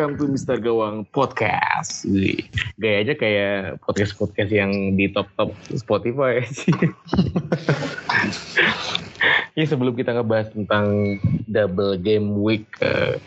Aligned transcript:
welcome 0.00 0.16
to 0.16 0.32
Mr. 0.32 0.56
Gawang 0.56 1.04
Podcast. 1.12 2.08
Wih, 2.08 2.40
Gayanya 2.80 3.20
kayak 3.20 3.84
podcast-podcast 3.84 4.48
yang 4.48 4.96
di 4.96 5.12
top-top 5.12 5.52
Spotify 5.76 6.40
sih. 6.56 6.72
ya 9.52 9.68
sebelum 9.68 9.92
kita 9.92 10.16
ngebahas 10.16 10.56
tentang 10.56 11.20
double 11.44 12.00
game 12.00 12.32
week 12.40 12.64
eh, 12.80 13.20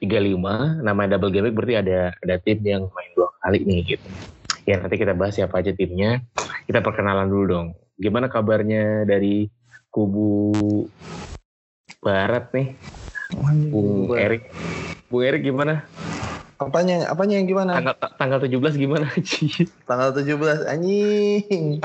35, 0.00 0.80
namanya 0.80 1.20
double 1.20 1.28
game 1.28 1.52
week 1.52 1.56
berarti 1.60 1.76
ada 1.76 2.16
ada 2.16 2.40
tim 2.40 2.64
yang 2.64 2.88
main 2.88 3.10
dua 3.12 3.28
kali 3.44 3.68
nih 3.68 3.80
gitu. 3.84 4.08
Ya 4.64 4.80
nanti 4.80 4.96
kita 4.96 5.12
bahas 5.12 5.36
siapa 5.36 5.60
aja 5.60 5.76
timnya. 5.76 6.24
Kita 6.64 6.80
perkenalan 6.80 7.28
dulu 7.28 7.44
dong. 7.44 7.66
Gimana 8.00 8.32
kabarnya 8.32 9.04
dari 9.04 9.52
kubu 9.92 10.48
barat 12.00 12.48
nih? 12.56 12.72
Bung 13.68 14.16
Erik. 14.16 14.48
Bung 15.14 15.22
Erik 15.22 15.46
gimana? 15.46 15.86
Apanya, 16.58 17.06
apanya 17.06 17.38
yang 17.38 17.46
gimana? 17.46 17.78
Tanggal 17.78 17.94
tanggal 18.18 18.38
17 18.42 18.74
gimana 18.74 19.06
Ci? 19.22 19.62
Tanggal 19.86 20.10
17 20.10 20.66
anjing. 20.66 21.78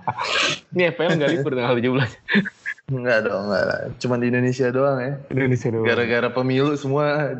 Ini 0.70 0.82
FPL 0.94 1.18
nggak 1.18 1.30
libur 1.34 1.58
tanggal 1.58 1.74
17. 1.74 1.90
Enggak 2.86 3.26
dong, 3.26 3.50
enggak 3.50 3.64
lah. 3.66 3.80
Cuma 3.98 4.14
di 4.14 4.30
Indonesia 4.30 4.70
doang 4.70 5.02
ya. 5.02 5.18
Indonesia 5.34 5.66
doang. 5.66 5.82
Gara-gara 5.82 6.30
pemilu 6.30 6.78
semua 6.78 7.34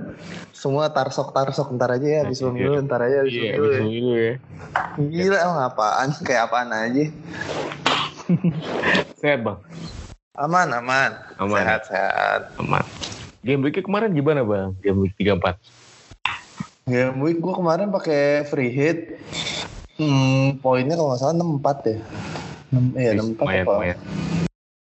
semua 0.50 0.90
tarsok-tarsok 0.90 1.78
ntar 1.78 1.94
aja 1.94 2.06
ya 2.10 2.18
habis 2.26 2.42
pemilu, 2.42 2.82
ntar 2.82 3.06
aja 3.06 3.22
habis 3.22 3.38
Iya, 3.38 3.54
pemilu. 3.54 3.54
habis 3.54 3.70
ya. 3.70 3.78
pemilu 3.78 4.12
ya. 4.18 4.34
Gila 4.98 5.38
emang 5.38 5.60
apaan? 5.62 6.08
Kayak 6.26 6.42
apaan 6.50 6.70
aja. 6.74 7.04
Sehat 9.14 9.46
bang? 9.46 9.58
Aman, 10.34 10.68
aman. 10.74 11.10
Aman. 11.38 11.58
Sehat, 11.62 11.80
sehat. 11.86 12.40
Aman. 12.58 12.82
Game 13.46 13.62
week 13.62 13.78
kemarin 13.78 14.10
gimana 14.10 14.42
bang? 14.42 14.74
Game 14.82 15.06
week 15.06 15.14
34. 15.22 15.54
Game 16.90 17.22
week 17.22 17.38
gue 17.38 17.54
kemarin 17.54 17.94
pakai 17.94 18.42
free 18.50 18.74
hit. 18.74 19.22
Hmm, 20.02 20.58
poinnya 20.58 20.98
kalau 20.98 21.14
nggak 21.14 21.22
salah 21.22 21.38
64 21.38 21.86
ya. 21.86 21.98
6, 22.74 22.98
iya, 22.98 23.10
64 23.14 23.38
Lumayan, 23.38 23.62
apa? 23.62 23.70
lumayan. 23.70 23.98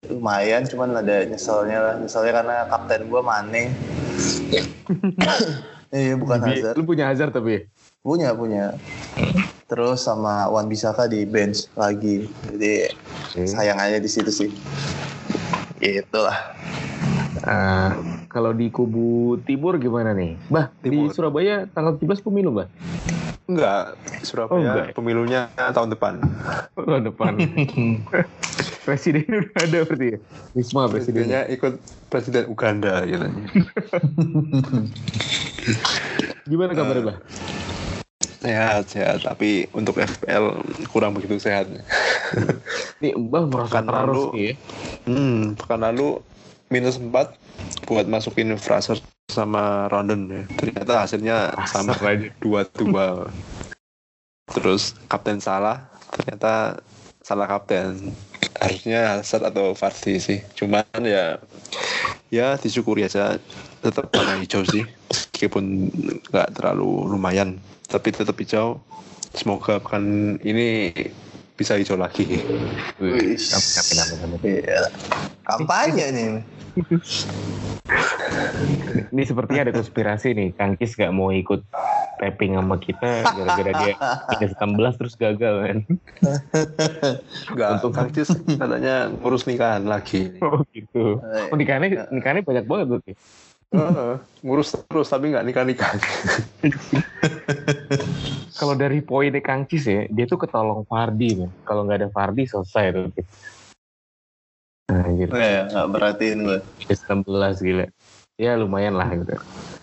Lumayan, 0.06 0.62
cuman 0.70 0.88
ada 1.02 1.16
nyeselnya 1.26 1.78
lah. 1.82 1.94
Nyeselnya 1.98 2.32
karena 2.38 2.56
kapten 2.70 3.02
gue 3.10 3.20
Mane. 3.26 3.64
Iya, 5.94 6.18
bukan 6.18 6.42
Jadi, 6.42 6.58
Hazard. 6.58 6.74
Lu 6.74 6.82
punya 6.82 7.06
Hazard 7.06 7.30
tapi 7.30 7.50
ya? 7.54 7.60
Punya, 8.02 8.34
punya. 8.34 8.74
Terus 9.70 10.02
sama 10.02 10.50
Wan 10.50 10.66
Bisaka 10.66 11.06
di 11.06 11.22
bench 11.22 11.70
lagi. 11.78 12.26
Jadi 12.50 12.90
sayang 13.46 13.78
aja 13.78 14.02
di 14.02 14.10
situ 14.10 14.26
sih. 14.34 14.50
Gitu 15.78 16.22
Eh, 17.34 17.90
kalau 18.30 18.54
di 18.54 18.70
kubu 18.70 19.36
timur 19.42 19.74
gimana 19.76 20.14
nih? 20.14 20.38
Bah, 20.46 20.70
di 20.78 20.94
Timur. 20.94 21.10
Surabaya 21.10 21.66
tanggal 21.66 21.98
17 21.98 22.22
pemilu, 22.22 22.54
Bah? 22.54 22.68
Enggak, 23.44 23.98
Oh, 23.98 24.22
Surabaya 24.22 24.62
enggak. 24.62 24.86
pemilunya 24.94 25.40
tahun 25.52 25.90
depan. 25.90 26.22
Oh, 26.78 26.96
depan. 26.96 27.34
Presiden 28.86 29.24
udah 29.26 29.56
ada 29.58 29.78
berarti 29.82 30.06
ya? 30.14 30.18
Wisma 30.54 30.86
presidennya. 30.86 31.42
Presidennya 31.42 31.42
ikut 31.50 31.74
presiden 32.06 32.44
Uganda 32.46 33.02
gitu. 33.02 33.26
Gimana 36.46 36.70
kabarnya, 36.72 37.02
Bah? 37.04 37.18
Sehat, 38.38 38.84
sehat. 38.86 39.18
Tapi 39.24 39.66
untuk 39.72 39.96
FPL 39.96 40.60
kurang 40.88 41.16
begitu 41.16 41.40
sehat. 41.40 41.64
Nih, 43.00 43.16
Mbah 43.16 43.48
merasa 43.48 43.80
Pekan 43.80 43.84
terus 43.88 44.20
lalu. 44.22 44.24
ya. 44.38 44.52
Hmm, 45.04 45.56
pekan 45.56 45.80
lalu 45.82 46.20
minus 46.68 46.96
4 47.00 47.10
buat 47.88 48.06
masukin 48.08 48.56
Fraser 48.56 49.00
sama 49.28 49.88
Rondon 49.88 50.28
ya. 50.30 50.42
Ternyata 50.60 50.92
hasilnya 51.04 51.52
sama 51.68 51.96
aja. 51.96 52.28
dua 52.40 52.68
dua. 52.76 53.28
Terus 54.52 54.92
kapten 55.08 55.40
salah, 55.40 55.88
ternyata 56.12 56.78
salah 57.24 57.48
kapten. 57.48 58.12
Harusnya 58.54 59.18
Hazard 59.18 59.50
atau 59.50 59.74
Farsi 59.74 60.20
sih. 60.22 60.38
Cuman 60.54 60.86
ya 61.02 61.40
ya 62.34 62.58
disyukuri 62.58 63.06
aja 63.06 63.38
tetap 63.84 64.10
warna 64.10 64.40
hijau 64.42 64.66
sih 64.66 64.82
meskipun 65.12 65.92
nggak 66.32 66.56
terlalu 66.56 67.06
lumayan 67.06 67.60
tapi 67.86 68.10
tetap 68.10 68.34
hijau 68.40 68.82
semoga 69.36 69.78
pekan 69.78 70.34
ini 70.42 70.90
bisa 71.54 71.78
hijau 71.78 71.94
lagi 71.94 72.26
Wih, 72.98 73.14
Wih. 73.14 73.38
amin, 73.38 73.96
amin, 73.96 74.18
amin. 74.26 74.38
Iya. 74.42 74.90
Kampanye 75.44 76.06
nih. 76.10 76.28
Ini 79.06 79.22
sepertinya 79.22 79.62
ada 79.62 79.72
konspirasi 79.72 80.34
nih. 80.34 80.48
Kang 80.52 80.74
Kis 80.74 80.94
gak 80.94 81.10
mau 81.10 81.30
ikut 81.30 81.62
tapping 82.16 82.54
sama 82.54 82.74
kita 82.76 83.22
gara-gara 83.24 83.72
dia 83.76 83.94
minus 84.32 84.54
16 84.56 84.98
terus 84.98 85.14
gagal 85.14 85.54
kan. 85.60 85.78
nggak 87.52 87.68
Untuk- 87.76 87.92
Kang 87.92 88.10
Cis 88.10 88.30
katanya 88.32 89.10
ngurus 89.12 89.44
nikahan 89.44 89.84
lagi 89.84 90.34
Oh 90.40 90.62
gitu. 90.70 91.22
Oh 91.22 91.56
nikahnya, 91.56 92.08
nikahnya 92.08 92.42
banyak 92.42 92.64
banget 92.64 92.86
tuh. 92.88 93.00
Heeh, 93.74 94.14
ngurus 94.46 94.78
terus 94.86 95.10
tapi 95.10 95.34
nggak 95.34 95.44
nikah 95.50 95.66
nikah 95.66 95.90
Kalau 98.54 98.78
dari 98.78 99.02
poinnya 99.02 99.42
Kang 99.42 99.66
Cis 99.66 99.90
ya, 99.90 100.06
dia 100.06 100.30
tuh 100.30 100.38
ketolong 100.38 100.86
Fardi 100.86 101.42
nih. 101.42 101.50
Kalau 101.66 101.82
nggak 101.82 102.06
ada 102.06 102.08
Fardi 102.14 102.46
selesai 102.46 102.94
tuh. 102.94 103.10
Nah, 104.94 105.10
gitu. 105.18 105.34
Nggak, 105.34 105.74
nggak 105.74 105.86
berhatiin 105.90 106.38
gue. 106.46 106.58
Minus 106.78 107.00
16 107.02 107.66
gila. 107.66 107.86
Ya 108.38 108.54
lumayan 108.54 108.94
lah 108.94 109.10
gitu. 109.10 109.34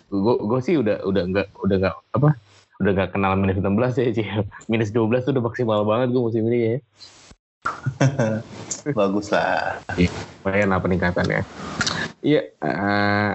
Gue 0.07 0.35
gue 0.39 0.59
sih 0.63 0.75
udah 0.79 1.03
udah 1.03 1.23
nggak 1.27 1.47
udah 1.59 1.77
nggak 1.83 1.95
apa 2.15 2.29
udah 2.79 2.91
nggak 2.95 3.09
kenal 3.11 3.35
minus 3.35 3.59
16 3.59 3.99
ya 3.99 4.05
Ci. 4.15 4.23
Minus 4.71 4.89
12 4.95 5.27
tuh 5.27 5.31
udah 5.35 5.43
maksimal 5.43 5.83
banget 5.83 6.15
gue 6.15 6.21
musim 6.23 6.47
ini 6.47 6.59
ya. 6.63 6.75
Bagus 8.97 9.35
lah. 9.35 9.83
lumayan 10.47 10.71
lah 10.71 10.79
peningkatannya. 10.79 11.43
Iya, 12.23 12.41
eh 12.55 13.31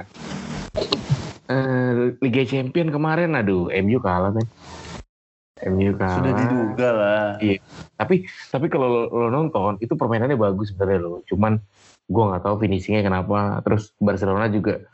eh, 1.51 2.17
Liga 2.21 2.43
Champion 2.47 2.89
kemarin, 2.91 3.35
aduh, 3.39 3.71
MU 3.71 3.99
kalah 4.03 4.35
kan. 4.35 4.47
MU 5.73 5.97
kalah. 5.97 6.21
Sudah 6.21 6.35
diduga 6.37 6.89
lah. 6.93 7.27
Tapi 7.97 8.29
tapi 8.53 8.67
kalau 8.69 8.87
lo, 8.89 9.03
lo 9.09 9.29
nonton 9.33 9.81
itu 9.81 9.97
permainannya 9.97 10.37
bagus 10.37 10.73
sebenarnya 10.75 11.01
lo. 11.01 11.25
Cuman 11.25 11.57
gue 12.07 12.23
nggak 12.29 12.45
tahu 12.45 12.57
finishingnya 12.61 13.03
kenapa. 13.07 13.65
Terus 13.65 13.97
Barcelona 13.97 14.53
juga 14.53 14.85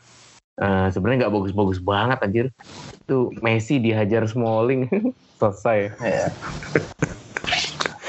eh, 0.61 0.89
sebenarnya 0.95 1.27
nggak 1.27 1.35
bagus-bagus 1.35 1.79
banget 1.83 2.19
anjir. 2.23 2.47
Itu 3.03 3.35
Messi 3.43 3.83
dihajar 3.83 4.29
Smalling 4.31 4.87
selesai. 5.43 5.79
Iya. 5.99 6.29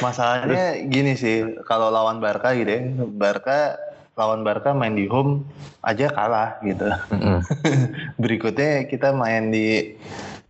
Masalahnya 0.01 0.83
gini 0.91 1.16
sih, 1.16 1.63
kalau 1.63 1.88
lawan 1.88 2.19
Barca 2.19 2.51
gitu 2.51 2.67
ya, 2.67 2.81
Barca 3.07 3.79
lawan 4.13 4.46
Barca 4.46 4.78
main 4.78 4.94
di 4.94 5.09
home 5.09 5.41
aja 5.81 6.09
kalah 6.13 6.62
gitu. 6.62 6.85
Mm-mm. 7.09 7.41
Berikutnya 8.22 8.85
kita 8.85 9.09
main 9.09 9.50
di 9.50 9.97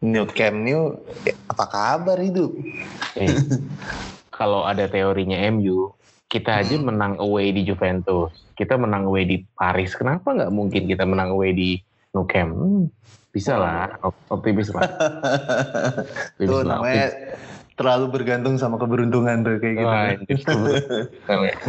New 0.03 0.27
Camp 0.27 0.59
New, 0.59 0.99
apa 1.47 1.65
kabar 1.71 2.19
hidup? 2.19 2.51
Eh, 3.15 3.39
kalau 4.35 4.67
ada 4.67 4.83
teorinya 4.91 5.39
MU, 5.47 5.95
kita 6.27 6.59
aja 6.59 6.75
menang 6.75 7.15
away 7.23 7.55
di 7.55 7.63
Juventus, 7.63 8.35
kita 8.59 8.75
menang 8.75 9.07
away 9.07 9.23
di 9.23 9.37
Paris. 9.55 9.95
Kenapa 9.95 10.35
nggak 10.35 10.51
mungkin 10.51 10.83
kita 10.83 11.07
menang 11.07 11.31
away 11.31 11.55
di 11.55 11.79
Nou 12.11 12.27
Camp? 12.27 12.51
Hmm, 12.51 12.83
bisa 13.31 13.55
lah, 13.55 13.95
op- 14.03 14.27
optimis 14.27 14.75
lah. 14.75 14.83
Itu 16.43 16.67
lah, 16.67 16.83
namanya 16.83 17.15
terlalu 17.73 18.05
bergantung 18.13 18.55
sama 18.61 18.77
keberuntungan 18.77 19.41
tuh 19.41 19.57
kayak 19.57 19.75
gitu. 19.81 19.87
Wah, 19.89 21.41
ya. 21.45 21.53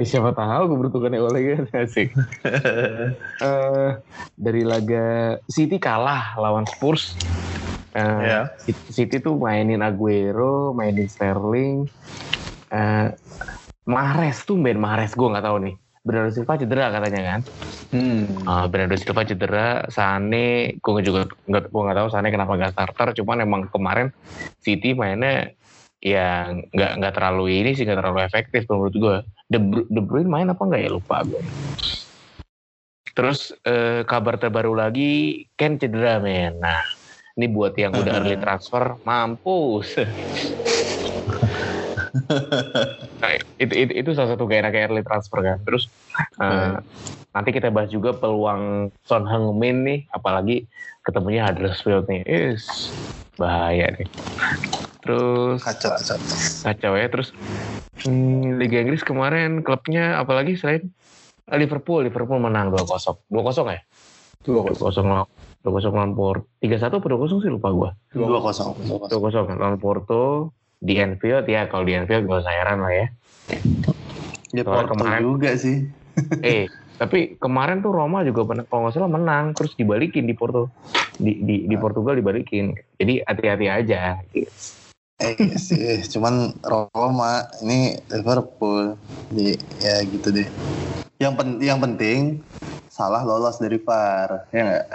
Ya, 0.00 0.08
siapa 0.08 0.32
tahu 0.32 0.72
keberuntungannya 0.72 1.20
oleh 1.20 1.40
kan 1.52 1.64
asik. 1.84 2.16
Eh, 3.42 3.90
dari 4.38 4.62
laga 4.64 5.36
City 5.46 5.76
kalah 5.76 6.32
lawan 6.40 6.64
Spurs. 6.64 7.12
Eh, 7.92 8.22
Ya. 8.24 8.48
City 8.88 9.20
tuh 9.20 9.36
mainin 9.36 9.84
Aguero, 9.84 10.72
mainin 10.72 11.10
Sterling, 11.10 11.84
eh 12.72 13.12
Mahrez 13.84 14.46
tuh 14.46 14.56
main 14.56 14.78
Mahrez 14.78 15.12
gue 15.12 15.28
nggak 15.28 15.44
tahu 15.44 15.58
nih. 15.68 15.74
Bernardo 16.02 16.34
Silva 16.34 16.58
cedera 16.58 16.90
katanya 16.90 17.20
kan. 17.22 17.40
Hmm. 17.94 18.42
Uh, 18.42 18.66
Bernardo 18.66 18.98
Silva 18.98 19.22
cedera, 19.22 19.66
Sane, 19.86 20.76
gue 20.82 21.02
juga 21.06 21.30
nggak 21.46 21.70
gue 21.70 21.82
nggak 21.86 21.98
tahu 22.02 22.08
Sane 22.10 22.28
kenapa 22.34 22.52
nggak 22.58 22.74
starter. 22.74 23.08
Cuman 23.22 23.46
emang 23.46 23.62
kemarin 23.70 24.10
City 24.58 24.98
mainnya 24.98 25.54
ya 26.02 26.50
nggak 26.50 26.92
nggak 26.98 27.14
terlalu 27.14 27.62
ini 27.62 27.78
sih 27.78 27.86
nggak 27.86 28.02
terlalu 28.02 28.20
efektif 28.26 28.66
menurut 28.66 28.94
gue. 28.98 29.16
De, 29.46 29.58
Bru- 29.62 29.86
De 29.86 30.00
Bruyne 30.02 30.30
main 30.30 30.50
apa 30.50 30.58
nggak 30.58 30.82
ya 30.82 30.90
lupa 30.90 31.22
gue. 31.22 31.42
Terus 33.14 33.54
eh, 33.62 34.02
kabar 34.02 34.42
terbaru 34.42 34.74
lagi 34.74 35.46
Ken 35.54 35.78
cedera 35.78 36.18
men. 36.18 36.58
Nah 36.58 36.82
ini 37.38 37.46
buat 37.46 37.78
yang 37.78 37.94
udah 37.94 38.26
early 38.26 38.40
transfer 38.42 38.98
mampus. 39.06 39.94
Nah, 43.22 43.30
itu, 43.56 43.72
itu 43.72 43.92
itu 44.04 44.10
salah 44.12 44.34
satu 44.34 44.44
gak 44.44 44.66
enaknya 44.66 44.90
early 44.90 45.04
transfer 45.04 45.40
kan. 45.40 45.58
Terus 45.64 45.88
eh, 46.40 46.76
nanti 47.32 47.50
kita 47.54 47.72
bahas 47.72 47.88
juga 47.88 48.12
peluang 48.12 48.92
Son 49.06 49.24
Heung-min 49.24 49.86
nih, 49.86 50.00
apalagi 50.12 50.66
ketemunya 51.06 51.48
Huddersfield 51.48 52.06
nih. 52.10 52.22
Is 52.28 52.92
bahaya 53.40 53.94
nih. 53.96 54.08
Terus 55.02 55.58
Kacau, 55.64 55.90
kacau. 55.96 56.16
kacau 56.62 56.92
ya. 56.94 57.06
Terus 57.08 57.28
hmm, 58.06 58.60
Liga 58.60 58.78
Inggris 58.84 59.02
kemarin 59.02 59.64
klubnya 59.64 60.20
apalagi 60.20 60.54
selain 60.54 60.92
Liverpool, 61.50 62.06
Liverpool 62.06 62.38
menang 62.38 62.70
2-0. 62.70 62.86
2-0 63.32 63.76
ya? 63.76 63.82
2-0 64.46 64.78
lawan 65.06 65.26
2-0 65.62 65.94
lawan 65.94 66.12
Porto. 66.14 66.46
3-1 66.62 66.90
atau 66.90 66.98
2-0 67.02 67.42
sih 67.42 67.50
lupa 67.50 67.68
gua. 67.70 67.90
Kosong. 68.42 68.74
dua 69.10 69.18
kosong. 69.18 69.46
2-0 69.50 69.58
lawan 69.58 69.78
Porto 69.78 70.54
di 70.82 70.98
Anfield 70.98 71.46
ya 71.46 71.70
kalau 71.70 71.86
di 71.86 71.94
Anfield 71.94 72.26
gak 72.26 72.42
usah 72.42 72.54
heran 72.58 72.82
lah 72.82 72.92
ya. 72.92 73.06
Ya 74.52 74.62
Soalnya 74.66 74.90
Porto 74.90 74.92
kemarin- 74.98 75.22
juga 75.22 75.50
sih. 75.54 75.76
eh 76.44 76.66
tapi 76.98 77.38
kemarin 77.40 77.80
tuh 77.80 77.94
Roma 77.94 78.20
juga 78.22 78.44
pernah 78.44 78.64
kalau 78.68 78.86
nggak 78.86 78.94
salah 78.94 79.10
menang 79.10 79.56
terus 79.56 79.72
dibalikin 79.74 80.28
di 80.28 80.36
Porto 80.36 80.68
di 81.16 81.40
di, 81.40 81.56
di 81.66 81.76
Portugal 81.80 82.14
dibalikin 82.14 82.76
jadi 82.94 83.24
hati-hati 83.26 83.66
aja 83.66 84.20
Eh 85.20 85.36
iya 85.36 85.58
sih, 85.60 86.00
cuman 86.16 86.56
Roma 86.64 87.46
ini 87.60 88.00
Liverpool 88.08 88.96
di 89.28 89.52
ya 89.82 90.00
gitu 90.08 90.32
deh. 90.32 90.48
Yang 91.20 91.32
pen, 91.38 91.48
yang 91.60 91.78
penting 91.78 92.40
salah 92.92 93.24
lolos 93.24 93.56
dari 93.56 93.80
VAR, 93.80 94.48
ya 94.52 94.62
nggak? 94.68 94.86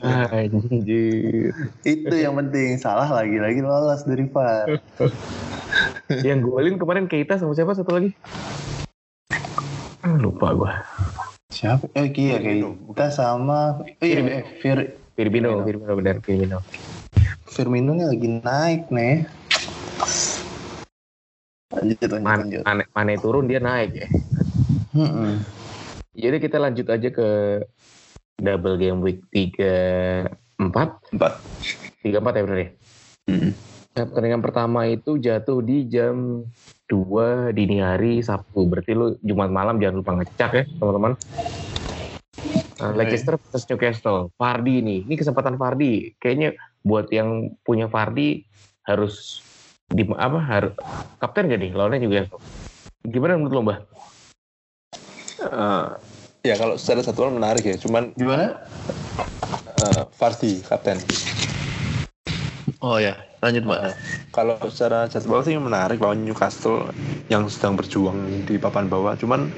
anjir 0.00 1.52
Itu 1.84 2.14
yang 2.16 2.34
penting 2.36 2.80
salah 2.80 3.08
lagi-lagi 3.08 3.60
lolos 3.60 4.04
dari 4.04 4.24
VAR. 4.28 4.78
yang 6.24 6.40
golin 6.42 6.80
kemarin 6.80 7.06
Keita 7.06 7.36
sama 7.38 7.52
siapa 7.52 7.76
satu 7.76 7.94
lagi 7.94 8.10
Ah, 10.02 10.16
lupa 10.16 10.50
gua 10.56 10.72
Siapa? 11.52 11.84
Eh 11.94 12.10
iya 12.16 12.40
kayak 12.40 12.64
kita 12.90 13.06
sama 13.12 13.82
oh, 13.82 14.04
iya, 14.04 14.42
Fir, 14.58 14.98
Firmino 15.14 15.62
Firmino 15.62 15.92
benar 15.94 16.16
Firmino 16.24 16.58
Firmino 17.48 17.92
lagi 17.96 18.28
naik 18.28 18.92
nih. 18.92 19.26
Lanjut, 21.68 21.98
lanjut, 22.00 22.24
Man, 22.24 22.38
lanjut. 22.48 22.62
Mane, 22.64 22.82
Mane 22.96 23.14
turun 23.20 23.44
dia 23.44 23.60
naik 23.60 23.92
ya 23.92 24.08
Mm-mm. 24.96 25.44
jadi 26.16 26.36
kita 26.40 26.56
lanjut 26.56 26.88
aja 26.88 27.08
ke 27.12 27.28
double 28.38 28.76
game 28.80 29.04
week 29.04 29.20
3 29.30 30.26
4 30.58 31.14
Empat. 31.14 31.30
3 32.02 32.18
4 32.18 32.38
ya 32.38 32.42
benar 32.44 32.58
ya 32.58 32.70
Mm. 33.28 33.52
Nah, 33.92 34.04
Pertandingan 34.08 34.40
pertama 34.40 34.88
itu 34.88 35.20
jatuh 35.20 35.60
di 35.60 35.84
jam 35.84 36.40
2 36.88 37.52
dini 37.52 37.84
hari 37.84 38.24
Sabtu. 38.24 38.64
Berarti 38.64 38.96
lu 38.96 39.12
Jumat 39.20 39.52
malam 39.52 39.76
jangan 39.76 39.96
lupa 40.00 40.12
ngecek 40.16 40.50
ya 40.56 40.64
teman-teman. 40.80 41.12
Nah, 42.78 42.90
Leicester 42.96 43.36
versus 43.36 43.68
Newcastle. 43.68 44.32
Fardi 44.38 44.80
nih. 44.80 45.04
Ini 45.04 45.14
kesempatan 45.18 45.60
Fardi. 45.60 46.14
Kayaknya 46.16 46.56
buat 46.80 47.12
yang 47.12 47.52
punya 47.66 47.90
Fardi 47.90 48.46
harus 48.86 49.44
di 49.88 50.04
apa 50.14 50.38
harus 50.44 50.72
kapten 51.16 51.48
gak 51.48 51.60
nih 51.64 51.72
lawannya 51.72 52.04
Newcastle. 52.04 52.40
Gimana 53.08 53.40
menurut 53.40 53.54
lo, 53.56 53.62
Mbah? 53.64 53.78
Eh, 55.38 55.86
ya 56.44 56.54
kalau 56.60 56.76
secara 56.76 57.00
satuan 57.00 57.32
menarik 57.32 57.64
ya, 57.64 57.76
cuman 57.80 58.12
Gimana? 58.12 58.60
uh, 59.80 60.02
Fardi 60.12 60.60
kapten. 60.66 61.00
Oh 62.84 63.00
ya, 63.00 63.16
lanjut 63.42 63.64
mbak. 63.66 63.96
Kalau 64.30 64.54
secara 64.70 65.10
jadwal 65.10 65.42
sih 65.42 65.56
menarik 65.58 65.98
lawan 65.98 66.22
Newcastle 66.22 66.92
yang 67.26 67.48
sedang 67.50 67.74
berjuang 67.74 68.46
di 68.46 68.54
papan 68.54 68.86
bawah. 68.86 69.18
Cuman 69.18 69.50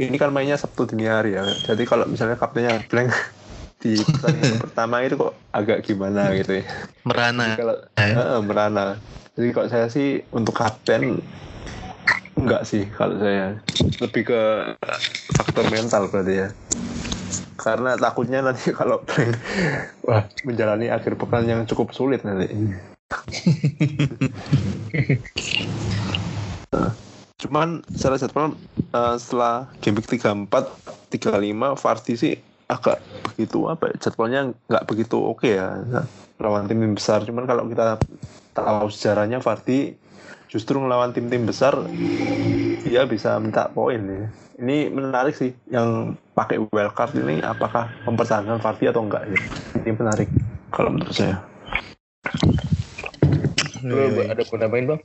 ini 0.00 0.16
kan 0.16 0.32
mainnya 0.32 0.56
Sabtu 0.56 0.88
dini 0.88 1.04
hari 1.04 1.36
ya. 1.36 1.44
Jadi 1.44 1.84
kalau 1.84 2.08
misalnya 2.08 2.38
kaptennya 2.40 2.80
blank 2.88 3.12
di 3.82 4.00
pertandingan 4.00 4.56
pertama 4.64 5.04
itu 5.04 5.20
kok 5.20 5.34
agak 5.52 5.84
gimana 5.84 6.32
gitu 6.38 6.62
ya. 6.62 6.64
Merana. 7.04 7.60
Kalau 7.60 7.76
eh, 7.98 8.40
merana. 8.40 8.84
Jadi 9.36 9.52
kalau 9.52 9.68
saya 9.68 9.92
sih 9.92 10.24
untuk 10.32 10.56
kapten 10.56 11.20
enggak 12.36 12.64
sih 12.64 12.88
kalau 12.88 13.20
saya 13.20 13.60
lebih 14.00 14.32
ke 14.32 14.40
faktor 15.36 15.68
mental 15.68 16.08
berarti 16.08 16.34
ya. 16.40 16.48
Karena 17.60 18.00
takutnya 18.00 18.40
nanti 18.40 18.72
kalau 18.80 19.04
wah 20.08 20.24
menjalani 20.40 20.88
akhir 20.88 21.20
pekan 21.20 21.44
yang 21.44 21.68
cukup 21.68 21.92
sulit 21.92 22.24
nanti. 22.24 22.48
Cuman 27.36 27.84
secara 27.92 28.16
jadwal 28.16 28.56
eh, 28.96 29.16
setelah 29.20 29.68
game 29.84 30.00
week 30.00 30.08
34, 30.08 30.48
35 31.12 31.76
Vardy 31.76 32.14
sih 32.16 32.40
agak 32.66 32.98
begitu 33.22 33.68
apa 33.68 33.92
ya, 33.92 33.94
jadwalnya 34.00 34.50
nggak 34.66 34.84
begitu 34.88 35.20
oke 35.22 35.46
ya 35.46 35.76
Nah, 35.86 36.08
lawan 36.40 36.64
tim 36.66 36.80
besar. 36.96 37.20
Cuman 37.28 37.44
kalau 37.44 37.68
kita 37.68 38.00
tahu 38.56 38.88
sejarahnya 38.88 39.44
Vardy 39.44 39.92
justru 40.48 40.80
ngelawan 40.80 41.12
tim-tim 41.12 41.44
besar 41.44 41.76
dia 42.86 43.04
bisa 43.04 43.36
minta 43.36 43.68
poin 43.68 44.00
ya. 44.00 44.26
Ini 44.56 44.88
menarik 44.88 45.36
sih 45.36 45.52
yang 45.68 46.16
pakai 46.32 46.56
wildcard 46.72 47.12
ini 47.20 47.44
apakah 47.44 47.92
mempertahankan 48.08 48.56
Vardy 48.62 48.88
atau 48.88 49.04
enggak 49.04 49.28
ya. 49.28 49.38
Ini 49.84 49.90
menarik 49.92 50.28
kalau 50.72 50.96
menurut 50.96 51.12
saya. 51.12 51.44
Lu 53.84 54.24
ada 54.24 54.42
pun 54.48 54.58
tambahin, 54.58 54.86
Bang? 54.88 55.00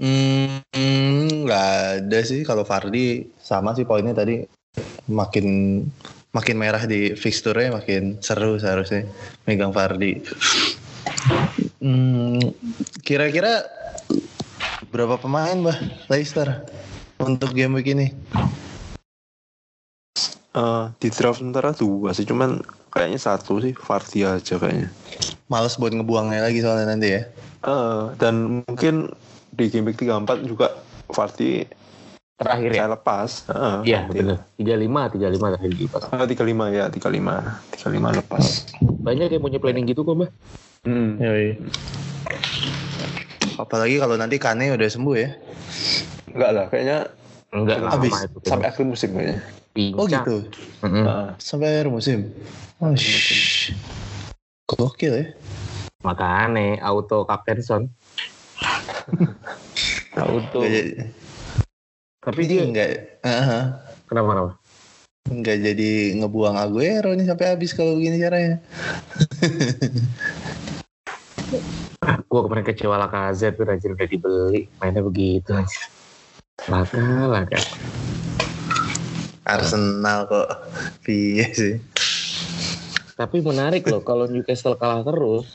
Hmm, 0.00 0.64
hmm, 0.72 1.44
nggak 1.44 1.68
ada 2.00 2.18
sih 2.24 2.40
kalau 2.46 2.64
Fardi 2.64 3.28
sama 3.36 3.76
sih 3.76 3.84
poinnya 3.84 4.16
tadi 4.16 4.40
makin 5.10 5.82
makin 6.32 6.56
merah 6.56 6.86
di 6.88 7.12
fixture 7.18 7.68
makin 7.68 8.16
seru 8.24 8.56
seharusnya 8.56 9.04
megang 9.44 9.74
Fardi. 9.76 10.24
Hmm, 11.80 12.52
kira-kira 13.00 13.64
berapa 14.88 15.16
pemain 15.16 15.56
bah 15.60 15.78
Leicester 16.08 16.64
untuk 17.16 17.52
game 17.52 17.80
week 17.80 17.92
ini? 17.92 18.12
Eh, 20.50 20.84
di 20.98 21.08
draft 21.14 21.38
sementara 21.38 21.70
dua 21.70 22.10
sih, 22.10 22.26
cuman 22.26 22.58
kayaknya 22.90 23.20
satu 23.22 23.62
sih 23.62 23.70
Vardy 23.72 24.26
aja 24.26 24.58
kayaknya. 24.58 24.90
Males 25.46 25.78
buat 25.78 25.94
ngebuangnya 25.94 26.42
lagi 26.42 26.58
soalnya 26.58 26.90
nanti 26.90 27.08
ya. 27.14 27.22
Eh, 27.64 28.02
dan 28.18 28.64
mungkin 28.66 29.14
di 29.54 29.70
game 29.70 29.94
week 29.94 30.00
34 30.02 30.42
juga 30.42 30.74
Vardy 31.10 31.64
Terakhir 32.40 32.70
ya? 32.72 32.76
saya 32.80 32.90
lepas. 32.96 33.30
Eh, 33.52 33.78
Iya, 33.92 34.00
betul. 34.08 34.40
35, 34.56 35.12
35 35.12 35.48
terakhir. 35.52 35.70
Eh, 35.76 36.26
35 36.32 36.64
ya, 36.72 36.84
35. 36.88 37.34
35 37.76 38.10
lepas. 38.16 38.44
Banyak 38.80 39.28
yang 39.28 39.42
punya 39.44 39.58
planning 39.60 39.84
gitu 39.84 40.08
kok, 40.08 40.16
Mbah. 40.16 40.30
Hmm. 40.80 41.20
Apalagi 43.60 44.00
kalau 44.00 44.16
nanti 44.16 44.40
Kane 44.40 44.72
udah 44.72 44.88
sembuh 44.88 45.16
ya. 45.16 45.30
Enggak 46.32 46.50
lah, 46.56 46.66
kayaknya 46.72 46.98
Enggak 47.50 47.82
lama 47.82 47.98
Habis. 47.98 48.14
itu. 48.30 48.38
sampai 48.46 48.66
akhir 48.70 48.84
musim 48.86 49.10
kayaknya. 49.12 49.36
pincang. 49.74 49.98
Oh 50.00 50.06
gitu. 50.06 50.36
Mm-mm. 50.86 51.04
Heeh. 51.04 51.28
Sampai 51.42 51.66
akhir 51.74 51.88
musim. 51.92 52.32
Oh, 52.80 52.94
shh. 52.96 53.74
Gokil 54.70 55.12
ya. 55.18 55.26
Makanya 56.00 56.80
auto 56.80 57.28
Captainson. 57.28 57.90
auto. 60.22 60.60
Tapi 62.20 62.42
dia 62.48 62.62
enggak 62.64 63.20
uh 63.20 63.82
kenapa 64.08 64.28
kenapa? 64.32 64.52
enggak 65.30 65.56
jadi 65.62 65.90
ngebuang 66.16 66.56
Aguero 66.56 67.12
nih 67.12 67.26
sampai 67.28 67.46
habis 67.52 67.76
kalau 67.76 68.00
begini 68.00 68.16
caranya. 68.22 68.62
Gue 72.30 72.40
kemarin 72.46 72.64
kecewa 72.64 72.96
Lacazette 72.96 73.58
tuh 73.58 73.66
rajin 73.66 73.92
udah 73.92 74.08
dibeli 74.08 74.62
mainnya 74.78 75.02
begitu 75.04 75.52
aja. 75.52 75.82
Laka 76.70 77.26
laka. 77.26 77.60
Arsenal 79.44 80.30
kok. 80.30 80.48
Iya 81.10 81.46
sih. 81.50 81.74
Tapi 83.18 83.44
menarik 83.44 83.84
loh 83.84 84.00
kalau 84.00 84.24
Newcastle 84.30 84.78
kalah 84.80 85.04
terus, 85.04 85.52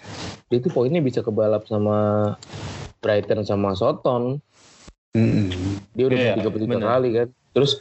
dia 0.52 0.62
tuh 0.62 0.70
poinnya 0.70 1.02
bisa 1.02 1.26
kebalap 1.26 1.66
sama 1.66 2.34
Brighton 3.02 3.42
sama 3.42 3.74
Soton. 3.74 4.38
Mm-mm. 5.18 5.82
Dia 5.96 6.06
udah 6.12 6.18
tiga 6.38 6.50
puluh 6.52 6.64
tiga 6.68 6.78
bener. 6.78 6.90
kali 6.92 7.10
kan. 7.16 7.28
Terus 7.56 7.72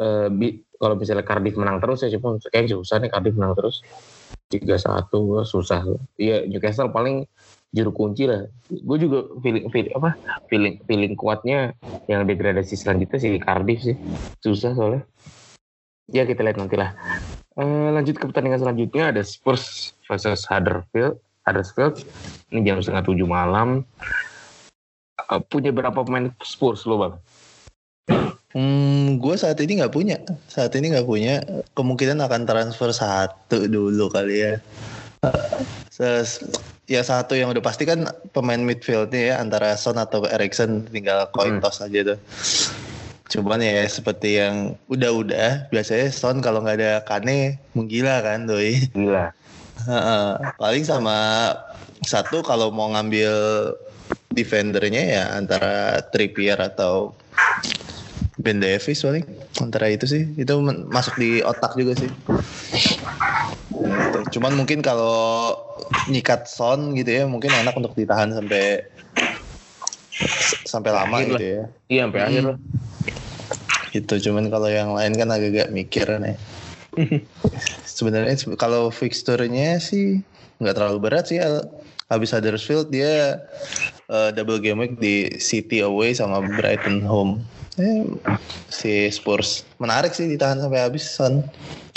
eh, 0.00 0.28
bi- 0.32 0.64
kalau 0.80 0.98
misalnya 0.98 1.22
Cardiff 1.22 1.54
menang 1.54 1.78
terus 1.78 2.02
ya 2.02 2.10
cuma 2.16 2.40
kayaknya 2.42 2.74
susah 2.74 2.98
nih 2.98 3.10
Cardiff 3.12 3.36
menang 3.38 3.54
terus. 3.54 3.84
Tiga 4.52 4.76
satu 4.76 5.40
susah. 5.48 5.80
Iya 6.20 6.44
Newcastle 6.44 6.92
paling 6.92 7.24
juru 7.72 7.90
kunci 7.90 8.28
lah. 8.28 8.44
Gue 8.68 9.00
juga 9.00 9.24
feeling, 9.40 9.72
feeling 9.72 9.94
apa 9.96 10.10
feeling 10.52 10.76
feeling 10.84 11.16
kuatnya 11.16 11.72
yang 12.04 12.28
degradasi 12.28 12.76
selanjutnya 12.76 13.18
sih 13.18 13.40
Cardiff 13.40 13.80
sih. 13.80 13.96
Susah 14.44 14.76
soalnya. 14.76 15.02
Ya 16.12 16.28
kita 16.28 16.44
lihat 16.44 16.60
nanti 16.60 16.76
lah. 16.76 16.92
Eh, 17.56 17.88
lanjut 17.92 18.20
ke 18.20 18.24
pertandingan 18.28 18.60
selanjutnya 18.60 19.12
ada 19.12 19.24
Spurs 19.24 19.96
versus 20.04 20.44
Huddersfield. 20.44 21.16
Huddersfield 21.48 22.04
ini 22.52 22.68
jam 22.68 22.78
setengah 22.84 23.08
tujuh 23.08 23.24
malam. 23.24 23.88
Eh, 25.16 25.40
punya 25.48 25.72
berapa 25.72 25.96
pemain 26.04 26.28
Spurs 26.44 26.84
lo 26.84 27.00
bang? 27.00 27.14
Hmm, 28.52 29.16
gue 29.16 29.34
saat 29.40 29.56
ini 29.64 29.80
nggak 29.80 29.92
punya. 29.92 30.20
Saat 30.48 30.76
ini 30.76 30.92
nggak 30.92 31.08
punya. 31.08 31.40
Kemungkinan 31.72 32.20
akan 32.20 32.44
transfer 32.44 32.92
satu 32.92 33.64
dulu 33.64 34.12
kali 34.12 34.44
ya. 34.44 34.54
Ses, 35.88 36.44
ya 36.84 37.00
satu 37.00 37.32
yang 37.32 37.48
udah 37.52 37.64
pasti 37.64 37.88
kan 37.88 38.04
pemain 38.36 38.60
midfieldnya 38.60 39.32
ya 39.32 39.34
antara 39.40 39.72
Son 39.80 39.96
atau 39.96 40.28
Erikson 40.28 40.84
tinggal 40.92 41.32
coin 41.32 41.64
toss 41.64 41.80
aja 41.80 42.12
tuh. 42.12 42.18
Cuman 43.32 43.64
ya 43.64 43.88
seperti 43.88 44.36
yang 44.36 44.76
udah-udah 44.92 45.72
biasanya 45.72 46.12
Son 46.12 46.44
kalau 46.44 46.60
nggak 46.60 46.76
ada 46.76 46.92
Kane 47.08 47.56
menggila 47.72 48.20
kan 48.20 48.44
doi. 48.44 48.84
Gila. 48.92 49.32
Paling 50.60 50.84
sama 50.84 51.48
satu 52.04 52.44
kalau 52.44 52.68
mau 52.68 52.92
ngambil 52.92 53.32
defendernya 54.36 55.02
ya 55.08 55.24
antara 55.40 56.04
Trippier 56.12 56.60
atau 56.60 57.16
Ben 58.42 58.58
Davis 58.58 58.98
paling 58.98 59.22
antara 59.56 59.86
itu 59.86 60.04
sih 60.04 60.26
itu 60.34 60.52
masuk 60.90 61.14
di 61.14 61.38
otak 61.40 61.78
juga 61.78 61.94
sih. 61.94 62.10
Gitu. 63.72 64.18
Cuman 64.38 64.52
mungkin 64.52 64.82
kalau 64.82 65.54
nyikat 66.06 66.44
Son 66.44 66.92
gitu 66.92 67.06
ya 67.08 67.24
mungkin 67.24 67.54
enak 67.54 67.72
untuk 67.72 67.94
ditahan 67.94 68.34
sampai 68.34 68.82
sampai 70.66 70.90
lama 70.90 71.16
Akhir 71.16 71.26
lah. 71.26 71.38
gitu 71.38 71.44
ya. 71.46 71.62
Iya 71.86 72.00
sampai 72.04 72.18
Hmm. 72.18 72.28
akhir 72.28 72.42
lah. 72.44 72.58
Gitu. 73.92 74.14
Cuman 74.26 74.44
kalau 74.48 74.68
yang 74.68 74.90
lain 74.90 75.12
kan 75.14 75.28
agak-agak 75.28 75.68
mikir 75.70 76.06
nih. 76.18 76.36
Sebenarnya 77.88 78.34
se- 78.34 78.58
kalau 78.58 78.90
fixturenya 78.90 79.78
sih 79.78 80.20
nggak 80.58 80.74
terlalu 80.74 80.98
berat 81.00 81.30
sih. 81.30 81.38
Habis 82.08 82.34
Huddersfield 82.34 82.90
dia 82.90 83.40
eh, 84.06 84.30
double 84.34 84.58
game 84.58 84.82
week 84.82 84.98
di 84.98 85.14
City 85.38 85.80
away 85.80 86.12
sama 86.12 86.42
Brighton 86.42 87.06
home. 87.06 87.40
Eh, 87.80 88.04
si 88.68 89.08
Spurs 89.08 89.64
menarik 89.80 90.12
sih 90.12 90.28
ditahan 90.28 90.60
sampai 90.60 90.84
habis 90.84 91.08
Son. 91.08 91.40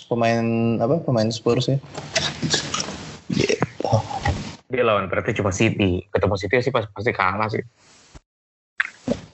Pemain 0.08 0.46
apa? 0.80 1.04
Pemain 1.04 1.28
Spurs 1.28 1.68
ya. 1.68 1.78
Gitu. 3.28 3.60
Dia 4.72 4.84
lawan 4.88 5.12
berarti 5.12 5.36
cuma 5.36 5.52
City. 5.52 6.08
Ketemu 6.08 6.36
City 6.40 6.56
sih 6.64 6.72
pas 6.72 6.88
pasti 6.88 7.12
kalah 7.12 7.52
sih. 7.52 7.64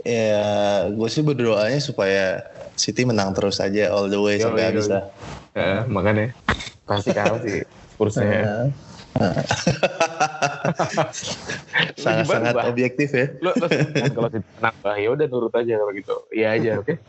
Ya, 0.02 0.90
gue 0.90 1.10
sih 1.14 1.22
berdoanya 1.22 1.78
supaya 1.78 2.42
City 2.74 3.06
menang 3.06 3.38
terus 3.38 3.62
aja 3.62 3.94
all 3.94 4.10
the 4.10 4.18
way 4.18 4.42
Yo, 4.42 4.50
sampai 4.50 4.66
yo, 4.66 4.68
habis 4.74 4.86
yo. 4.90 4.98
lah. 4.98 5.04
Ya, 5.54 5.86
makanya 5.86 6.34
pasti 6.90 7.14
kalah 7.14 7.38
sih 7.46 7.62
Spursnya. 7.94 8.66
Sangat-sangat 12.00 12.56
objektif 12.68 13.10
ya. 13.12 13.28
Lo, 13.44 13.52
lo 13.58 13.68
kan 13.68 14.12
kalau 14.16 14.30
City 14.32 14.48
menang, 14.58 14.76
bah, 14.82 14.96
ya 14.98 15.10
udah 15.14 15.26
nurut 15.28 15.54
aja 15.56 15.74
kalau 15.78 15.92
gitu. 15.94 16.16
Iya 16.32 16.48
aja, 16.58 16.72
oke. 16.80 16.94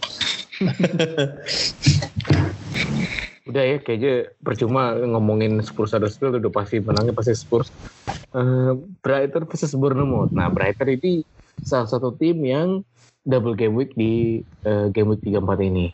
udah 3.42 3.64
ya 3.68 3.76
kayaknya 3.82 4.32
percuma 4.40 4.94
ngomongin 4.96 5.58
Spurs 5.66 5.92
Huddersfield 5.92 6.38
udah 6.38 6.52
pasti 6.54 6.78
menangnya 6.78 7.12
pasti 7.12 7.34
Spurs. 7.34 7.68
Eh, 8.32 8.72
Brighton 9.04 9.44
versus 9.44 9.74
Bournemouth. 9.76 10.32
Nah, 10.32 10.48
Brighton 10.48 10.88
ini 10.94 11.26
salah 11.66 11.90
satu 11.90 12.16
tim 12.16 12.40
yang 12.42 12.80
double 13.26 13.54
game 13.54 13.74
week 13.76 13.92
di 13.94 14.40
eh, 14.64 14.86
game 14.94 15.14
week 15.14 15.22
34 15.26 15.68
ini. 15.68 15.86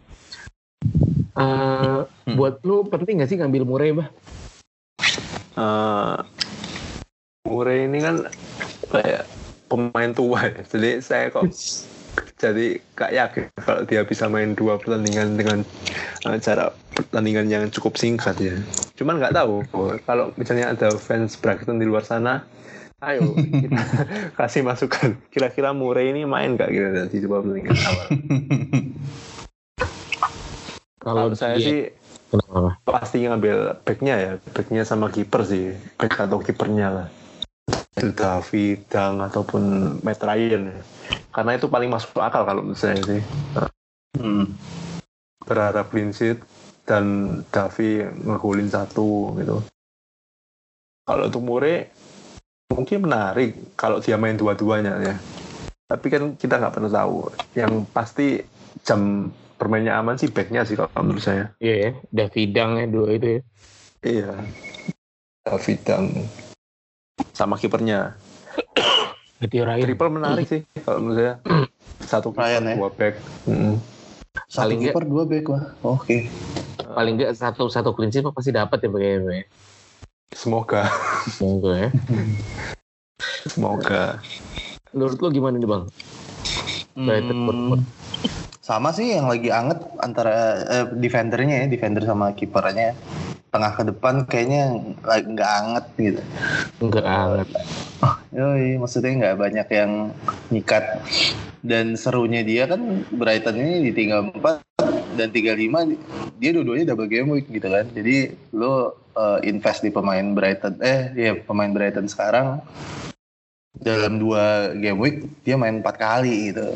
Eh, 1.39 1.99
buat 2.35 2.63
lu 2.67 2.87
penting 2.87 3.23
gak 3.23 3.31
sih 3.31 3.39
ngambil 3.39 3.63
Murray, 3.67 3.91
Bah? 3.95 4.11
Eh, 5.59 6.17
Murray 7.43 7.91
ini 7.91 7.99
kan 7.99 8.17
kayak 8.93 9.27
pemain 9.67 10.13
tua 10.15 10.47
ya. 10.47 10.63
Jadi 10.63 11.03
saya 11.03 11.35
kok 11.35 11.51
jadi 12.43 12.79
gak 12.95 13.13
yakin 13.15 13.45
kalau 13.59 13.83
dia 13.83 14.03
bisa 14.07 14.31
main 14.31 14.55
dua 14.55 14.79
pertandingan 14.79 15.35
dengan 15.35 15.59
eh, 16.23 16.39
cara 16.39 16.71
pertandingan 16.95 17.51
yang 17.51 17.65
cukup 17.75 17.99
singkat 17.99 18.39
ya. 18.39 18.55
Cuman 18.95 19.19
nggak 19.19 19.35
tahu 19.35 19.67
kalau 20.07 20.31
misalnya 20.39 20.71
ada 20.71 20.95
fans 20.95 21.35
Brighton 21.35 21.79
di 21.79 21.87
luar 21.87 22.07
sana, 22.07 22.47
ayo 23.03 23.35
kita 23.35 23.83
kasih 24.39 24.63
masukan. 24.63 25.19
Kira-kira 25.31 25.75
Murray 25.75 26.15
ini 26.15 26.23
main 26.23 26.55
gak 26.55 26.71
kira 26.71 27.07
di 27.11 27.19
dua 27.19 27.43
pertandingan 27.43 27.75
awal? 27.83 28.07
Kalau 30.99 31.31
saya 31.33 31.57
dia- 31.57 31.67
sih 31.67 31.81
kenapa? 32.29 32.77
pasti 32.85 33.25
ngambil 33.25 33.83
backnya 33.83 34.15
ya. 34.17 34.33
Backnya 34.53 34.83
sama 34.85 35.09
kiper 35.09 35.43
sih. 35.45 35.73
Back 35.97 36.29
atau 36.29 36.41
kipernya 36.41 36.89
lah. 36.89 37.07
Itu 37.97 38.15
David 38.15 38.89
Dang 38.89 39.21
ataupun 39.25 39.63
Matt 40.07 40.23
Ryan 40.23 40.73
ya. 40.73 40.81
karena 41.29 41.55
itu 41.55 41.71
paling 41.71 41.87
masuk 41.93 42.19
akal 42.19 42.43
kalau 42.43 42.67
menurut 42.67 42.81
saya 42.81 42.99
sih. 43.05 43.23
Hmm. 44.19 44.51
berharap 45.49 45.89
clean 45.89 46.13
sheet 46.13 46.45
dan 46.85 47.05
Davi 47.53 48.05
ngegolin 48.05 48.69
satu 48.69 49.33
gitu. 49.37 49.65
Kalau 51.05 51.25
untuk 51.29 51.41
Mure 51.45 51.93
mungkin 52.73 53.05
menarik 53.05 53.77
kalau 53.77 54.01
dia 54.01 54.21
main 54.21 54.37
dua-duanya 54.37 54.97
ya. 55.01 55.17
Tapi 55.89 56.07
kan 56.13 56.37
kita 56.37 56.61
nggak 56.61 56.75
pernah 56.77 56.93
tahu. 56.93 57.33
Yang 57.57 57.73
pasti 57.93 58.29
jam 58.85 59.33
bermainnya 59.59 59.93
aman 59.93 60.15
sih 60.15 60.27
backnya 60.27 60.63
sih 60.63 60.75
kalau 60.75 60.89
menurut 61.03 61.21
saya 61.21 61.51
Iya 61.59 61.75
ya, 61.77 61.91
Davidang 62.09 62.79
ya 62.79 62.87
dua 62.87 63.09
itu 63.13 63.27
ya. 63.29 63.41
Iya. 64.01 64.31
David 65.43 65.79
Dang. 65.83 66.05
Sama 67.33 67.55
kipernya. 67.55 68.15
Berarti 69.39 69.57
Ryan. 69.59 69.83
Triple 69.83 70.11
menarik 70.11 70.47
sih 70.47 70.61
kalau 70.81 70.99
menurut 71.01 71.19
saya. 71.19 71.35
Satu 72.01 72.31
kiper, 72.31 72.63
ya? 72.63 72.75
dua 72.79 72.91
back. 72.91 73.15
Mm. 73.45 73.75
Satu 74.47 74.59
Paling 74.63 74.79
nggak- 74.79 74.95
kiper 74.95 75.05
dua 75.05 75.23
back 75.25 75.45
wah. 75.49 75.65
Oke. 75.85 76.17
Paling 76.89 77.15
enggak 77.15 77.35
satu 77.35 77.67
satu 77.67 77.91
clean 77.93 78.09
sheet 78.09 78.25
pasti 78.25 78.51
dapat 78.51 78.79
ya 78.79 78.89
bagaimana. 78.89 79.43
Semoga, 80.31 80.87
Monggo 81.41 81.73
ya. 81.73 81.89
semoga. 83.45 84.23
Menurut 84.93 85.19
lo 85.19 85.29
gimana 85.29 85.57
nih 85.57 85.67
bang? 85.67 85.83
Brighton, 86.95 87.39
Hmm. 87.39 87.83
Sama 88.69 88.93
sih 88.93 89.17
yang 89.17 89.33
lagi 89.33 89.49
anget 89.49 89.81
antara 90.05 90.61
eh, 90.69 90.87
defendernya 90.93 91.65
ya, 91.65 91.67
defender 91.73 92.05
sama 92.05 92.37
kipernya. 92.37 92.93
Tengah 93.49 93.73
ke 93.81 93.83
depan 93.89 94.29
kayaknya 94.29 94.77
nggak 95.09 95.51
anget 95.65 95.85
gitu. 95.97 96.23
Enggak 96.85 97.07
anget. 97.09 97.49
Yoi, 98.37 98.77
maksudnya 98.77 99.13
nggak 99.25 99.37
banyak 99.41 99.69
yang 99.73 100.13
nyikat. 100.53 100.85
Dan 101.65 101.97
serunya 101.97 102.45
dia 102.45 102.69
kan 102.69 103.09
Brighton 103.09 103.57
ini 103.57 103.89
ditinggal 103.89 104.37
4 104.37 104.61
dan 105.17 105.29
35 105.35 106.39
dia 106.39 106.51
dua-duanya 106.55 106.93
double 106.93 107.09
game 107.09 107.41
week 107.41 107.49
gitu 107.49 107.73
kan. 107.73 107.89
Jadi 107.89 108.37
lo 108.53 109.01
eh, 109.17 109.49
invest 109.49 109.81
di 109.81 109.89
pemain 109.89 110.37
Brighton 110.37 110.77
eh 110.85 111.17
ya 111.17 111.33
pemain 111.41 111.73
Brighton 111.73 112.05
sekarang 112.05 112.61
dalam 113.81 114.21
dua 114.21 114.77
game 114.77 115.01
week 115.01 115.17
dia 115.41 115.57
main 115.57 115.81
empat 115.81 115.97
kali 115.97 116.53
gitu. 116.53 116.69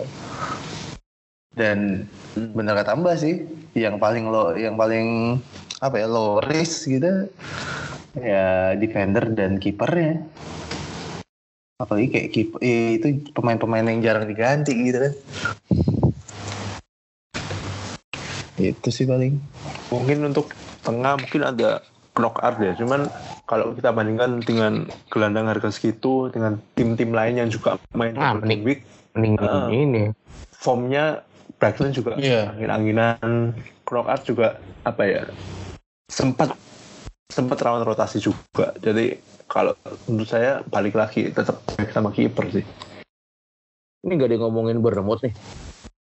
Dan 1.53 2.09
bener 2.35 2.75
kata 2.75 2.97
Mbak 2.97 3.17
sih 3.17 3.45
yang 3.73 3.97
paling 3.97 4.29
lo 4.29 4.53
yang 4.53 4.77
paling 4.77 5.37
apa 5.79 5.97
ya 5.97 6.07
low 6.07 6.41
risk 6.41 6.89
gitu 6.89 7.29
ya 8.15 8.77
defender 8.77 9.25
dan 9.33 9.57
kipernya 9.57 10.21
apalagi 11.77 12.09
kayak 12.09 12.29
keeper 12.31 12.61
eh, 12.61 13.01
itu 13.01 13.07
pemain-pemain 13.33 13.83
yang 13.83 14.01
jarang 14.01 14.29
diganti 14.29 14.77
gitu 14.77 14.99
kan 15.01 15.13
itu 18.61 18.89
sih 18.89 19.05
paling 19.05 19.41
Mungkin 19.89 20.25
untuk 20.25 20.53
tengah 20.81 21.21
mungkin 21.21 21.43
ada 21.43 21.85
knockout 22.13 22.57
ya. 22.61 22.73
Cuman 22.73 23.09
kalau 23.45 23.73
kita 23.73 23.93
bandingkan 23.93 24.41
dengan 24.41 24.73
gelandang 25.09 25.49
harga 25.49 25.69
segitu 25.69 26.29
dengan 26.29 26.57
tim-tim 26.73 27.13
lain 27.13 27.37
yang 27.37 27.49
juga 27.49 27.77
main 27.93 28.17
Ah, 28.17 28.33
mending- 28.33 28.65
week, 28.65 28.81
Mending 29.13 29.37
Ah. 29.37 29.69
ini. 29.69 30.13
formnya 30.53 31.21
Brighton 31.63 31.95
juga 31.95 32.19
Iya. 32.19 32.51
angin-anginan. 32.59 33.55
Knockout 33.87 34.27
juga 34.27 34.59
apa 34.83 35.07
ya? 35.07 35.23
Sempat 36.11 36.59
sempat 37.31 37.63
rawan 37.63 37.87
rotasi 37.87 38.19
juga. 38.19 38.75
Jadi 38.83 39.15
kalau 39.47 39.79
menurut 40.11 40.27
saya 40.27 40.67
balik 40.67 40.99
lagi 40.99 41.31
tetap 41.31 41.63
sama 41.95 42.11
kiper 42.11 42.51
sih. 42.51 42.67
Ini 44.03 44.19
gak 44.19 44.27
ada 44.27 44.35
yang 44.35 44.51
ngomongin 44.51 44.83
Bournemouth 44.83 45.23
nih. 45.23 45.31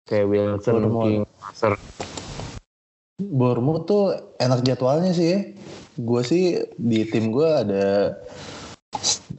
Kayak 0.04 0.28
Wilson. 0.28 0.92
King, 0.92 1.24
Master. 1.40 1.72
Bournemouth 3.16 3.88
tuh 3.88 4.04
enak 4.36 4.60
jadwalnya 4.60 5.16
sih 5.16 5.28
ya. 5.32 5.40
Gue 5.96 6.20
sih 6.20 6.60
di 6.76 7.08
tim 7.08 7.32
gue 7.32 7.48
ada 7.48 8.12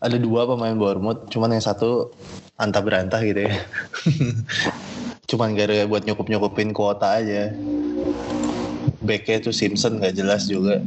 ada 0.01 0.17
dua 0.17 0.49
pemain 0.49 0.73
Bournemouth, 0.73 1.29
cuman 1.29 1.53
yang 1.53 1.61
satu 1.61 2.09
antah 2.57 2.81
berantah 2.81 3.21
gitu 3.21 3.45
ya. 3.45 3.53
cuman 5.27 5.59
gara 5.59 5.83
buat 5.83 6.07
nyukup 6.07 6.31
nyukupin 6.31 6.71
kuota 6.71 7.19
aja. 7.19 7.51
Backnya 9.03 9.43
tuh 9.43 9.53
Simpson 9.53 9.99
nggak 9.99 10.15
jelas 10.15 10.47
juga. 10.47 10.79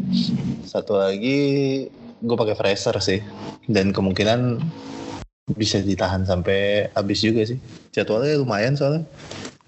Satu 0.64 0.96
lagi 0.96 1.86
gue 2.20 2.36
pakai 2.36 2.56
Fraser 2.56 2.96
sih, 3.00 3.20
dan 3.68 3.92
kemungkinan 3.92 4.60
bisa 5.56 5.80
ditahan 5.84 6.24
sampai 6.24 6.88
habis 6.96 7.20
juga 7.20 7.44
sih. 7.44 7.60
Jadwalnya 7.92 8.40
lumayan 8.40 8.76
soalnya 8.76 9.04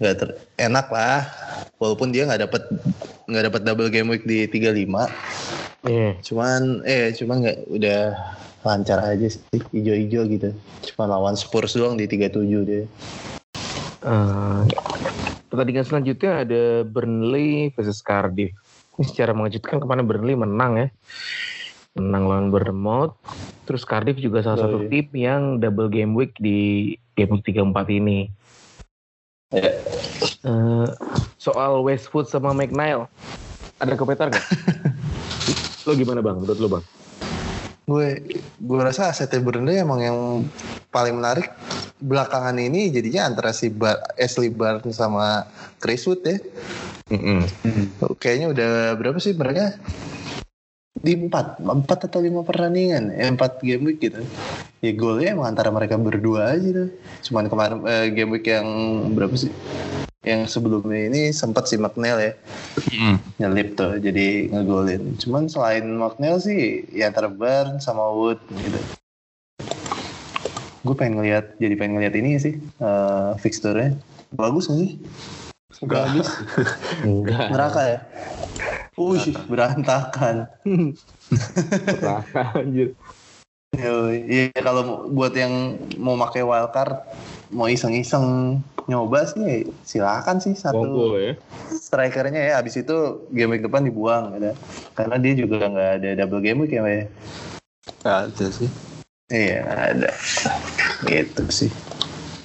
nggak 0.01 0.15
ter 0.17 0.29
enak 0.57 0.89
lah 0.89 1.21
walaupun 1.77 2.09
dia 2.09 2.25
nggak 2.25 2.49
dapat 2.49 2.63
nggak 3.29 3.43
dapat 3.53 3.61
double 3.61 3.93
game 3.93 4.09
week 4.09 4.25
di 4.25 4.49
35 4.49 4.83
Iya. 5.83 6.15
cuman 6.23 6.79
eh 6.87 7.11
cuman 7.11 7.43
nggak 7.43 7.59
udah 7.67 8.01
lancar 8.63 9.03
aja 9.03 9.27
sih 9.27 9.43
hijau-hijau 9.51 10.23
gitu 10.31 10.49
cuma 10.91 11.11
lawan 11.11 11.35
Spurs 11.35 11.75
doang 11.75 11.99
di 11.99 12.07
37 12.07 12.39
dia 12.63 12.83
Eh, 14.03 14.61
pertandingan 15.47 15.87
selanjutnya 15.87 16.43
ada 16.43 16.63
Burnley 16.83 17.71
versus 17.71 18.03
Cardiff. 18.03 18.51
Ini 18.99 19.05
secara 19.07 19.31
mengejutkan 19.31 19.79
ke 19.79 19.85
mana 19.87 20.03
Burnley 20.03 20.35
menang 20.35 20.75
ya. 20.75 20.87
Menang 21.95 22.27
lawan 22.27 22.47
Bournemouth. 22.51 23.15
Terus 23.63 23.87
Cardiff 23.87 24.19
juga 24.19 24.43
salah 24.43 24.59
Oh, 24.59 24.63
satu 24.67 24.77
iya. 24.83 24.89
tim 24.91 25.07
yang 25.15 25.41
double 25.63 25.87
game 25.87 26.11
week 26.13 26.35
di 26.35 26.93
game 27.15 27.39
week 27.39 27.47
34 27.47 27.87
ini. 27.89 28.27
ya 29.49 29.71
Eh, 30.43 30.87
soal 31.39 31.79
Westwood 31.79 32.27
sama 32.27 32.51
McNeil, 32.51 33.07
ada 33.79 33.95
komentar 33.95 34.27
nggak? 34.27 34.43
lo 35.87 35.95
gimana 35.95 36.19
bang? 36.19 36.35
Menurut 36.43 36.59
lo 36.59 36.67
bang? 36.67 36.83
Gue 37.83 38.07
gue 38.63 38.79
rasa 38.79 39.11
asetnya 39.11 39.43
Burnley 39.43 39.83
emang 39.83 39.99
yang 39.99 40.17
paling 40.87 41.19
menarik 41.19 41.51
belakangan 41.99 42.55
ini 42.55 42.87
jadinya 42.91 43.27
antara 43.27 43.51
si 43.51 43.67
Bar, 43.67 43.99
Ashley 44.15 44.47
Barnes 44.51 44.95
sama 44.95 45.47
Chris 45.83 46.07
Wood 46.07 46.23
ya. 46.23 46.37
Kayaknya 48.19 48.47
udah 48.55 48.71
berapa 48.95 49.19
sih 49.19 49.35
mereka? 49.35 49.75
Di 50.93 51.19
empat 51.19 51.59
empat 51.59 52.07
atau 52.07 52.23
lima 52.23 52.47
pertandingan 52.47 53.11
eh, 53.11 53.27
empat 53.27 53.59
game 53.59 53.91
week 53.91 53.99
gitu. 53.99 54.23
Ya 54.79 54.91
golnya 54.95 55.35
emang 55.35 55.51
antara 55.51 55.67
mereka 55.67 55.99
berdua 55.99 56.55
aja 56.55 56.87
tuh. 56.87 56.89
Cuman 57.27 57.51
kemarin 57.51 57.83
eh, 57.83 58.07
game 58.15 58.39
week 58.39 58.47
yang 58.47 58.67
berapa 59.11 59.35
sih 59.35 59.51
yang 60.23 60.47
sebelumnya 60.47 61.11
ini 61.11 61.21
sempat 61.35 61.67
si 61.67 61.75
McNeil 61.75 62.17
ya. 62.19 62.33
Nyelip 63.43 63.75
tuh 63.75 63.99
jadi 63.99 64.47
ngegolin. 64.47 65.19
Cuman 65.19 65.51
selain 65.51 65.83
McNeil 65.83 66.39
sih 66.39 66.87
ya 66.95 67.11
antara 67.11 67.27
sama 67.83 68.07
Wood 68.15 68.39
gitu. 68.55 68.79
Gue 70.83 70.95
pengen 70.95 71.19
ngeliat 71.19 71.55
jadi 71.59 71.75
pengen 71.75 71.99
ngeliat 71.99 72.15
ini 72.15 72.39
sih 72.39 72.55
eh 72.59 73.31
fixture-nya. 73.39 73.99
Bagus 74.31 74.71
gak 74.71 74.79
sih? 74.79 74.91
Bagus. 75.83 76.27
Enggak. 77.03 77.51
neraka 77.51 77.81
ya? 77.83 77.99
Wih, 78.95 79.35
berantakan. 79.49 80.47
Anjir. 82.55 82.95
Yo, 83.73 84.13
Iya, 84.13 84.53
kalau 84.61 85.09
buat 85.09 85.33
yang 85.33 85.81
mau 85.97 86.13
pakai 86.13 86.45
wildcard, 86.45 87.01
mau 87.49 87.67
iseng-iseng 87.67 88.59
nyoba 88.87 89.27
sih, 89.27 89.67
silakan 89.87 90.43
sih 90.43 90.55
satu 90.55 90.83
Monggo 90.83 91.19
ya. 91.19 91.33
strikernya 91.71 92.41
ya. 92.51 92.53
Abis 92.59 92.79
itu 92.79 93.27
game 93.31 93.57
week 93.57 93.63
depan 93.63 93.83
dibuang, 93.83 94.35
gitu. 94.37 94.51
Karena 94.95 95.15
dia 95.19 95.33
juga 95.35 95.67
nggak 95.67 95.91
ada 95.99 96.09
double 96.23 96.43
game 96.43 96.59
week 96.63 96.75
ya, 96.75 96.81
Mbak. 96.83 97.05
Nggak 98.03 98.17
ada 98.27 98.45
sih. 98.51 98.69
Iya, 99.31 99.59
ada. 99.65 100.09
Gitu 101.07 101.43
sih. 101.51 101.71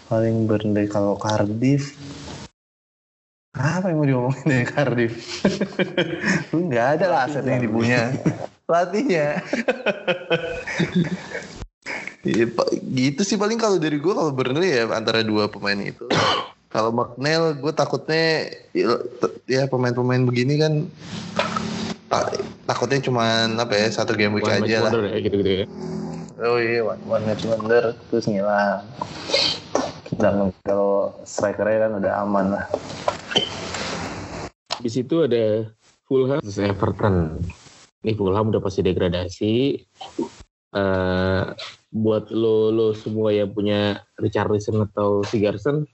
Paling 0.08 0.48
Burnley 0.48 0.88
kalau 0.88 1.20
Cardiff, 1.20 1.92
apa 3.58 3.90
yang 3.90 3.98
mau 3.98 4.06
diomongin 4.06 4.46
dari 4.46 4.66
Cardiff? 4.70 5.12
Lu 6.54 6.62
nggak 6.70 6.86
ada 7.00 7.06
lah 7.10 7.20
aset 7.26 7.42
yang 7.42 7.58
dipunya. 7.58 8.14
Pelatihnya. 8.68 9.40
Pak. 12.50 12.68
gitu 12.92 13.22
sih 13.24 13.38
paling 13.38 13.56
kalau 13.56 13.78
dari 13.80 13.96
gue 13.96 14.12
kalau 14.12 14.32
Burnley 14.34 14.74
ya 14.74 14.90
antara 14.92 15.24
dua 15.24 15.48
pemain 15.48 15.78
itu. 15.78 16.06
Kalau 16.68 16.92
McNeil 16.92 17.56
gue 17.64 17.72
takutnya 17.72 18.44
ya, 18.76 19.00
ya 19.48 19.64
pemain-pemain 19.72 20.20
begini 20.28 20.60
kan 20.60 20.84
ta- 22.12 22.28
takutnya 22.68 23.00
cuman 23.08 23.56
apa 23.56 23.72
ya 23.72 23.88
satu 23.88 24.12
game 24.12 24.36
week 24.36 24.44
One 24.44 24.68
aja 24.68 24.84
lah. 24.84 24.92
wonder 24.92 25.08
ya 25.08 25.16
gitu-gitu 25.24 25.50
ya. 25.50 25.66
Oh 26.44 26.60
iya, 26.60 26.84
one, 26.84 27.00
one 27.08 27.24
match 27.24 27.48
wonder 27.48 27.96
terus 28.12 28.28
ngilang. 28.28 28.84
Dan 30.20 30.52
kalau 30.60 31.16
strikernya 31.24 31.88
kan 31.88 31.92
udah 32.04 32.12
aman 32.20 32.46
lah. 32.52 32.64
Di 34.84 34.90
situ 34.92 35.24
ada 35.24 35.72
Fulham 36.04 36.44
versus 36.44 36.60
Everton. 36.60 37.40
Ini 38.04 38.12
Fulham 38.12 38.52
udah 38.52 38.60
pasti 38.60 38.84
degradasi. 38.84 39.54
Eh 40.68 41.44
buat 41.88 42.28
lo 42.28 42.68
lo 42.68 42.92
semua 42.92 43.32
yang 43.32 43.48
punya 43.48 44.04
Richarlison 44.20 44.84
atau 44.84 45.24
Sigerson, 45.24 45.88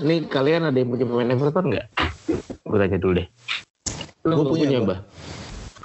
ini 0.00 0.24
kalian 0.24 0.72
ada 0.72 0.76
yang 0.80 0.88
punya 0.88 1.04
pemain 1.04 1.28
Everton 1.28 1.68
nggak? 1.68 1.86
Gue 2.64 2.78
tanya 2.80 2.96
dulu 2.96 3.12
deh. 3.20 3.28
Lo 4.24 4.32
Gua 4.32 4.44
nggak 4.48 4.52
punya, 4.56 4.64
punya. 4.64 4.78
Mbah? 4.80 4.98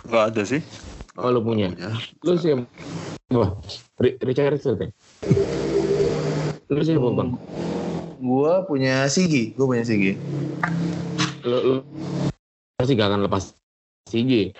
Nggak 0.07 0.23
ada 0.31 0.41
sih. 0.47 0.61
Oh, 1.19 1.29
lo 1.35 1.43
punya. 1.43 1.67
Lo 2.23 2.39
siapa? 2.39 2.63
Wah, 3.35 3.51
Ri- 3.99 4.15
Richarlison 4.23 4.79
ya? 4.79 4.87
Lo 6.71 6.79
siapa, 6.79 7.07
Bang? 7.11 7.35
Gue 8.17 8.53
punya 8.71 9.03
Sigi, 9.11 9.51
gue 9.51 9.65
punya 9.67 9.83
Sigi. 9.83 10.15
Lo, 11.43 11.57
lo 11.59 11.73
pasti 12.79 12.95
gak 12.95 13.11
akan 13.11 13.27
lepas 13.27 13.51
CJ. 14.07 14.55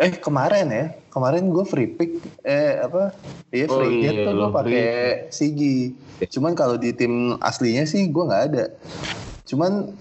Eh 0.00 0.16
kemarin 0.16 0.72
ya, 0.72 0.96
kemarin 1.12 1.52
gue 1.52 1.60
free 1.68 1.92
pick, 1.92 2.24
eh 2.40 2.80
apa? 2.80 3.12
Iya 3.52 3.68
Oh 3.68 3.84
free 3.84 4.00
hit 4.00 4.16
iya, 4.16 4.24
tuh 4.24 4.32
gue 4.32 4.48
pakai 4.48 4.88
Sigi. 5.28 5.92
Cuman 6.32 6.56
kalau 6.56 6.80
di 6.80 6.96
tim 6.96 7.36
aslinya 7.44 7.84
sih 7.84 8.08
gue 8.08 8.24
nggak 8.24 8.44
ada. 8.48 8.64
Cuman 9.44 9.92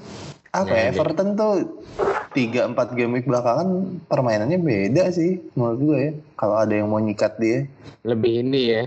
apa 0.56 0.72
ya. 0.72 0.96
Everton 0.96 1.36
tuh 1.36 1.84
tiga 2.32 2.64
empat 2.72 2.96
game 2.96 3.20
week 3.20 3.28
belakangan 3.28 4.00
permainannya 4.08 4.56
beda 4.64 5.12
sih 5.12 5.44
menurut 5.60 5.80
gue 5.84 6.00
ya. 6.00 6.12
Kalau 6.40 6.56
ada 6.56 6.72
yang 6.72 6.88
mau 6.88 7.04
nyikat 7.04 7.36
dia. 7.36 7.68
lebih 8.00 8.48
ini 8.48 8.62
ya 8.72 8.84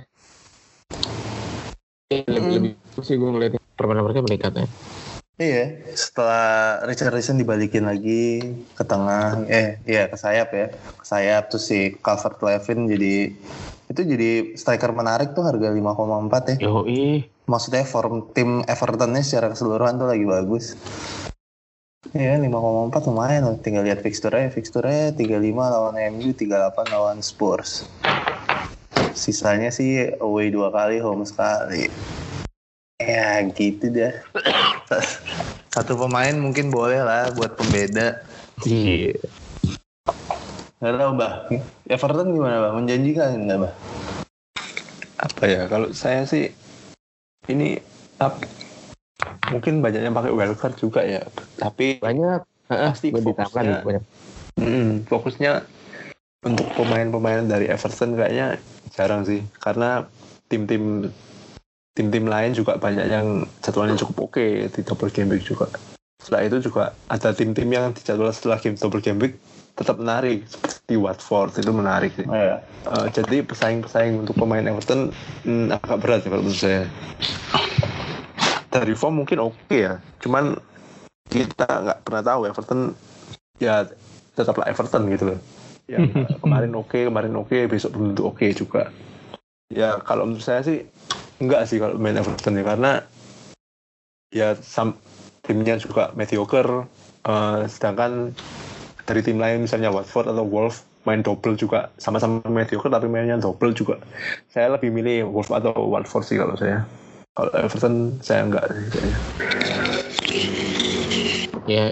lebih, 2.08 2.32
Mm. 2.32 2.52
lebih 2.56 2.72
sih 3.04 3.16
gue 3.20 3.28
ngeliatnya 3.28 3.60
permainan 3.76 4.04
mereka 4.08 4.20
meningkatnya 4.24 4.66
Iya, 5.42 5.64
setelah 5.98 6.46
Richarlison 6.86 7.34
dibalikin 7.34 7.82
lagi 7.82 8.54
ke 8.78 8.84
tengah, 8.86 9.42
eh 9.50 9.82
iya 9.90 10.06
ke 10.06 10.14
sayap 10.14 10.54
ya, 10.54 10.70
ke 10.70 11.02
sayap 11.02 11.50
terus 11.50 11.66
si 11.66 11.98
Calvert 11.98 12.38
Levin 12.46 12.86
jadi 12.86 13.34
itu 13.90 14.00
jadi 14.06 14.54
striker 14.54 14.94
menarik 14.94 15.34
tuh 15.34 15.42
harga 15.42 15.74
5,4 15.74 16.54
ya. 16.54 16.56
yo 16.62 16.86
Maksudnya 17.50 17.82
form 17.82 18.30
tim 18.30 18.62
Evertonnya 18.70 19.26
secara 19.26 19.50
keseluruhan 19.50 19.98
tuh 19.98 20.06
lagi 20.06 20.22
bagus. 20.22 20.78
Iya 22.14 22.38
5,4 22.38 23.08
lumayan 23.10 23.42
loh. 23.50 23.56
Tinggal 23.58 23.82
lihat 23.82 23.98
fixture-nya. 23.98 24.46
Fixture-nya 24.54 25.10
35 25.10 25.42
lawan 25.58 25.98
MU, 26.14 26.30
38 26.30 26.94
lawan 26.94 27.18
Spurs. 27.18 27.90
Sisanya 29.12 29.74
sih 29.74 30.06
away 30.22 30.54
dua 30.54 30.70
kali, 30.70 31.02
home 31.02 31.26
sekali. 31.26 31.90
Ya 33.02 33.42
gitu 33.50 33.90
dah. 33.90 34.14
Satu 35.74 35.96
pemain 35.96 36.34
mungkin 36.36 36.68
boleh 36.68 37.00
lah 37.00 37.32
buat 37.32 37.56
pembeda. 37.56 38.20
iya 38.62 39.16
Gak 40.78 40.98
tau 40.98 41.14
bah. 41.14 41.46
Everton 41.86 42.34
gimana 42.34 42.58
bah? 42.58 42.72
Menjanjikan 42.74 43.38
nggak 43.46 43.58
bah? 43.62 43.72
Apa 45.18 45.44
ya? 45.46 45.62
Kalau 45.70 45.94
saya 45.94 46.26
sih 46.26 46.50
ini 47.46 47.78
ap- 48.18 48.42
mungkin 49.48 49.78
banyak 49.78 50.02
yang 50.02 50.14
pakai 50.14 50.34
wildcard 50.34 50.74
juga 50.76 51.02
ya. 51.02 51.22
Tapi 51.56 52.02
banyak 52.02 52.42
Pasti 52.66 53.14
fokusnya- 53.14 53.84
banyak 53.84 54.04
mm, 54.58 55.06
fokusnya 55.06 55.62
untuk 56.42 56.66
pemain-pemain 56.74 57.46
dari 57.46 57.70
Everton 57.70 58.18
kayaknya 58.18 58.58
jarang 58.90 59.22
sih. 59.22 59.40
Karena 59.62 60.02
tim-tim 60.50 61.08
tim-tim 61.92 62.24
lain 62.24 62.56
juga 62.56 62.80
banyak 62.80 63.06
yang 63.08 63.44
jadwalnya 63.60 64.00
cukup 64.00 64.32
oke 64.32 64.46
di 64.72 64.80
double 64.80 65.12
game 65.12 65.36
week 65.36 65.44
juga. 65.44 65.68
Setelah 66.22 66.42
itu 66.48 66.56
juga 66.64 66.96
ada 67.10 67.34
tim-tim 67.36 67.68
yang 67.68 67.92
di 67.92 68.00
jadwal 68.00 68.32
setelah 68.32 68.56
game 68.56 68.78
double 68.80 69.04
game 69.04 69.20
week 69.20 69.36
tetap 69.72 69.96
menarik 69.96 70.44
seperti 70.48 70.94
Watford 71.00 71.52
itu 71.64 71.72
menarik 71.72 72.12
sih. 72.16 72.28
Oh, 72.28 72.36
ya. 72.36 72.60
Eh, 72.60 73.06
jadi 73.12 73.40
pesaing-pesaing 73.44 74.24
untuk 74.24 74.36
pemain 74.36 74.64
Everton 74.64 75.12
hmm, 75.44 75.72
agak 75.72 75.98
berat 76.00 76.20
ya 76.24 76.28
kalau 76.32 76.44
menurut 76.44 76.60
saya. 76.60 76.84
Dari 78.72 78.94
form 78.96 79.24
mungkin 79.24 79.52
oke 79.52 79.76
ya, 79.76 80.00
cuman 80.20 80.56
kita 81.28 81.68
nggak 81.68 81.98
pernah 82.08 82.22
tahu 82.24 82.40
Everton 82.48 82.80
ya 83.60 83.84
tetaplah 84.32 84.68
Everton 84.68 85.08
gitu 85.12 85.24
loh. 85.32 85.40
Yang 85.88 86.04
eh, 86.20 86.36
kemarin 86.40 86.72
oke, 86.76 86.98
kemarin 87.08 87.34
oke, 87.36 87.58
besok 87.68 87.96
belum 87.96 88.06
tentu 88.12 88.22
oke 88.28 88.46
juga. 88.52 88.82
Ya 89.72 89.96
kalau 90.04 90.28
menurut 90.28 90.44
saya 90.44 90.60
sih 90.60 90.84
enggak 91.38 91.64
sih 91.68 91.78
kalau 91.80 91.96
main 91.96 92.18
Everton 92.18 92.58
ya 92.58 92.64
karena 92.64 92.92
ya 94.32 94.48
sam- 94.60 94.98
timnya 95.42 95.76
juga 95.76 96.14
mediocre, 96.14 96.86
eh, 97.26 97.60
sedangkan 97.66 98.32
dari 99.02 99.20
tim 99.20 99.36
lain 99.36 99.66
misalnya 99.66 99.90
Watford 99.90 100.30
atau 100.30 100.46
Wolves 100.46 100.86
main 101.02 101.18
double 101.18 101.58
juga 101.58 101.90
sama-sama 101.98 102.38
mediocre 102.46 102.86
tapi 102.86 103.10
mainnya 103.10 103.34
double 103.34 103.74
juga 103.74 103.98
saya 104.54 104.70
lebih 104.78 104.94
milih 104.94 105.26
Wolves 105.26 105.50
atau 105.50 105.74
Watford 105.90 106.22
sih 106.22 106.38
kalau 106.38 106.54
saya 106.54 106.86
kalau 107.34 107.50
Everton 107.58 108.22
saya 108.22 108.46
enggak 108.46 108.64
sih 108.70 108.86
kayaknya. 108.92 109.18
Ya 111.66 111.84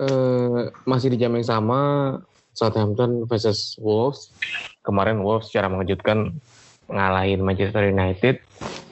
eh, 0.00 0.60
masih 0.88 1.12
di 1.12 1.18
jam 1.20 1.36
yang 1.36 1.44
sama 1.44 1.80
Southampton 2.56 3.28
versus 3.28 3.76
Wolves. 3.80 4.32
Kemarin 4.82 5.22
Wolves 5.22 5.52
secara 5.52 5.68
mengejutkan 5.70 6.34
ngalahin 6.92 7.40
Manchester 7.40 7.88
United 7.88 8.38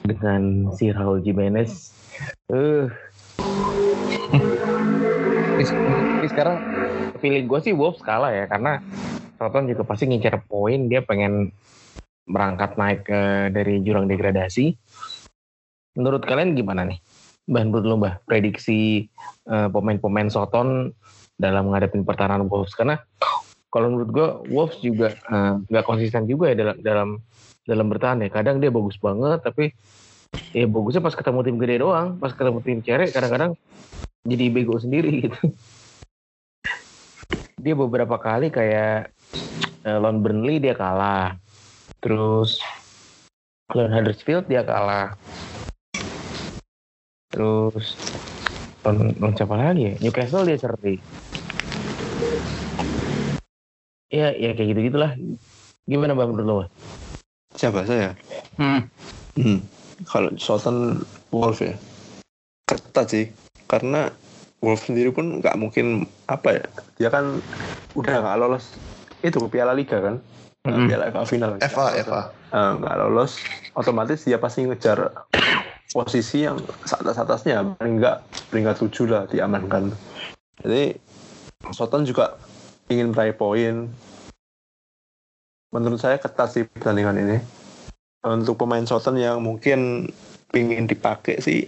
dengan 0.01 0.73
si 0.73 0.89
Raul 0.89 1.21
Jimenez. 1.21 1.93
Eh, 2.49 2.89
ini, 5.61 6.27
sekarang 6.27 6.57
feeling 7.21 7.45
gue 7.45 7.59
sih 7.61 7.73
Wolves 7.77 8.01
kalah 8.01 8.33
ya 8.33 8.49
karena 8.49 8.81
Southampton 9.37 9.73
juga 9.73 9.83
pasti 9.85 10.09
ngincar 10.09 10.41
poin 10.45 10.89
dia 10.89 11.01
pengen 11.05 11.53
berangkat 12.25 12.77
naik 12.77 13.05
ke 13.05 13.49
dari 13.53 13.81
jurang 13.85 14.09
degradasi. 14.09 14.77
Menurut 15.97 16.23
kalian 16.25 16.57
gimana 16.57 16.87
nih? 16.87 17.01
Bah, 17.49 17.65
menurut 17.65 17.85
lo 17.85 17.95
Mbah, 17.97 18.21
prediksi 18.23 19.09
eh, 19.49 19.67
pemain-pemain 19.69 20.29
Soton 20.29 20.93
dalam 21.35 21.69
menghadapi 21.69 22.05
pertahanan 22.05 22.45
Wolves 22.45 22.77
karena 22.77 23.01
kalau 23.73 23.89
menurut 23.89 24.09
gue 24.13 24.27
Wolves 24.53 24.77
juga 24.79 25.13
eh, 25.13 25.53
nggak 25.67 25.85
konsisten 25.85 26.29
juga 26.29 26.53
ya 26.53 26.55
dalam 26.55 26.77
dalam 26.85 27.09
dalam 27.65 27.87
bertahan 27.89 28.23
ya. 28.25 28.29
Kadang 28.33 28.57
dia 28.57 28.73
bagus 28.73 28.97
banget 28.97 29.41
tapi 29.41 29.73
ya 30.55 30.65
bagusnya 30.67 31.03
pas 31.03 31.15
ketemu 31.15 31.39
tim 31.43 31.57
gede 31.59 31.75
doang, 31.83 32.17
pas 32.17 32.31
ketemu 32.31 32.59
tim 32.63 32.79
cere 32.83 33.07
kadang-kadang 33.11 33.51
jadi 34.25 34.45
bego 34.53 34.77
sendiri 34.77 35.11
gitu. 35.27 35.41
Dia 37.61 37.73
beberapa 37.77 38.17
kali 38.17 38.49
kayak 38.49 39.13
eh, 39.85 39.97
lawan 39.97 40.25
Burnley 40.25 40.57
dia 40.57 40.73
kalah. 40.73 41.37
Terus 42.01 42.57
lawan 43.69 43.93
Huddersfield 43.93 44.49
dia 44.49 44.65
kalah. 44.65 45.13
Terus 47.29 47.95
lawan 48.81 49.13
lawan 49.21 49.33
siapa 49.37 49.55
lagi 49.55 49.81
ya? 49.85 49.93
Newcastle 50.01 50.45
dia 50.49 50.57
seri. 50.57 50.97
Ya, 54.11 54.35
ya 54.35 54.51
kayak 54.51 54.75
gitu 54.75 54.79
gitulah. 54.91 55.15
Gimana 55.87 56.11
bang 56.17 56.29
menurut 56.35 56.45
lo? 56.45 56.65
Siapa? 57.55 57.83
Saya? 57.83 58.15
Hmm. 58.55 58.87
Hmm. 59.35 59.59
Kalau 60.07 60.33
Southampton 60.39 61.05
Wolf 61.29 61.61
ya? 61.61 61.75
Ketat 62.67 63.07
sih. 63.11 63.25
Karena 63.67 64.11
Wolf 64.61 64.85
sendiri 64.85 65.09
pun 65.09 65.41
nggak 65.41 65.57
mungkin 65.57 66.05
apa 66.29 66.61
ya? 66.61 66.65
Dia 67.01 67.09
kan 67.09 67.41
udah 67.97 68.15
nggak 68.21 68.37
lolos. 68.39 68.77
Itu 69.21 69.41
ke 69.47 69.57
Piala 69.57 69.73
Liga 69.73 70.01
kan? 70.01 70.21
Mm-mm. 70.61 70.85
Piala 70.85 71.09
FA 71.09 71.25
final. 71.25 71.57
Eva, 71.57 71.85
Eva. 71.97 72.19
Eh, 72.53 72.71
nggak 72.77 72.95
lolos. 73.01 73.41
Otomatis 73.73 74.21
dia 74.27 74.37
pasti 74.37 74.67
ngejar 74.67 75.25
posisi 75.91 76.47
yang 76.47 76.61
atas 76.87 77.17
atasnya 77.19 77.75
paling 77.75 77.99
nggak 77.99 78.17
peringkat 78.53 78.75
tujuh 78.85 79.05
lah 79.11 79.23
diamankan. 79.27 79.91
Jadi 80.61 80.95
Soton 81.73 82.05
juga 82.05 82.37
ingin 82.87 83.11
meraih 83.15 83.35
poin 83.35 83.89
menurut 85.71 85.97
saya 85.97 86.15
ketat 86.15 86.51
sih 86.51 86.63
pertandingan 86.63 87.17
ini. 87.17 87.37
Untuk 88.21 88.53
pemain 88.55 88.83
Soton 88.83 89.17
yang 89.17 89.41
mungkin 89.41 90.11
ingin 90.51 90.85
dipakai 90.85 91.39
sih 91.39 91.65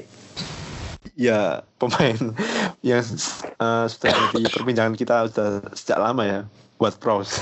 ya 1.16 1.62
pemain 1.78 2.18
yang 2.86 3.00
eh, 3.00 3.86
sudah 3.86 4.12
jadi 4.34 4.48
perbincangan 4.50 4.94
kita 4.94 5.30
sudah 5.30 5.48
sejak 5.72 5.98
lama 5.98 6.24
ya 6.24 6.40
buat 6.76 6.98
pros 6.98 7.38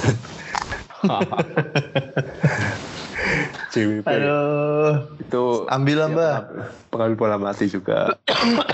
JWP 3.71 4.03
Aduh, 4.05 4.91
itu 5.17 5.43
ambil 5.65 5.97
lah 5.97 6.05
ya, 6.05 6.13
mbak. 6.13 6.39
pengambil 6.91 7.15
bola 7.15 7.37
mati 7.39 7.65
juga. 7.65 8.19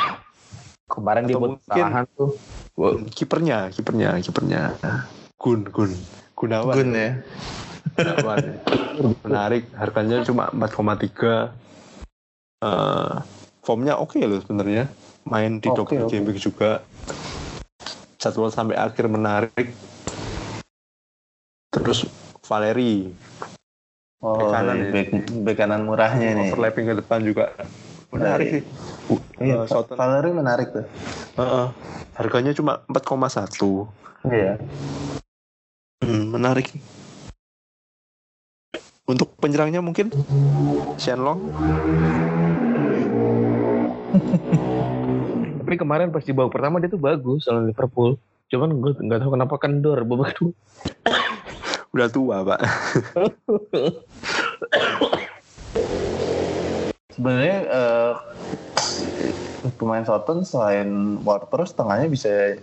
Kemarin 0.91 1.23
dia 1.23 1.35
Atau 1.35 1.39
buat 1.39 1.51
mungkin- 1.53 1.67
kesalahan 1.67 2.05
tuh. 2.11 2.31
kipernya 3.11 3.57
kipernya 3.69 4.09
kipernya. 4.19 4.61
Gun 5.37 5.69
Gun. 5.69 5.93
Gunawan. 6.33 6.73
Gun 6.73 6.89
ya. 6.91 7.09
Menarik 9.23 9.63
harganya 9.73 10.21
cuma 10.21 10.49
4,3 10.49 11.51
Eh, 12.57 13.15
formnya 13.61 14.01
oke 14.01 14.17
loh 14.17 14.41
sebenarnya 14.41 14.89
main 15.29 15.61
di 15.61 15.69
oke. 15.69 15.93
game 16.09 16.25
week 16.25 16.41
juga 16.41 16.81
jadwal 18.17 18.49
sampai 18.49 18.73
akhir 18.73 19.05
menarik 19.05 19.69
terus 21.69 22.09
Valeri 22.41 23.13
Oh, 24.17 24.49
kanan 24.49 24.81
iya, 24.81 25.05
ya. 25.05 25.53
kanan 25.53 25.85
murahnya 25.85 26.33
nih. 26.33 26.49
overlapping 26.49 26.89
ke 26.89 26.95
depan 26.97 27.21
juga 27.21 27.53
menarik 28.09 28.57
sih 28.57 28.63
Iya, 29.37 29.69
Eh. 29.69 29.93
Valerie 29.93 30.33
menarik 30.33 30.67
tuh. 30.73 30.85
Heeh. 31.37 31.67
harganya 32.17 32.57
cuma 32.57 32.81
4,1 32.89 33.85
Iya. 34.25 34.57
Hmm, 36.01 36.33
menarik. 36.33 36.73
Untuk 39.07 39.39
penyerangnya 39.39 39.79
mungkin 39.79 40.11
Shenlong. 40.99 41.47
Tapi 45.63 45.75
kemarin 45.79 46.11
pas 46.11 46.27
di 46.27 46.35
babak 46.35 46.59
pertama 46.59 46.83
dia 46.83 46.91
tuh 46.91 46.99
bagus 46.99 47.47
lawan 47.47 47.71
Liverpool. 47.71 48.19
Cuman 48.51 48.83
gue 48.83 48.99
nggak 48.99 49.23
tahu 49.23 49.31
kenapa 49.39 49.55
kendor 49.63 50.03
babak 50.03 50.35
kedua. 50.35 50.51
Udah 51.95 52.11
tua, 52.11 52.43
Pak. 52.43 52.59
Sebenarnya 57.15 57.57
eh, 57.63 58.11
pemain 59.79 60.03
Soton 60.03 60.43
selain 60.43 61.23
Ward-Prowse 61.23 61.79
tengahnya 61.79 62.11
bisa 62.11 62.59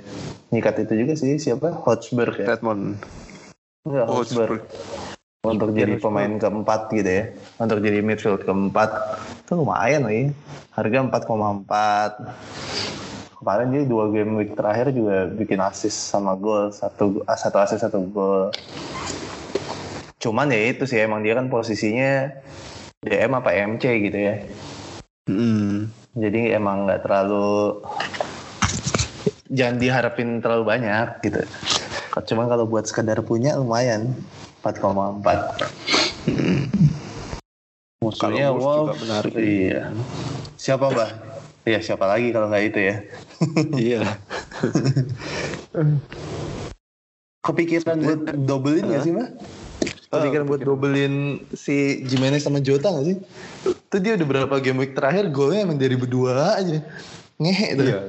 nyikat 0.53 0.85
itu 0.85 0.93
juga 1.05 1.13
sih 1.17 1.41
siapa 1.41 1.73
Hotspur 1.73 2.37
ya 2.37 2.53
Redmond. 2.53 3.01
Enggak, 3.89 4.13
Hotspur. 4.13 4.61
Hotspur. 4.61 5.04
Untuk 5.45 5.77
Iya, 5.77 5.85
jadi 5.85 5.95
pemain 6.01 6.33
keempat 6.41 6.89
gitu 6.97 7.11
ya. 7.11 7.25
Untuk 7.61 7.85
jadi 7.85 8.01
midfield 8.01 8.43
keempat. 8.49 8.91
Itu 9.45 9.61
lumayan 9.61 10.09
lagi 10.09 10.33
harga 10.73 10.99
4,4 11.07 12.17
kemarin 13.45 13.77
dia 13.77 13.85
dua 13.85 14.09
game 14.09 14.41
week 14.41 14.57
terakhir 14.57 14.89
juga 14.97 15.29
bikin 15.29 15.61
assist 15.61 16.09
sama 16.09 16.33
gol. 16.33 16.73
Satu 16.73 17.21
ah, 17.29 17.37
satu 17.37 17.61
assist 17.61 17.85
satu 17.85 18.01
gol. 18.09 18.49
Cuman 20.17 20.49
ya 20.49 20.73
itu 20.73 20.89
sih 20.89 21.05
emang 21.05 21.21
dia 21.21 21.37
kan 21.37 21.53
posisinya 21.53 22.33
DM 23.05 23.37
apa 23.37 23.53
MC 23.53 23.85
gitu 24.09 24.17
ya. 24.19 24.41
Hmm. 25.25 25.89
jadi 26.13 26.61
emang 26.61 26.85
nggak 26.85 27.09
terlalu 27.09 27.81
jangan 29.49 29.77
diharapin 29.81 30.41
terlalu 30.45 30.65
banyak 30.69 31.07
gitu. 31.25 31.41
Cuman 32.33 32.47
kalau 32.49 32.69
buat 32.69 32.85
sekedar 32.85 33.19
punya 33.25 33.57
lumayan 33.57 34.13
4,4 34.65 35.21
musuhnya 38.01 38.49
Kalau 38.49 38.61
Wolves 38.61 39.01
menarik. 39.05 39.33
iya. 39.37 39.93
Siapa 40.57 40.89
mbak? 40.89 41.11
Iya 41.65 41.81
siapa 41.81 42.05
lagi 42.05 42.33
kalau 42.33 42.49
nggak 42.49 42.65
itu 42.73 42.81
ya? 42.81 42.97
Iya. 43.85 44.01
kepikiran 47.45 48.01
buat 48.01 48.21
dobelin 48.49 48.85
nggak 48.89 49.03
sih 49.05 49.13
mbak? 49.13 49.29
Kepikiran 50.09 50.47
buat 50.49 50.61
dobelin 50.65 51.15
si 51.53 52.05
Jimenez 52.05 52.45
sama 52.45 52.61
Jota 52.61 52.89
nggak 52.89 53.07
sih? 53.09 53.17
Tuh 53.93 54.01
dia 54.01 54.17
udah 54.17 54.27
berapa 54.29 54.55
game 54.61 54.85
week 54.85 54.97
terakhir 54.97 55.29
golnya 55.29 55.65
emang 55.69 55.77
dari 55.77 55.97
berdua 55.97 56.57
aja 56.57 56.81
ngehe 57.37 57.69
tuh 57.75 57.87
Iya. 57.87 58.01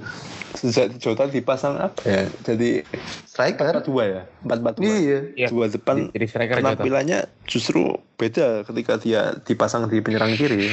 Sejak 0.55 0.95
Jota 0.97 1.27
dipasang 1.27 1.75
apa 1.75 1.99
ya? 2.07 2.31
Jadi 2.41 2.79
striker 3.27 3.75
empat 3.75 3.83
dua 3.83 4.03
ya, 4.07 4.21
empat 4.39 4.57
empat 4.63 4.73
dua. 4.79 4.85
iya 4.87 5.19
Iya. 5.35 5.47
Dua 5.51 5.65
depan 5.67 6.07
Jadi 6.09 6.25
striker 6.25 6.55
Jota. 6.55 6.63
penampilannya 6.63 7.19
justru 7.43 7.83
beda 8.15 8.63
ketika 8.63 8.95
dia 8.95 9.35
dipasang 9.43 9.91
di 9.91 9.99
penyerang 9.99 10.31
kiri. 10.33 10.71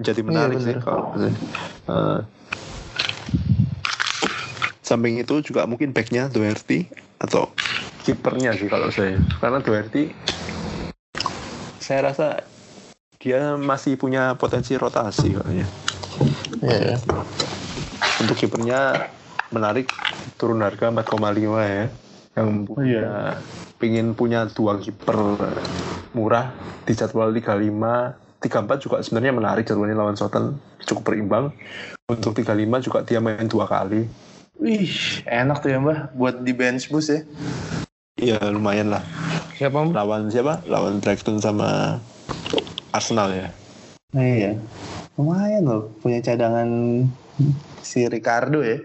Jadi 0.00 0.20
menarik 0.24 0.58
sih 0.58 0.72
bener. 0.72 0.82
kalau 0.82 1.12
Eh, 1.20 2.20
samping 4.80 5.20
itu 5.20 5.34
juga 5.44 5.68
mungkin 5.68 5.92
backnya 5.92 6.26
Doherty 6.26 6.88
atau 7.20 7.52
kipernya 8.02 8.56
sih 8.56 8.66
kalau 8.66 8.88
saya 8.88 9.20
karena 9.38 9.60
Doherty 9.60 10.10
saya 11.78 12.10
rasa 12.10 12.42
dia 13.20 13.54
masih 13.54 13.94
punya 13.94 14.34
potensi 14.34 14.74
rotasi 14.74 15.36
kayaknya 15.36 15.68
Iya. 16.60 17.00
untuk 18.20 18.36
kipernya 18.36 19.08
menarik 19.48 19.88
turun 20.36 20.60
harga 20.60 20.92
4,5 20.92 21.60
ya. 21.64 21.84
Yang 22.36 22.50
punya 22.68 23.08
pingin 23.80 24.12
punya 24.12 24.46
dua 24.46 24.76
kiper 24.76 25.18
murah 26.12 26.52
di 26.84 26.92
jadwal 26.92 27.32
35 27.32 28.40
34 28.40 28.84
juga 28.84 28.96
sebenarnya 29.04 29.32
menarik 29.36 29.64
jadwalnya 29.68 29.96
lawan 30.00 30.16
Southampton 30.16 30.56
cukup 30.88 31.12
berimbang. 31.12 31.52
Untuk 32.08 32.32
35 32.32 32.86
juga 32.88 32.98
dia 33.04 33.20
main 33.20 33.44
dua 33.46 33.68
kali. 33.68 34.08
Wih, 34.60 34.92
enak 35.24 35.64
tuh 35.64 35.72
ya 35.72 35.78
mbak, 35.80 36.12
buat 36.16 36.36
di 36.44 36.52
bench 36.52 36.92
boost 36.92 37.12
ya. 37.12 37.20
iya 38.20 38.36
lumayan 38.52 38.92
lah. 38.92 39.00
Siapa 39.56 39.76
Mbak? 39.76 39.96
lawan 39.96 40.22
siapa? 40.32 40.64
Lawan 40.68 41.00
Brighton 41.00 41.40
sama 41.40 42.00
Arsenal 42.92 43.28
ya. 43.32 43.48
Iya, 44.16 44.56
lumayan 45.18 45.66
loh 45.66 45.82
punya 45.98 46.22
cadangan 46.22 46.68
si 47.80 48.06
Ricardo 48.06 48.60
ya. 48.62 48.78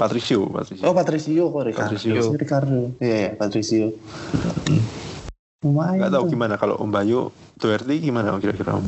Patricio, 0.00 0.48
Patricio. 0.48 0.84
Oh 0.88 0.96
Patricio 0.96 1.52
kok 1.52 1.64
Ricardo. 1.68 1.92
Patricio. 1.92 2.22
Ricardo. 2.32 2.80
Iya 3.04 3.16
ya 3.20 3.30
Patricio. 3.36 3.92
Lumayan. 5.60 6.00
Nggak 6.00 6.14
tahu 6.16 6.24
tuh. 6.24 6.32
gimana 6.32 6.54
kalau 6.56 6.80
Om 6.80 6.88
Bayu 6.88 7.28
Doherty 7.60 8.00
gimana 8.00 8.32
kira-kira 8.40 8.80
Om? 8.80 8.86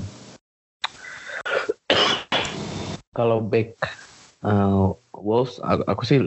Kalau 3.13 3.45
back 3.45 3.77
uh, 4.41 4.97
Wolves 5.13 5.61
aku, 5.61 5.83
aku 5.85 6.03
sih 6.09 6.19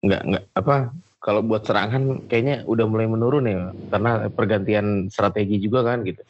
nggak 0.00 0.22
nggak 0.32 0.44
apa 0.56 0.96
kalau 1.20 1.44
buat 1.44 1.68
serangan 1.68 2.24
kayaknya 2.24 2.64
udah 2.64 2.88
mulai 2.88 3.04
menurun 3.04 3.44
ya 3.44 3.68
karena 3.92 4.32
pergantian 4.32 5.12
strategi 5.12 5.60
juga 5.60 5.84
kan 5.84 6.00
gitu. 6.08 6.24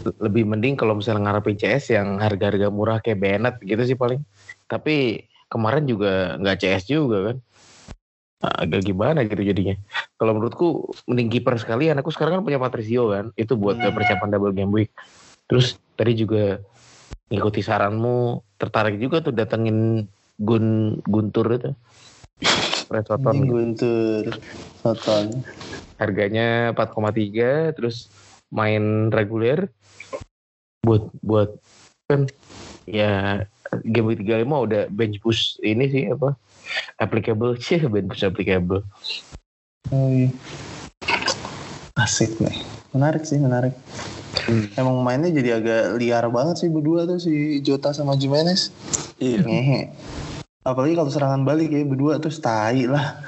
Lebih 0.00 0.48
mending 0.48 0.74
kalau 0.80 0.96
misalnya 0.96 1.28
ngarepin 1.28 1.56
CS 1.60 1.94
yang 1.96 2.16
harga-harga 2.18 2.72
murah 2.72 2.98
kayak 3.04 3.20
Bennett 3.20 3.56
gitu 3.60 3.82
sih 3.84 3.96
paling. 3.98 4.24
Tapi 4.64 5.26
kemarin 5.50 5.84
juga 5.84 6.36
nggak 6.40 6.58
CS 6.60 6.84
juga 6.88 7.32
kan. 7.32 7.36
Agak 8.40 8.88
gimana 8.88 9.20
gitu 9.28 9.44
jadinya. 9.44 9.76
Kalau 10.16 10.32
menurutku 10.32 10.96
mending 11.04 11.28
kiper 11.28 11.60
sekalian. 11.60 12.00
Aku 12.00 12.08
sekarang 12.08 12.40
kan 12.40 12.44
punya 12.48 12.56
Patricio 12.56 13.12
kan. 13.12 13.32
Itu 13.36 13.60
buat 13.60 13.76
Hmm. 13.76 13.92
persiapan 13.92 14.28
double 14.32 14.56
game 14.56 14.72
week. 14.72 14.90
Terus 15.44 15.76
tadi 15.98 16.16
juga 16.16 16.56
ngikuti 17.30 17.60
saranmu 17.62 18.42
tertarik 18.58 18.98
juga 18.98 19.22
tuh 19.22 19.30
datengin 19.30 20.08
Gun 20.40 20.98
Guntur 21.04 21.46
itu 21.54 21.70
Red 22.90 23.06
Soton 23.06 23.46
Guntur. 23.46 24.24
Soton. 24.80 25.44
harganya 26.00 26.72
4,3 26.72 27.76
terus 27.76 28.08
main 28.48 29.12
reguler 29.12 29.68
buat 30.84 31.12
buat 31.20 31.50
kan 32.08 32.26
ya 32.88 33.44
game 33.86 34.10
week 34.10 34.24
35 34.26 34.48
udah 34.50 34.82
bench 34.90 35.22
boost 35.22 35.60
ini 35.62 35.86
sih 35.92 36.10
apa 36.10 36.34
applicable 36.98 37.54
sih 37.64 37.78
bench 37.86 38.10
boost 38.10 38.26
applicable 38.26 38.82
Oh 39.88 40.12
iya. 40.12 40.28
Asik 41.96 42.36
nih. 42.38 42.60
Menarik 42.92 43.24
sih, 43.24 43.40
menarik. 43.40 43.72
Emang 44.76 45.00
mainnya 45.00 45.32
jadi 45.32 45.58
agak 45.58 45.98
liar 45.98 46.24
banget 46.28 46.62
sih 46.62 46.68
berdua 46.68 47.08
tuh 47.08 47.18
si 47.18 47.58
Jota 47.64 47.90
sama 47.96 48.14
Jimenez. 48.14 48.70
Iya. 49.18 49.42
Ngehe. 49.42 49.90
Apalagi 50.62 50.94
kalau 50.94 51.10
serangan 51.10 51.42
balik 51.48 51.72
ya 51.72 51.82
berdua 51.82 52.20
tuh 52.20 52.30
tai 52.30 52.84
lah. 52.86 53.18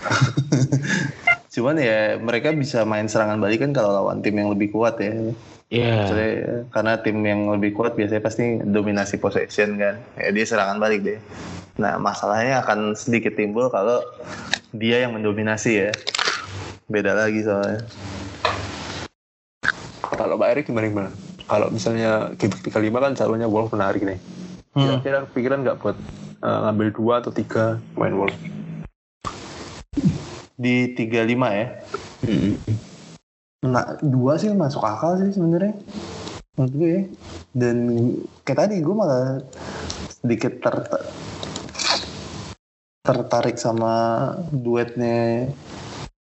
Cuman 1.54 1.76
ya 1.76 2.16
mereka 2.20 2.52
bisa 2.56 2.82
main 2.88 3.06
serangan 3.06 3.38
balik 3.38 3.62
kan 3.62 3.76
kalau 3.76 3.92
lawan 3.92 4.24
tim 4.24 4.34
yang 4.40 4.50
lebih 4.50 4.72
kuat 4.72 4.96
ya. 4.98 5.12
Ya 5.66 6.06
Maksudnya, 6.06 6.30
karena 6.70 6.92
tim 7.02 7.18
yang 7.26 7.40
lebih 7.50 7.74
kuat 7.74 7.98
biasanya 7.98 8.22
pasti 8.22 8.62
dominasi 8.62 9.18
possession 9.18 9.74
kan. 9.78 9.98
Ya 10.14 10.30
dia 10.30 10.44
serangan 10.46 10.78
balik 10.78 11.02
deh. 11.02 11.18
Nah 11.76 11.98
masalahnya 11.98 12.62
akan 12.62 12.94
sedikit 12.94 13.34
timbul 13.34 13.68
kalau 13.68 14.00
dia 14.70 15.02
yang 15.02 15.18
mendominasi 15.18 15.88
ya. 15.88 15.90
Beda 16.86 17.18
lagi 17.18 17.42
soalnya. 17.42 17.82
Kalau 20.06 20.38
Pak 20.38 20.48
Erik 20.54 20.70
gimana 20.70 20.86
gimana? 20.86 21.10
Kalau 21.46 21.68
misalnya 21.70 22.30
game 22.38 22.54
35 22.54 23.02
kan 23.02 23.12
calonnya 23.18 23.50
Wolf 23.50 23.74
menarik 23.74 24.02
nih. 24.06 24.18
Hmm. 24.74 25.02
Kira-kira 25.02 25.18
pikiran 25.30 25.58
nggak 25.66 25.78
buat 25.82 25.96
eh, 26.42 26.58
ngambil 26.66 26.88
dua 26.94 27.14
atau 27.18 27.34
tiga 27.34 27.82
main 27.98 28.14
Wolf? 28.14 28.34
Di 30.56 30.94
35 30.94 31.26
ya. 31.52 31.66
Nah, 33.66 33.98
dua 34.00 34.38
sih 34.38 34.50
masuk 34.54 34.82
akal 34.86 35.18
sih 35.20 35.34
sebenarnya. 35.34 35.74
Menurut 36.56 36.72
gue 36.78 36.90
ya. 36.90 37.02
Dan 37.52 37.76
kayak 38.46 38.58
tadi 38.66 38.76
gue 38.80 38.94
malah 38.94 39.42
sedikit 40.08 40.58
ter 40.62 40.74
tertarik 43.06 43.54
sama 43.54 44.34
duetnya 44.50 45.46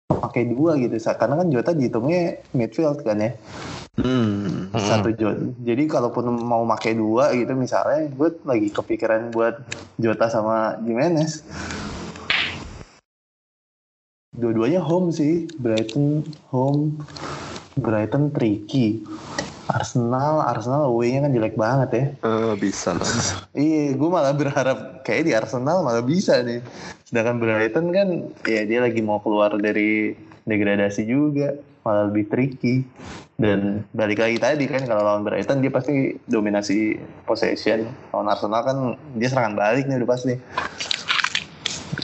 pakai 0.05 0.45
dua 0.45 0.77
gitu 0.77 0.93
karena 1.17 1.41
kan 1.41 1.47
Jota 1.49 1.73
dihitungnya 1.73 2.45
midfield 2.53 3.01
kan 3.01 3.17
ya 3.17 3.33
Hmm. 3.95 4.75
satu 4.75 5.09
Jota 5.15 5.55
jadi 5.63 5.87
kalaupun 5.87 6.27
mau 6.27 6.67
pakai 6.67 6.99
dua 6.99 7.31
gitu 7.31 7.55
misalnya 7.55 8.11
gue 8.11 8.29
lagi 8.43 8.69
kepikiran 8.69 9.31
buat 9.31 9.55
Jota 9.97 10.27
sama 10.27 10.77
Jimenez 10.83 11.41
dua-duanya 14.35 14.83
home 14.83 15.11
sih 15.15 15.47
Brighton 15.59 16.23
home 16.51 16.99
Brighton 17.79 18.31
tricky 18.31 19.03
Arsenal 19.65 20.45
Arsenal 20.45 20.93
away-nya 20.93 21.25
kan 21.25 21.31
jelek 21.33 21.55
banget 21.57 21.89
ya 21.89 22.05
Eh, 22.21 22.53
bisa 22.61 22.93
lah. 22.93 23.09
Iya, 23.57 23.97
gue 23.97 24.09
malah 24.11 24.33
berharap 24.35 25.01
kayak 25.01 25.23
di 25.25 25.31
Arsenal 25.33 25.81
malah 25.81 26.05
bisa 26.05 26.37
nih. 26.45 26.61
Sedangkan 27.07 27.41
Brighton 27.41 27.89
kan, 27.89 28.29
ya 28.45 28.61
dia 28.67 28.79
lagi 28.83 29.01
mau 29.01 29.17
keluar 29.23 29.57
dari 29.57 30.13
degradasi 30.45 31.09
juga, 31.09 31.57
malah 31.81 32.13
lebih 32.13 32.29
tricky. 32.29 32.85
Dan 33.35 33.83
balik 33.91 34.21
lagi 34.23 34.37
tadi 34.39 34.63
kan 34.69 34.85
kalau 34.85 35.01
lawan 35.03 35.25
Brighton 35.25 35.59
dia 35.65 35.73
pasti 35.73 36.13
dominasi 36.29 36.95
possession. 37.25 37.89
Lawan 38.13 38.29
Arsenal 38.31 38.61
kan 38.61 38.77
dia 39.17 39.27
serangan 39.33 39.57
balik 39.57 39.89
nih 39.89 39.97
udah 39.97 40.09
pasti. 40.09 40.33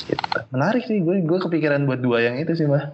Gitu. 0.07 0.25
Menarik 0.53 0.83
sih, 0.87 1.01
gue 1.01 1.21
gue 1.21 1.39
kepikiran 1.41 1.85
buat 1.85 2.01
dua 2.01 2.23
yang 2.25 2.39
itu 2.39 2.53
sih 2.57 2.65
mbak. 2.65 2.93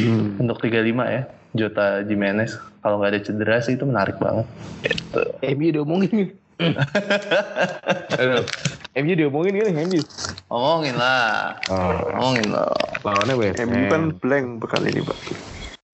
Hmm. 0.00 0.40
Untuk 0.40 0.62
35 0.64 0.86
ya, 1.06 1.22
Jota 1.52 2.00
Jimenez. 2.06 2.56
Kalau 2.80 2.96
nggak 2.98 3.10
ada 3.12 3.20
cedera 3.20 3.56
sih 3.60 3.76
itu 3.76 3.84
menarik 3.84 4.16
banget. 4.16 4.46
Gitu. 4.86 5.20
MU 5.56 5.68
diomongin 5.70 6.32
Aduh, 8.20 8.44
MU 9.00 9.12
diomongin 9.16 9.54
kan 9.64 9.72
MU 9.88 10.00
Ngomongin 10.52 10.94
lah, 11.00 11.56
oh, 11.72 12.04
ngomongin 12.12 12.52
lah. 12.52 12.68
lawannya 13.00 13.34
West 13.40 13.56
MU 13.64 13.88
kan 13.88 14.12
Ham 14.12 14.20
blank 14.20 14.46
bekal 14.60 14.84
ini 14.84 15.00
Pak. 15.00 15.18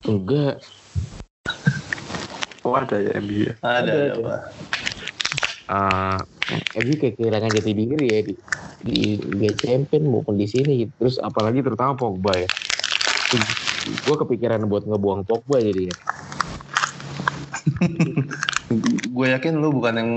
enggak 0.07 0.55
Oh 2.67 2.75
ada 2.75 2.99
ya 2.99 3.15
MU 3.23 3.47
ya. 3.47 3.55
Ada, 3.63 3.79
Ada, 3.79 3.93
ada, 3.95 4.03
ada. 4.03 4.23
Pak. 4.27 4.41
uh, 5.71 6.19
Kayak 6.47 7.19
kehilangan 7.19 7.51
jati 7.51 7.73
diri 7.75 8.07
ya 8.07 8.21
di 8.23 8.35
di 8.87 9.19
Liga 9.19 9.51
Champion 9.59 10.07
maupun 10.07 10.39
di 10.39 10.47
sini 10.47 10.87
terus 10.95 11.19
apalagi 11.19 11.59
terutama 11.65 11.99
Pogba 11.99 12.39
ya 12.39 12.49
gue 14.07 14.17
kepikiran 14.23 14.63
buat 14.71 14.87
ngebuang 14.87 15.27
Pogba 15.27 15.59
jadi 15.59 15.91
ya 15.91 15.95
gue 19.17 19.27
yakin 19.27 19.59
lu 19.59 19.75
bukan 19.75 19.95
yang 19.99 20.11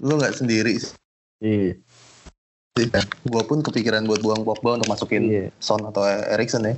lu 0.00 0.12
nggak 0.20 0.36
sendiri 0.36 0.76
sih. 0.80 0.94
iya 1.44 1.72
Gue 3.24 3.42
pun 3.48 3.64
kepikiran 3.64 4.04
buat 4.04 4.20
buang 4.20 4.44
Pogba 4.44 4.76
untuk 4.76 4.92
masukin 4.92 5.32
Iya. 5.32 5.48
Son 5.64 5.80
atau 5.88 6.04
Erikson 6.04 6.68
ya. 6.68 6.76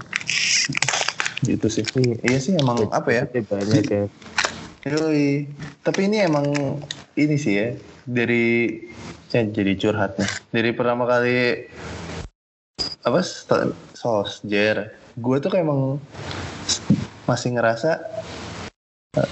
Gitu 1.43 1.67
sih. 1.67 1.83
Iya. 1.99 2.15
Iya 2.23 2.39
sih 2.39 2.53
emang 2.55 2.87
apa 2.95 3.11
ya? 3.11 3.23
Budgetnya 3.27 3.43
banyak 3.51 3.85
ya 3.91 4.03
Yoi. 4.87 5.51
Tapi 5.83 6.07
ini 6.07 6.23
emang 6.23 6.79
ini 7.19 7.35
sih 7.35 7.55
ya 7.59 7.69
dari 8.07 8.79
saya 9.27 9.51
jadi 9.51 9.75
curhat 9.75 10.15
nih. 10.21 10.31
Dari 10.55 10.71
pertama 10.71 11.03
kali 11.03 11.67
apa 13.03 13.19
st- 13.25 13.75
Solskjaer, 13.97 14.95
gue 15.19 15.37
tuh 15.43 15.51
kayak 15.51 15.67
emang 15.67 15.99
masih 17.27 17.59
ngerasa 17.59 17.99
eh, 19.19 19.31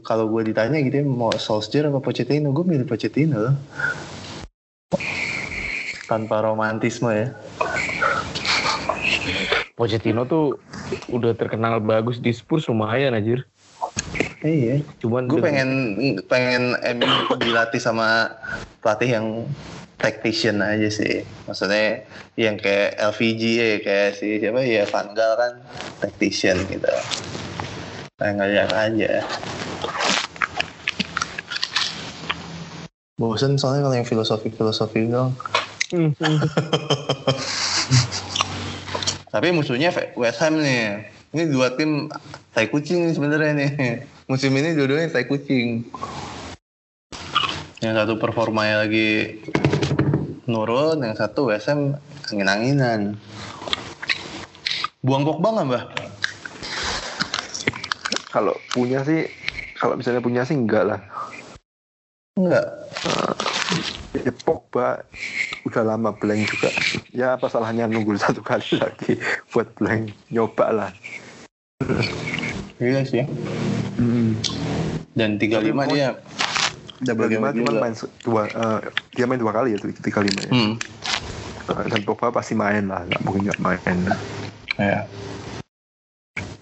kalau 0.00 0.32
gue 0.32 0.48
ditanya 0.48 0.80
gitu 0.80 1.02
ya, 1.02 1.04
mau 1.04 1.36
Solskjaer 1.36 1.92
apa 1.92 2.00
Pochettino, 2.00 2.48
gue 2.56 2.64
milih 2.64 2.88
Pochettino 2.88 3.36
loh. 3.36 3.54
Tanpa 6.08 6.40
romantisme 6.40 7.12
ya. 7.12 7.28
Pochettino 9.76 10.24
tuh 10.24 10.56
udah 11.12 11.36
terkenal 11.36 11.80
bagus 11.80 12.20
di 12.20 12.32
Spurs 12.32 12.68
lumayan 12.68 13.16
anjir 13.16 13.44
Iya. 14.42 14.82
cuman 14.98 15.30
Gue 15.30 15.38
pengen 15.38 15.70
pengen 16.26 16.74
MU 16.98 17.38
dilatih 17.38 17.78
sama 17.78 18.34
pelatih 18.82 19.10
yang 19.14 19.26
tactician 20.02 20.58
aja 20.58 20.90
sih. 20.90 21.22
Maksudnya 21.46 22.02
yang 22.34 22.58
kayak 22.58 22.98
LVG 22.98 23.42
ya, 23.54 23.78
kayak 23.78 24.18
si 24.18 24.42
siapa 24.42 24.66
ya 24.66 24.82
Van 24.90 25.14
Gaal 25.14 25.32
kan 25.38 25.52
tactician 26.02 26.58
gitu. 26.66 26.90
Kayak 28.18 28.34
ngeliat 28.34 28.70
aja. 28.74 29.22
Bosen 33.14 33.54
soalnya 33.54 33.86
kalau 33.86 33.94
yang 33.94 34.08
filosofi-filosofi 34.10 35.06
dong. 35.06 35.38
Hmm, 35.94 36.10
hmm. 36.18 36.38
Tapi 39.32 39.48
musuhnya 39.54 39.94
West 40.18 40.42
Ham 40.42 40.58
nih. 40.58 41.06
Ini 41.32 41.48
dua 41.48 41.72
tim 41.78 42.10
tai 42.52 42.66
kucing 42.66 43.14
sebenarnya 43.14 43.52
nih. 43.54 43.70
Musim 44.32 44.56
ini 44.56 44.72
dua-duanya 44.72 45.12
tai 45.12 45.28
kucing. 45.28 45.84
Yang 47.84 47.94
satu 48.00 48.16
performanya 48.16 48.80
lagi 48.80 49.36
nurun, 50.48 51.04
yang 51.04 51.12
satu 51.12 51.52
Ham 51.52 52.00
angin-anginan. 52.32 53.20
Buang 55.04 55.28
Pogba 55.28 55.52
nggak 55.52 55.66
mbak? 55.68 55.84
Kalau 58.32 58.56
punya 58.72 59.04
sih, 59.04 59.28
kalau 59.76 60.00
misalnya 60.00 60.24
punya 60.24 60.48
sih 60.48 60.56
enggak 60.56 60.96
lah. 60.96 61.00
Enggak. 62.40 62.88
Ya 64.16 64.32
Pogba 64.48 65.04
udah 65.68 65.84
lama 65.84 66.08
blank 66.16 66.48
juga 66.48 66.72
ya 67.12 67.36
apa 67.36 67.52
salahnya 67.52 67.84
nunggu 67.86 68.18
satu 68.18 68.42
kali 68.42 68.80
lagi 68.80 69.14
buat 69.54 69.68
blank 69.78 70.10
nyoba 70.28 70.66
lah 70.74 70.90
Iya 72.82 73.06
sih. 73.06 73.22
Dan 75.12 75.36
35 75.36 75.52
Tapi 75.52 75.92
dia 75.92 76.08
double 77.02 77.26
game 77.28 77.42
Lima 77.42 77.50
week 77.50 77.58
cuma 77.58 77.70
juga. 77.70 77.82
main 77.82 77.94
dua 78.22 78.42
eh, 78.46 78.80
dia 79.12 79.24
main 79.26 79.40
dua 79.40 79.52
kali 79.52 79.74
ya 79.74 79.78
tuh 79.82 79.90
tiga 79.98 80.22
lima 80.22 80.40
ya 80.46 80.52
Hmm. 80.54 80.74
Eh, 81.62 81.84
dan 81.90 82.00
Pogba 82.02 82.30
pasti 82.30 82.54
main 82.54 82.86
lah 82.86 83.02
nggak 83.02 83.20
mungkin 83.22 83.50
nggak 83.50 83.60
main 83.60 83.98
Ya. 84.80 85.04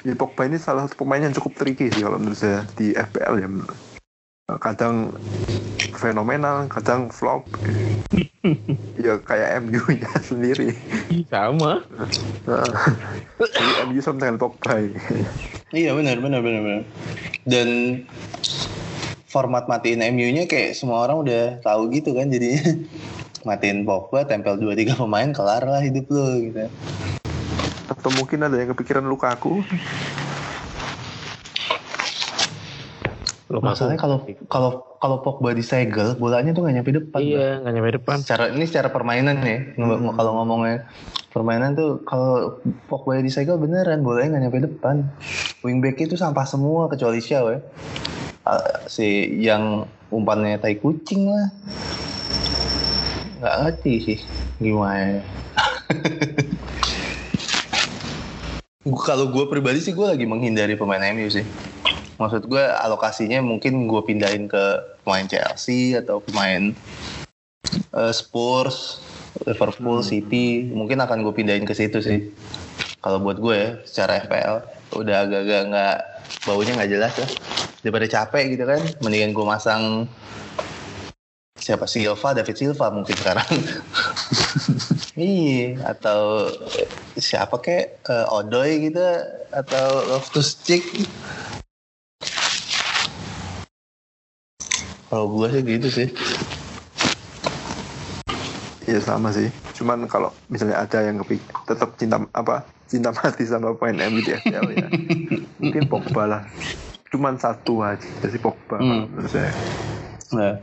ya, 0.03 0.15
Pogba 0.17 0.49
ini 0.49 0.59
salah 0.59 0.89
satu 0.89 0.99
pemain 0.99 1.23
yang 1.23 1.31
cukup 1.31 1.55
tricky 1.55 1.89
sih 1.89 2.03
kalau 2.03 2.19
menurut 2.19 2.37
saya 2.37 2.65
di 2.75 2.91
FPL 2.91 3.35
ya 3.39 3.49
kadang 4.59 5.15
fenomenal 5.95 6.65
kadang 6.73 7.13
flop 7.13 7.45
ya 9.05 9.21
kayak 9.21 9.61
MU 9.69 9.85
nya 9.93 10.11
sendiri 10.25 10.73
Sama. 11.29 11.85
Jadi 13.39 13.73
MU 13.87 14.01
sama 14.01 14.19
dengan 14.19 14.37
Pogba. 14.41 14.81
Iya 15.71 15.95
benar 15.95 16.19
benar 16.19 16.41
benar 16.43 16.61
benar. 16.65 16.83
Dan 17.47 17.69
format 19.31 19.71
matiin 19.71 20.03
MU-nya 20.11 20.51
kayak 20.51 20.75
semua 20.75 21.07
orang 21.07 21.23
udah 21.23 21.45
tahu 21.63 21.95
gitu 21.95 22.19
kan 22.19 22.27
jadi 22.27 22.59
matiin 23.49 23.87
Pogba 23.87 24.27
tempel 24.27 24.59
2 24.59 24.75
3 24.75 24.99
pemain 24.99 25.31
kelar 25.31 25.63
lah 25.63 25.79
hidup 25.79 26.11
lo 26.11 26.35
gitu. 26.43 26.67
atau 27.87 28.11
mungkin 28.19 28.43
ada 28.43 28.59
yang 28.59 28.75
kepikiran 28.75 29.07
Lukaku 29.07 29.63
Lukaku. 33.51 33.67
Masalahnya 33.67 33.99
kalau 33.99 34.19
kalau 34.47 34.71
kalau 34.97 35.17
Pogba 35.21 35.51
disegel 35.51 36.15
bolanya 36.15 36.55
tuh 36.55 36.63
gak 36.63 36.75
nyampe 36.79 36.95
depan. 36.95 37.19
Iya, 37.19 37.59
nggak 37.59 37.73
nyampe 37.75 37.91
depan. 37.99 38.17
Secara 38.23 38.45
ini 38.55 38.63
secara 38.63 38.89
permainan 38.89 39.43
ya. 39.43 39.75
Ng- 39.75 40.15
Kalau 40.15 40.39
ngomongnya 40.39 40.87
permainan 41.35 41.75
tuh 41.75 41.99
kalau 42.07 42.63
Pogba 42.87 43.19
disegel 43.19 43.59
beneran 43.59 44.07
bolanya 44.07 44.39
nggak 44.39 44.43
nyampe 44.47 44.61
depan. 44.71 45.03
Wingback 45.61 45.99
itu 45.99 46.15
sampah 46.15 46.47
semua 46.47 46.87
kecuali 46.87 47.19
Xiao 47.19 47.51
ya. 47.51 47.61
Ah, 48.47 48.87
si 48.87 49.05
yang 49.43 49.83
umpannya 50.09 50.57
tai 50.57 50.79
kucing 50.79 51.27
lah. 51.29 51.51
Nggak 53.37 53.55
ngerti 53.59 53.93
sih 53.99 54.19
gimana. 54.63 55.21
Kalau 58.81 59.29
gue 59.29 59.45
pribadi 59.45 59.77
sih 59.77 59.93
gue 59.93 60.07
lagi 60.07 60.25
menghindari 60.25 60.73
pemain 60.73 61.03
MU 61.11 61.29
sih. 61.29 61.45
Maksud 62.21 62.53
gue 62.53 62.61
alokasinya 62.61 63.41
mungkin 63.41 63.89
gue 63.89 64.03
pindahin 64.05 64.45
ke 64.45 64.65
pemain 65.01 65.25
Chelsea 65.25 65.97
atau 65.97 66.21
pemain 66.21 66.77
eh, 67.97 68.13
Spurs, 68.13 69.01
Liverpool, 69.49 70.05
City. 70.05 70.69
Mungkin 70.69 71.01
akan 71.01 71.25
gue 71.25 71.33
pindahin 71.33 71.65
ke 71.65 71.73
situ 71.73 72.05
sih. 72.05 72.29
Kalau 73.01 73.25
buat 73.25 73.41
gue 73.41 73.57
ya, 73.57 73.71
secara 73.89 74.21
FPL 74.21 74.57
udah 75.01 75.17
agak-agak 75.25 75.63
nggak 75.73 75.99
baunya 76.45 76.77
nggak 76.77 76.93
jelas 76.93 77.15
lah. 77.17 77.31
Daripada 77.81 78.07
capek 78.13 78.45
gitu 78.53 78.65
kan, 78.69 78.81
mendingan 79.01 79.33
gue 79.33 79.47
masang 79.49 80.05
siapa 81.57 81.89
Silva, 81.89 82.37
David 82.37 82.57
Silva 82.61 82.93
mungkin 82.93 83.17
sekarang. 83.17 83.49
Iya, 85.21 85.85
atau 85.85 86.49
siapa 87.19 87.61
kek 87.61 88.01
eh, 88.09 88.27
Odoy 88.33 88.89
gitu 88.89 89.05
atau 89.53 90.07
Loftus 90.09 90.57
Cheek. 90.65 90.87
Kalau 95.11 95.27
gue 95.27 95.47
sih 95.51 95.63
gitu 95.67 95.89
sih. 95.91 96.09
Iya 98.87 99.03
sama 99.03 99.35
sih. 99.35 99.51
Cuman 99.75 100.07
kalau 100.07 100.31
misalnya 100.47 100.79
ada 100.79 101.03
yang 101.03 101.19
kepik 101.27 101.43
tetap 101.67 101.99
cinta 101.99 102.23
apa 102.31 102.63
cinta 102.87 103.11
mati 103.19 103.43
sama 103.43 103.75
pemain 103.75 104.07
MU 104.07 104.23
di 104.23 104.31
FPL 104.31 104.67
ya. 104.71 104.87
mungkin 105.59 105.91
Pogba 105.91 106.31
lah. 106.31 106.43
Cuman 107.11 107.35
satu 107.43 107.83
aja 107.83 108.07
si 108.23 108.39
Pogba 108.39 108.79
Hmm. 108.79 109.11
menurut 109.11 109.31
saya. 109.31 109.51
Nah, 110.31 110.55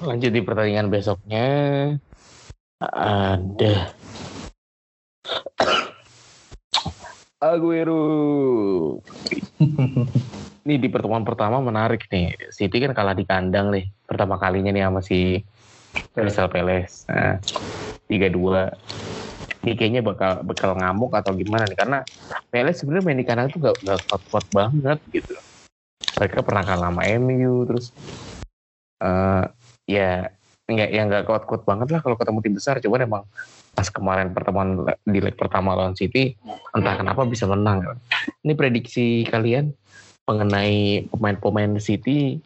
Lanjut 0.00 0.30
di 0.32 0.40
pertandingan 0.40 0.86
besoknya. 0.88 1.46
Ada 2.80 3.90
Aguero. 7.50 8.06
Ini 10.60 10.76
di 10.76 10.88
pertemuan 10.92 11.24
pertama 11.24 11.56
menarik 11.64 12.04
nih. 12.12 12.52
City 12.52 12.84
kan 12.84 12.92
kalah 12.92 13.16
di 13.16 13.24
kandang 13.24 13.72
nih. 13.72 13.88
Pertama 14.04 14.36
kalinya 14.36 14.68
nih 14.68 14.84
sama 14.84 15.00
si 15.00 15.40
Crystal 16.12 16.52
Palace. 16.52 17.08
Nah, 17.08 17.40
3-2. 18.06 18.68
Ini 19.64 19.72
kayaknya 19.76 20.02
bakal 20.04 20.44
bakal 20.44 20.76
ngamuk 20.76 21.16
atau 21.16 21.32
gimana 21.32 21.64
nih. 21.64 21.78
Karena 21.80 22.04
Palace 22.52 22.84
sebenarnya 22.84 23.04
main 23.08 23.20
di 23.20 23.26
kandang 23.26 23.48
tuh 23.48 23.60
gak, 23.60 23.76
gak 23.80 24.00
kuat-kuat 24.12 24.46
banget 24.52 24.98
gitu. 25.08 25.32
Mereka 26.20 26.44
pernah 26.44 26.62
kalah 26.68 26.92
sama 26.92 27.02
MU. 27.08 27.64
Terus 27.64 27.96
eh 29.00 29.44
ya 29.88 30.28
nggak 30.70 30.90
yang 30.92 31.10
nggak 31.10 31.24
kuat-kuat 31.26 31.66
banget 31.66 31.88
lah 31.88 32.04
kalau 32.04 32.20
ketemu 32.20 32.38
tim 32.44 32.54
besar. 32.60 32.76
Cuman 32.84 33.00
emang 33.08 33.24
pas 33.72 33.88
kemarin 33.88 34.28
pertemuan 34.36 34.84
di 35.08 35.24
leg 35.24 35.40
pertama 35.40 35.72
lawan 35.72 35.96
City 35.96 36.36
entah 36.76 37.00
kenapa 37.00 37.24
bisa 37.24 37.48
menang. 37.48 37.96
Ini 38.44 38.52
prediksi 38.52 39.24
kalian 39.24 39.72
mengenai 40.28 41.06
pemain-pemain 41.10 41.72
City 41.80 42.40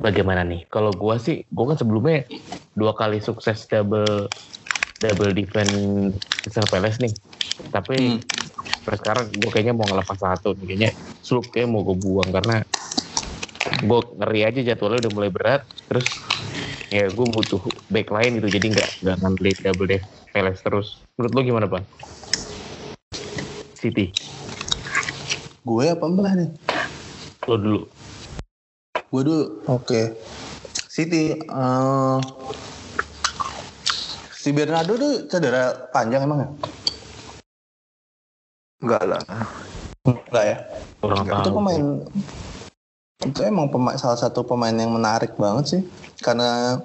bagaimana 0.00 0.42
nih? 0.46 0.66
Kalau 0.72 0.96
gua 0.96 1.16
sih, 1.20 1.44
gua 1.54 1.74
kan 1.74 1.78
sebelumnya 1.80 2.26
dua 2.74 2.92
kali 2.98 3.18
sukses 3.22 3.66
double 3.70 4.30
double 5.02 5.32
defense 5.36 5.74
Crystal 6.42 6.68
Palace 6.70 6.98
nih. 7.04 7.14
Tapi 7.74 7.96
Hmm. 7.98 8.94
sekarang 8.98 9.26
gue 9.32 9.50
kayaknya 9.52 9.74
mau 9.76 9.88
ngelepas 9.90 10.18
satu 10.20 10.54
nih. 10.58 10.66
Kayaknya 10.68 10.90
Sloop 11.24 11.46
kayak 11.56 11.68
mau 11.72 11.82
gue 11.88 11.96
buang 11.96 12.30
karena 12.36 12.60
gue 13.88 14.00
ngeri 14.20 14.40
aja 14.48 14.60
jadwalnya 14.68 14.98
udah 15.06 15.12
mulai 15.16 15.30
berat. 15.36 15.62
Terus 15.88 16.08
ya 16.92 17.02
gue 17.16 17.26
butuh 17.36 17.60
back 17.94 18.08
lain 18.16 18.30
gitu. 18.38 18.48
Jadi 18.56 18.66
nggak 18.74 18.88
nggak 19.02 19.16
ngandelin 19.20 19.58
double 19.64 19.88
def 19.90 20.04
Palace 20.34 20.60
terus. 20.66 20.88
Menurut 21.16 21.32
lo 21.36 21.40
gimana 21.48 21.66
bang? 21.72 21.84
City, 23.74 24.16
gue 25.68 25.84
apa 25.94 26.06
belah 26.14 26.34
nih? 26.38 26.48
Lo 27.48 27.56
dulu. 27.60 27.80
Gue 29.12 29.22
dulu. 29.22 29.44
Oke. 29.70 30.16
City. 30.88 31.34
eh, 31.38 32.18
si 34.34 34.50
Bernardo 34.52 34.94
tuh 34.94 35.26
cedera 35.26 35.90
panjang 35.90 36.24
emang 36.24 36.38
ya? 36.44 36.48
Enggak 38.84 39.02
lah. 39.08 39.20
Enggak 40.04 40.44
ya? 40.44 40.56
Kurang 41.00 41.24
Nggak, 41.24 41.40
itu 41.40 41.50
pemain 41.52 41.84
itu 43.24 43.40
emang 43.40 43.72
pemain 43.72 43.96
salah 43.96 44.20
satu 44.20 44.44
pemain 44.44 44.72
yang 44.72 44.92
menarik 44.92 45.32
banget 45.40 45.64
sih 45.64 45.82
karena 46.20 46.80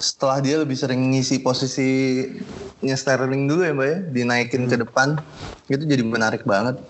setelah 0.00 0.40
dia 0.40 0.56
lebih 0.56 0.74
sering 0.74 1.12
ngisi 1.12 1.44
posisinya 1.44 2.96
Sterling 2.96 3.46
dulu 3.46 3.62
ya 3.62 3.72
mbak 3.76 3.88
ya 3.88 3.98
dinaikin 4.08 4.64
ke 4.66 4.76
depan 4.80 5.20
itu 5.68 5.84
jadi 5.84 6.00
menarik 6.00 6.48
banget 6.48 6.80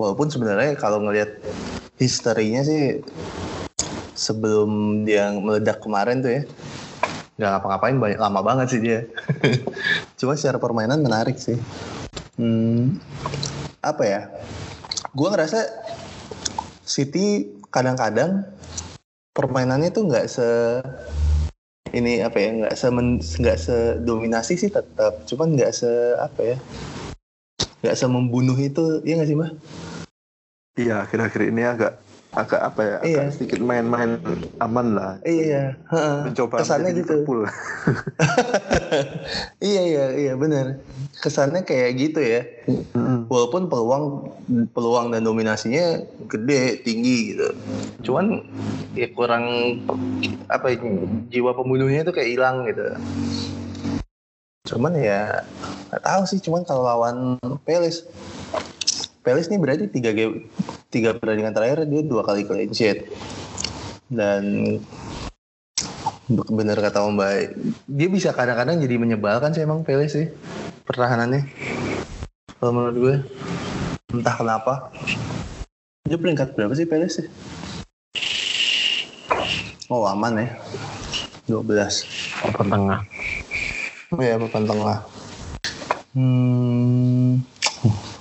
walaupun 0.00 0.28
sebenarnya 0.28 0.76
kalau 0.76 1.00
ngelihat 1.04 1.40
historinya 1.96 2.60
sih 2.66 3.00
sebelum 4.16 5.02
dia 5.04 5.30
meledak 5.36 5.84
kemarin 5.84 6.24
tuh 6.24 6.32
ya 6.40 6.42
nggak 7.36 7.50
ngapa-ngapain 7.52 7.96
banyak 8.00 8.20
lama 8.20 8.40
banget 8.40 8.66
sih 8.72 8.80
dia. 8.80 9.00
Cuma 10.18 10.40
secara 10.40 10.56
permainan 10.56 11.04
menarik 11.04 11.36
sih. 11.36 11.60
Hmm, 12.40 12.96
apa 13.84 14.02
ya? 14.08 14.20
Gue 15.12 15.28
ngerasa 15.28 15.68
City 16.80 17.44
kadang-kadang 17.68 18.40
permainannya 19.36 19.92
tuh 19.92 20.08
nggak 20.08 20.26
se 20.32 20.48
ini 21.92 22.24
apa 22.24 22.36
ya 22.40 22.48
nggak 22.56 22.74
se 22.76 22.86
nggak 23.36 23.58
sedominasi 23.60 24.56
sih 24.56 24.72
tetap. 24.72 25.28
Cuman 25.28 25.60
nggak 25.60 25.76
se 25.76 26.16
apa 26.16 26.40
ya 26.40 26.56
nggak 27.86 28.10
membunuh 28.10 28.58
itu 28.58 29.00
iya 29.06 29.14
nggak 29.22 29.28
sih 29.30 29.38
mbak 29.38 29.52
Iya 30.76 31.08
akhir-akhir 31.08 31.40
ini 31.48 31.62
agak 31.64 32.04
agak 32.36 32.60
apa 32.60 32.80
ya? 32.84 32.96
Agak 33.00 33.08
Iya. 33.08 33.32
sedikit 33.32 33.64
main-main 33.64 34.20
aman 34.60 34.86
lah. 34.92 35.12
iya 35.24 35.72
heeh. 35.88 36.18
Mencoba 36.28 36.60
kesannya 36.60 36.92
gitu 36.92 37.24
iya 39.64 39.82
iya 39.86 40.04
iya 40.16 40.32
benar 40.36 40.80
kesannya 41.16 41.64
kayak 41.64 41.96
gitu 41.96 42.20
ya 42.20 42.42
Mm-mm. 42.68 43.24
walaupun 43.32 43.72
peluang 43.72 44.04
peluang 44.76 45.16
dan 45.16 45.24
dominasinya 45.24 46.04
gede 46.28 46.84
tinggi 46.84 47.32
gitu 47.32 47.48
cuman 48.04 48.44
ya 48.92 49.08
kurang 49.16 49.44
apa 50.46 50.66
ya, 50.72 50.76
jiwa 51.32 51.56
pembunuhnya 51.56 52.04
itu 52.04 52.12
kayak 52.12 52.30
hilang 52.36 52.68
gitu 52.68 52.84
cuman 54.66 54.98
ya 54.98 55.46
nggak 55.88 56.02
tahu 56.02 56.22
sih 56.26 56.42
cuman 56.42 56.66
kalau 56.66 56.82
lawan 56.82 57.38
Pelis. 57.62 58.02
Pelis 59.22 59.46
nih 59.46 59.58
berarti 59.58 59.86
tiga 59.90 60.10
game 60.10 60.50
tiga 60.90 61.14
pertandingan 61.14 61.54
terakhir 61.54 61.86
dia 61.86 62.02
dua 62.02 62.26
kali 62.26 62.42
clean 62.42 62.74
sheet. 62.74 63.06
Dan 64.10 64.76
bener 66.26 66.78
kata 66.82 67.06
Om 67.06 67.14
Bay 67.14 67.54
dia 67.86 68.10
bisa 68.10 68.34
kadang-kadang 68.34 68.82
jadi 68.82 68.98
menyebalkan 68.98 69.54
sih 69.54 69.62
emang 69.62 69.86
Pele 69.86 70.10
sih 70.10 70.26
pertahanannya. 70.82 71.46
Kalau 72.58 72.72
menurut 72.74 72.96
gue 72.98 73.14
entah 74.10 74.34
kenapa. 74.34 74.90
Dia 76.06 76.18
peringkat 76.18 76.54
berapa 76.58 76.74
sih 76.74 76.86
Pele 76.86 77.06
sih? 77.06 77.26
Oh 79.86 80.06
aman 80.06 80.42
ya. 80.42 80.48
12 81.46 81.62
papan 82.42 82.66
tengah 82.66 83.00
ya 84.14 84.38
papan 84.38 84.64
tengah 84.70 84.98
hmm 86.14 87.42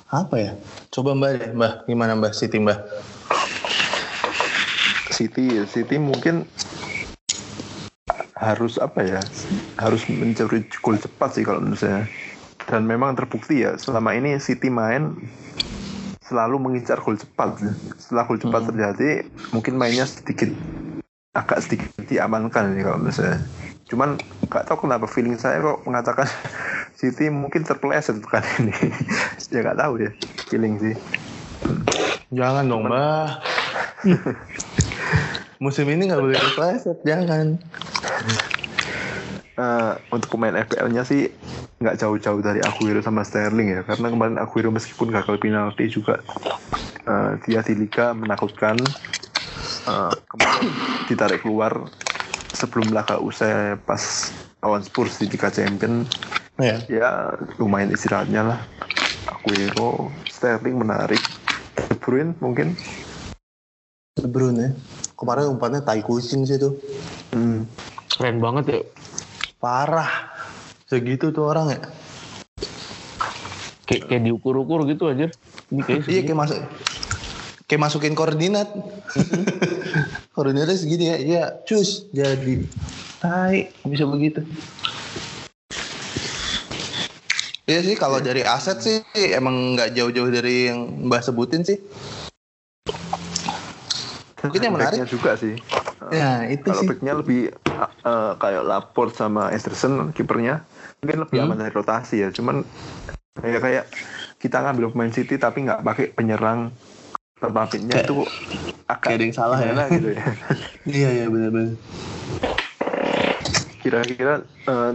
apa 0.10 0.36
ya? 0.40 0.52
Coba 0.90 1.12
mbak 1.12 1.32
deh 1.38 1.52
mbak. 1.52 1.74
Gimana 1.86 2.16
mbak? 2.16 2.32
Siti 2.32 2.58
mbak? 2.58 2.80
City 5.12 5.60
City 5.68 6.00
mungkin 6.00 6.48
harus 8.36 8.80
apa 8.80 9.04
ya? 9.04 9.22
Harus 9.76 10.08
mencuri 10.08 10.64
gol 10.80 10.98
cepat 10.98 11.30
sih 11.36 11.44
kalau 11.44 11.60
menurut 11.60 11.80
saya. 11.84 12.08
Dan 12.66 12.88
memang 12.90 13.14
terbukti 13.14 13.62
ya 13.62 13.78
selama 13.78 14.16
ini 14.18 14.40
City 14.42 14.72
main 14.72 15.14
selalu 16.26 16.58
mengincar 16.58 17.04
gol 17.04 17.20
cepat. 17.20 17.62
Setelah 18.00 18.24
gol 18.26 18.40
cepat 18.40 18.62
Hmm. 18.66 18.70
terjadi 18.72 19.10
mungkin 19.52 19.76
mainnya 19.76 20.08
sedikit 20.08 20.50
agak 21.36 21.60
sedikit 21.68 21.92
diamankan 22.08 22.72
nih 22.72 22.88
kalau 22.88 22.98
menurut 23.04 23.20
saya 23.20 23.44
cuman 23.86 24.18
nggak 24.50 24.66
tahu 24.66 24.90
kenapa 24.90 25.06
feeling 25.06 25.38
saya 25.38 25.62
kok 25.62 25.86
mengatakan 25.86 26.26
City 27.00 27.30
mungkin 27.30 27.68
terpeleset 27.68 28.18
pekan 28.24 28.46
ini. 28.62 28.74
Ya 29.54 29.62
nggak 29.62 29.80
tahu 29.80 29.94
ya 30.02 30.12
feeling 30.50 30.76
sih. 30.82 30.96
Jangan 32.34 32.66
dong 32.66 32.90
mbak. 32.90 33.40
Musim 35.64 35.88
ini 35.88 36.10
nggak 36.10 36.20
boleh 36.20 36.40
terpleset 36.40 36.98
jangan. 37.08 37.56
Eh, 39.56 39.94
untuk 40.12 40.36
pemain 40.36 40.52
FPL-nya 40.68 41.08
sih 41.08 41.32
nggak 41.80 41.96
jauh-jauh 41.96 42.44
dari 42.44 42.60
Aguero 42.60 43.00
sama 43.00 43.24
Sterling 43.24 43.80
ya. 43.80 43.82
Karena 43.88 44.12
kemarin 44.12 44.36
Aguero 44.36 44.68
meskipun 44.74 45.16
gagal 45.16 45.40
penalti 45.40 45.88
juga 45.88 46.20
eh, 47.08 47.32
dia 47.48 47.64
di 47.64 47.74
liga 47.76 48.12
menakutkan. 48.12 48.76
Eh, 49.86 50.14
kemarin 50.28 50.68
ditarik 51.08 51.40
keluar 51.46 51.88
sebelum 52.56 52.96
laga 52.96 53.20
usai 53.20 53.76
pas 53.84 54.32
lawan 54.64 54.82
Spurs 54.82 55.20
di 55.20 55.28
Liga 55.28 55.52
Champion 55.52 56.08
ya 56.58 56.80
ya 56.88 57.10
lumayan 57.60 57.92
istirahatnya 57.92 58.42
lah. 58.56 58.60
Aguero 59.28 60.10
Sterling 60.32 60.80
menarik. 60.80 61.20
De 61.76 61.96
Bruyne 62.00 62.32
mungkin? 62.40 62.74
De 64.16 64.26
Bruyne. 64.26 64.62
Ya 64.64 64.70
kemarin 65.16 65.52
umpannya 65.52 65.80
tai 65.84 66.04
kucing 66.04 66.44
sih 66.44 66.60
tuh 66.60 66.80
hmm. 67.36 67.68
keren 68.16 68.40
banget 68.40 68.64
ya. 68.68 68.80
Parah. 69.60 70.32
Segitu 70.86 71.34
tuh 71.34 71.50
orang 71.50 71.76
ya. 71.76 71.80
Kayak, 73.86 74.10
kayak 74.10 74.24
diukur-ukur 74.26 74.90
gitu 74.90 75.14
aja 75.14 75.30
ini 75.70 75.82
kayak 75.86 76.10
iya 76.10 76.22
kayak 76.26 76.40
masuk 76.42 76.58
kayak 77.70 77.82
masukin 77.82 78.14
koordinat 78.18 78.66
koordinatnya 80.36 80.76
segini 80.76 81.06
ya. 81.10 81.18
Iya 81.18 81.44
cus. 81.64 82.12
Jadi. 82.12 82.68
Tai 83.24 83.72
bisa 83.88 84.04
begitu. 84.04 84.44
Iya 87.66 87.82
sih 87.82 87.96
kalau 87.98 88.22
dari 88.22 88.46
aset 88.46 88.78
sih 88.78 89.02
emang 89.34 89.74
nggak 89.74 89.98
jauh-jauh 89.98 90.30
dari 90.30 90.70
yang 90.70 91.10
Mbah 91.10 91.26
sebutin 91.26 91.66
sih. 91.66 91.82
Mungkin 94.46 94.62
yang 94.62 94.76
menarik. 94.78 95.10
Juga 95.10 95.34
sih. 95.34 95.58
Ya 96.14 96.46
itu 96.46 96.70
kalau 96.70 96.86
sih. 96.86 96.90
backnya 96.94 97.14
lebih 97.18 97.50
eh, 98.06 98.34
kayak 98.38 98.64
Laporte 98.70 99.18
sama 99.18 99.50
Esterson 99.50 100.14
kipernya 100.14 100.62
mungkin 101.02 101.26
lebih 101.26 101.38
Hmm. 101.42 101.50
aman 101.50 101.58
dari 101.66 101.74
rotasi 101.74 102.22
ya. 102.22 102.30
Cuman 102.30 102.62
kayak 103.42 103.62
kayak 103.66 103.86
kita 104.38 104.62
ngambil 104.62 104.94
pemain 104.94 105.10
City 105.10 105.42
tapi 105.42 105.66
nggak 105.66 105.82
pakai 105.82 106.14
penyerang 106.14 106.70
Kayak- 107.52 108.08
itu 108.08 108.16
agak 108.86 109.02
kayak 109.02 109.18
ada 109.18 109.24
yang 109.24 109.36
salah 109.36 109.58
ya. 109.58 109.74
gitu 109.90 110.10
ya 110.14 110.24
Iya 111.02 111.10
iya 111.12 111.26
benar-benar. 111.28 111.74
kira-kira 113.80 114.34
eh, 114.46 114.92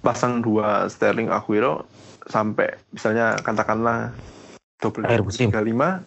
pasang 0.00 0.40
dua 0.40 0.86
Sterling 0.86 1.30
Aguero 1.30 1.86
sampai 2.26 2.78
misalnya 2.90 3.38
katakanlah 3.40 4.10
double 4.78 5.06
Akhir 5.06 5.22
musim. 5.22 5.50
35 5.50 6.02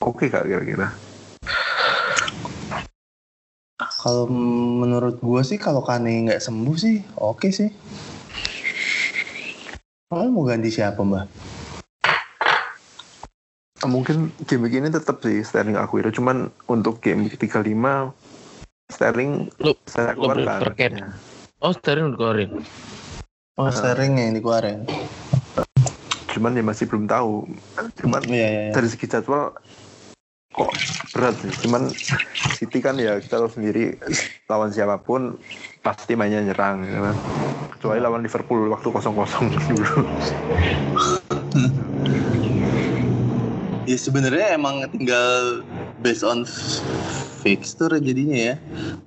oke 0.00 0.24
gak 0.26 0.46
kira-kira 0.46 0.88
Kalau 4.00 4.24
menurut 4.80 5.20
gua 5.20 5.40
sih 5.40 5.56
kalau 5.56 5.80
Kane 5.80 6.24
nggak 6.24 6.40
sembuh 6.40 6.72
sih 6.72 7.04
oke 7.14 7.48
sih. 7.48 7.68
Kamu 10.08 10.32
mau 10.32 10.44
ganti 10.44 10.68
siapa 10.68 11.00
mbak? 11.00 11.28
Mungkin 13.82 14.28
game 14.42 14.68
ini 14.68 14.88
tetap 14.88 15.20
sih 15.20 15.40
Sterling 15.40 15.74
Aguero 15.74 16.08
cuman 16.08 16.52
untuk 16.66 17.00
game 17.00 17.24
week 17.24 17.40
35 17.40 18.12
Sterling 18.86 19.48
Lu- 19.56 19.78
saya 19.86 20.12
lu 20.12 20.28
keluarkan. 20.28 20.90
Ya. 20.92 21.08
oh 21.58 21.72
Sterling 21.72 22.12
udah 22.12 22.18
keluarin 22.18 22.50
Oh 23.56 23.68
Sterling 23.68 24.16
yang 24.16 24.32
dikeluarin. 24.32 24.84
cuman 26.30 26.54
ya 26.54 26.62
masih 26.62 26.86
belum 26.86 27.04
tahu 27.04 27.42
cuman 27.98 28.22
Iya 28.22 28.30
iya. 28.30 28.48
iya. 28.62 28.72
dari 28.72 28.86
segi 28.86 29.04
jadwal 29.04 29.50
kok 30.50 30.70
berat 31.10 31.34
sih 31.38 31.52
cuman 31.60 31.90
City 32.54 32.78
kan 32.78 32.94
ya 32.94 33.18
kita 33.18 33.36
tahu 33.36 33.50
sendiri 33.50 33.98
lawan 34.46 34.70
siapa 34.70 34.96
pun 34.96 35.34
pasti 35.80 36.14
mainnya 36.14 36.38
nyerang 36.40 36.84
gitu 36.84 37.00
kan 37.00 37.16
kecuali 37.72 37.98
lawan 37.98 38.22
Liverpool 38.22 38.68
waktu 38.68 38.88
kosong-kosong 38.88 39.44
dulu 39.68 39.90
Ya 43.90 43.98
sebenarnya 43.98 44.54
emang 44.54 44.86
tinggal 44.94 45.66
based 45.98 46.22
on 46.22 46.46
fixture 47.42 47.90
jadinya 47.98 48.54
ya. 48.54 48.56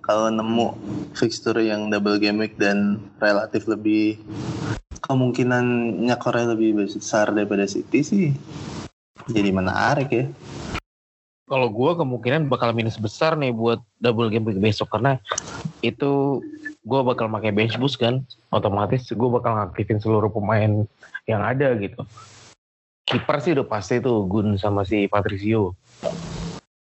Kalau 0.03 0.27
nemu 0.27 0.75
fixture 1.15 1.55
yang 1.63 1.87
double 1.87 2.19
week 2.19 2.59
dan 2.59 2.99
relatif 3.23 3.63
lebih 3.71 4.19
kemungkinan 5.03 5.63
nyekornya 6.07 6.55
lebih 6.55 6.87
besar 6.87 7.31
daripada 7.35 7.67
City 7.67 7.99
sih 8.03 8.27
jadi 9.27 9.51
menarik 9.51 10.09
ya. 10.11 10.25
kalau 11.43 11.67
gue 11.69 11.91
kemungkinan 11.99 12.47
bakal 12.47 12.71
minus 12.71 12.95
besar 12.95 13.35
nih 13.35 13.51
buat 13.51 13.83
double 13.99 14.31
game 14.31 14.47
week 14.47 14.59
besok 14.63 14.89
karena 14.95 15.19
itu 15.83 16.41
gue 16.83 16.99
bakal 17.03 17.27
pakai 17.29 17.51
bench 17.51 17.75
boost 17.77 17.99
kan 17.99 18.23
otomatis 18.49 19.05
gue 19.11 19.29
bakal 19.29 19.59
ngaktifin 19.59 19.99
seluruh 19.99 20.31
pemain 20.31 20.87
yang 21.27 21.43
ada 21.43 21.75
gitu 21.79 22.03
kiper 23.03 23.37
sih 23.43 23.51
udah 23.55 23.67
pasti 23.67 23.99
tuh 23.99 24.25
Gun 24.27 24.55
sama 24.55 24.87
si 24.87 25.07
Patricio. 25.07 25.75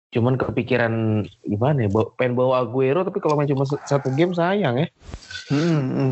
Cuman 0.10 0.42
kepikiran 0.42 1.26
gimana 1.46 1.86
ya 1.86 1.90
pengen 2.18 2.34
bawa 2.34 2.66
Aguero 2.66 3.06
tapi 3.06 3.22
kalau 3.22 3.38
main 3.38 3.50
cuma 3.50 3.66
satu 3.66 4.10
game 4.14 4.34
sayang 4.34 4.86
ya. 4.86 4.88
Hmm, 5.50 5.82
hmm. 5.96 6.12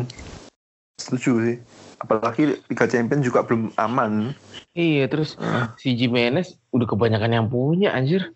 setuju 0.98 1.32
sih. 1.44 1.56
Apalagi 1.98 2.62
Liga 2.70 2.86
Champions 2.86 3.26
juga 3.26 3.42
belum 3.42 3.74
aman. 3.74 4.34
Iya 4.74 5.10
terus 5.10 5.34
si 5.82 5.98
Jimenez 5.98 6.54
udah 6.70 6.86
kebanyakan 6.86 7.34
yang 7.34 7.46
punya 7.50 7.90
anjir. 7.90 8.30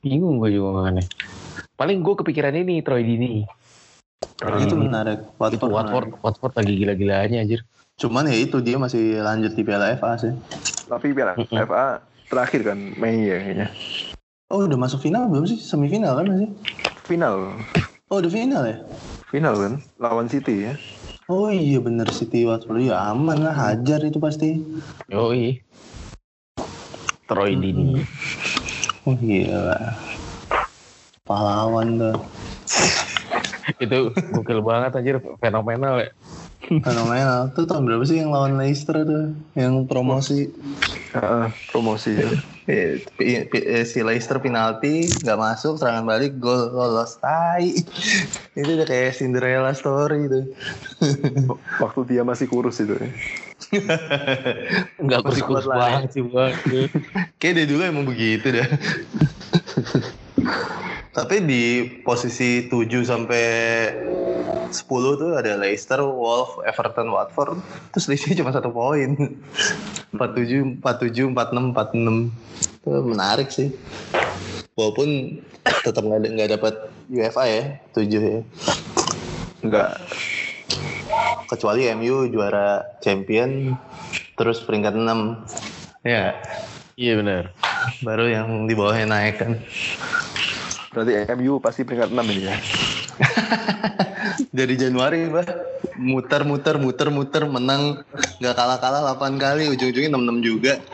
Bingung 0.00 0.40
gue 0.40 0.56
juga 0.56 0.80
makanya 0.80 1.04
paling 1.80 2.04
gue 2.04 2.14
kepikiran 2.20 2.52
ini 2.60 2.84
Troy 2.84 3.00
Dini. 3.00 3.48
Troy 4.36 4.60
itu 4.60 4.76
Dini. 4.76 4.84
menarik. 4.92 5.24
itu 5.24 5.40
Watford, 5.40 5.72
Watford 5.72 6.06
menarik. 6.12 6.24
Watford 6.24 6.54
lagi 6.60 6.72
gila-gilaannya 6.76 7.38
anjir 7.40 7.60
Cuman 8.00 8.24
ya 8.24 8.36
itu 8.36 8.56
dia 8.58 8.80
masih 8.80 9.20
lanjut 9.20 9.52
di 9.52 9.62
Piala 9.62 9.92
FA 9.94 10.16
sih. 10.16 10.32
tapi 10.88 11.12
Piala 11.12 11.36
Mm-mm. 11.36 11.54
FA 11.60 12.00
terakhir 12.26 12.60
kan 12.66 12.78
Mei 12.96 13.22
ya 13.22 13.38
kayaknya 13.38 13.68
Oh 14.50 14.66
udah 14.66 14.74
masuk 14.74 14.98
final 14.98 15.30
belum 15.30 15.46
sih? 15.46 15.54
Semifinal 15.54 16.18
kan 16.18 16.26
masih? 16.26 16.50
final 17.06 17.54
Oh 18.08 18.18
udah 18.18 18.26
final 18.26 18.62
ya? 18.66 18.76
final 19.30 19.54
kan 19.54 19.72
lawan 20.00 20.26
City 20.26 20.66
ya 20.66 20.74
Oh 21.30 21.46
iya 21.46 21.78
bener 21.78 22.10
City 22.10 22.42
Watford 22.42 22.82
ya 22.82 22.98
aman 23.14 23.38
lah 23.38 23.54
hajar 23.54 24.02
itu 24.02 24.18
pasti. 24.18 24.58
Yoi 25.06 25.62
Troy 27.30 27.54
Dini 27.54 28.02
Oh 29.06 29.14
iya. 29.22 29.94
Pahlawan 31.22 31.94
tuh. 31.94 32.16
itu 33.78 33.98
gokil 34.34 34.60
banget 34.60 34.98
anjir 34.98 35.16
fenomenal 35.38 36.02
ya 36.02 36.10
Fenomenal. 36.60 37.52
Tuh 37.56 37.64
tahun 37.64 37.84
berapa 37.88 38.04
sih 38.04 38.20
yang 38.20 38.30
lawan 38.30 38.60
Leicester 38.60 39.02
tuh? 39.02 39.34
Yang 39.56 39.74
promosi. 39.88 40.48
Heeh, 41.10 41.46
promosi 41.72 42.10
ya. 42.14 42.30
Eh, 42.70 43.82
si 43.82 43.98
Leicester 44.04 44.38
penalti 44.38 45.18
nggak 45.26 45.38
masuk 45.40 45.74
serangan 45.74 46.06
balik 46.06 46.38
gol 46.38 46.70
lolos 46.70 47.18
tai 47.18 47.74
itu 48.54 48.70
udah 48.78 48.86
kayak 48.86 49.18
Cinderella 49.18 49.74
story 49.74 50.30
tuh 50.30 50.44
waktu 51.82 52.00
dia 52.14 52.22
masih 52.22 52.46
kurus 52.46 52.78
itu 52.78 52.94
ya. 52.94 53.10
nggak 55.02 55.20
Masih 55.26 55.42
kurus-kurus 55.42 55.66
ya. 55.66 55.74
banget 55.82 56.10
sih 56.14 56.22
bang 56.22 56.54
kayak 57.42 57.54
dia 57.58 57.66
dulu 57.66 57.82
emang 57.82 58.06
begitu 58.06 58.46
dah 58.54 58.68
Tapi 61.10 61.42
di 61.42 61.64
posisi 62.06 62.70
7 62.70 62.86
sampai 63.02 63.44
10 64.70 65.18
tuh 65.18 65.34
ada 65.34 65.58
Leicester, 65.58 65.98
Wolves, 66.06 66.62
Everton, 66.62 67.10
Watford. 67.10 67.58
Terus 67.90 68.04
selisihnya 68.06 68.46
cuma 68.46 68.54
satu 68.54 68.70
poin. 68.70 69.18
47, 70.14 70.78
47, 70.78 71.34
46, 71.34 71.74
46. 71.74 72.30
Itu 72.78 72.90
menarik 73.02 73.48
sih. 73.50 73.74
Walaupun 74.78 75.42
tetap 75.82 76.02
nggak 76.06 76.50
dapat 76.56 76.74
UEFA 77.10 77.42
ya, 77.50 77.62
7 77.92 78.06
ya. 78.06 78.40
Enggak. 79.66 79.98
Kecuali 81.50 81.90
MU 81.98 82.30
juara 82.30 82.86
champion, 83.02 83.74
terus 84.38 84.62
peringkat 84.62 84.94
6. 84.94 85.42
Ya, 86.06 86.38
Iya 87.00 87.16
benar. 87.16 87.56
baru 88.04 88.28
yang 88.28 88.48
di 88.68 88.76
bawahnya 88.76 89.08
naik 89.08 89.40
kan. 89.40 89.56
Berarti 90.90 91.12
MU 91.38 91.62
pasti 91.62 91.86
peringkat 91.86 92.10
6 92.10 92.34
ini 92.34 92.50
ya. 92.50 92.56
Dari 94.58 94.74
Januari, 94.74 95.30
Mbak. 95.30 95.48
Muter, 96.00 96.42
muter, 96.42 96.74
muter, 96.82 97.08
muter, 97.14 97.42
menang. 97.46 98.02
Nggak 98.42 98.54
kalah-kalah 98.58 99.14
8 99.14 99.38
kali, 99.38 99.70
ujung-ujungnya 99.70 100.10
6-6 100.10 100.42
juga. 100.42 100.72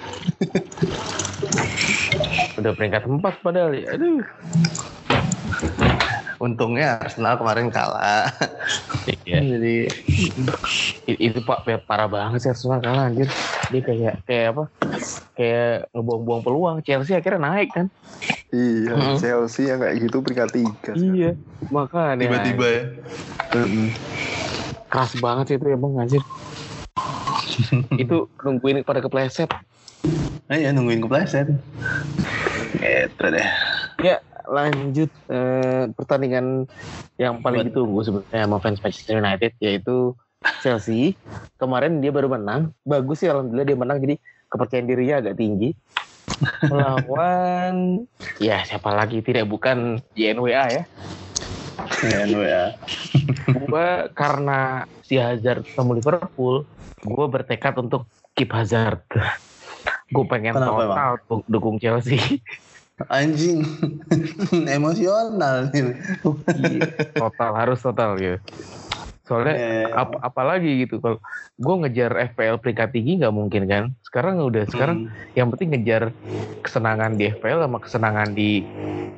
Udah 2.61 2.73
peringkat 2.77 3.09
4 3.09 3.25
padahal. 3.41 3.73
ya. 3.73 3.97
Aduh. 3.97 4.21
Untungnya 6.37 7.01
Arsenal 7.01 7.41
kemarin 7.41 7.73
kalah. 7.73 8.29
Iya. 9.27 9.39
Jadi, 9.39 9.87
itu 11.07 11.39
pak 11.47 11.63
pa- 11.63 11.83
parah 11.83 12.11
banget 12.11 12.43
sih 12.43 12.51
Arsenal 12.51 12.83
kalah 12.83 13.07
anjir 13.07 13.31
dia 13.71 13.83
kayak 13.83 14.15
kayak 14.27 14.47
apa 14.55 14.65
kayak 15.35 15.91
ngebuang-buang 15.95 16.43
peluang 16.43 16.77
Chelsea 16.83 17.15
akhirnya 17.15 17.43
naik 17.43 17.71
kan 17.71 17.87
Iya, 18.57 18.93
Hmm. 18.95 19.17
Chelsea 19.17 19.69
yang 19.69 19.79
kayak 19.79 19.97
gitu 20.01 20.17
peringkat 20.19 20.49
3. 20.49 20.93
iya 20.97 21.31
makanya 21.69 22.17
tiba-tiba 22.17 22.67
ya. 22.67 22.83
keras 24.87 25.13
banget 25.15 25.45
sih 25.47 25.57
itu 25.57 25.67
emang 25.69 25.93
anjir 25.99 26.23
itu 28.03 28.17
nungguin 28.39 28.81
pada 28.81 28.99
kepleset 28.99 29.51
Nah, 30.47 30.55
ya 30.55 30.71
nungguin 30.71 31.03
kepleset. 31.03 31.51
Gitu 32.79 33.25
deh. 33.27 33.49
ya 33.99 34.17
lanjut 34.47 35.11
eh, 35.27 35.91
pertandingan 35.91 36.71
yang 37.17 37.43
paling 37.43 37.61
Buat- 37.61 37.69
ditunggu 37.69 37.99
sebenarnya 38.01 38.47
sama 38.47 38.57
fans 38.57 38.79
Manchester 38.79 39.19
United 39.19 39.53
yaitu 39.59 40.15
Chelsea 40.63 41.19
kemarin 41.57 41.99
dia 41.99 42.09
baru 42.09 42.31
menang 42.31 42.71
bagus 42.81 43.21
sih 43.21 43.29
alhamdulillah 43.29 43.67
dia 43.67 43.75
menang 43.75 43.99
jadi 43.99 44.15
kepercayaan 44.47 44.87
dirinya 44.87 45.17
agak 45.19 45.35
tinggi 45.35 45.75
melawan 46.67 48.05
ya 48.39 48.63
siapa 48.67 48.93
lagi? 48.93 49.23
Tidak 49.23 49.47
bukan 49.47 50.01
JNWA 50.13 50.65
ya. 50.73 50.85
Ya, 52.03 52.73
gue 53.53 53.89
karena 54.17 54.89
si 55.05 55.21
Hazard 55.21 55.69
sama 55.77 55.93
Liverpool 55.93 56.65
gue 57.05 57.27
bertekad 57.29 57.77
untuk 57.79 58.09
keep 58.33 58.49
Hazard. 58.53 59.05
Gue 60.09 60.25
pengen 60.25 60.57
Kenapa, 60.57 60.73
total 60.73 61.11
du- 61.29 61.47
dukung 61.47 61.77
Chelsea. 61.77 62.41
Anjing. 63.13 63.61
Emosional 64.77 65.69
nih. 65.69 66.01
Iya, 66.57 66.81
total 67.13 67.53
harus 67.53 67.79
total 67.85 68.17
gitu 68.17 68.39
soalnya 69.27 69.55
Iya, 69.59 69.71
iya. 69.91 69.95
ap- 69.99 70.21
apalagi 70.23 70.87
gitu 70.87 71.03
kalau 71.03 71.19
gue 71.59 71.75
ngejar 71.83 72.15
FPL 72.33 72.63
peringkat 72.63 72.95
tinggi 72.95 73.19
nggak 73.19 73.35
mungkin 73.35 73.63
kan 73.67 73.85
sekarang 74.07 74.39
udah 74.39 74.65
sekarang 74.71 75.11
yang 75.35 75.51
penting 75.51 75.75
ngejar 75.75 76.15
kesenangan 76.63 77.19
di 77.19 77.35
FPL 77.35 77.67
sama 77.67 77.79
kesenangan 77.83 78.29
di 78.33 78.63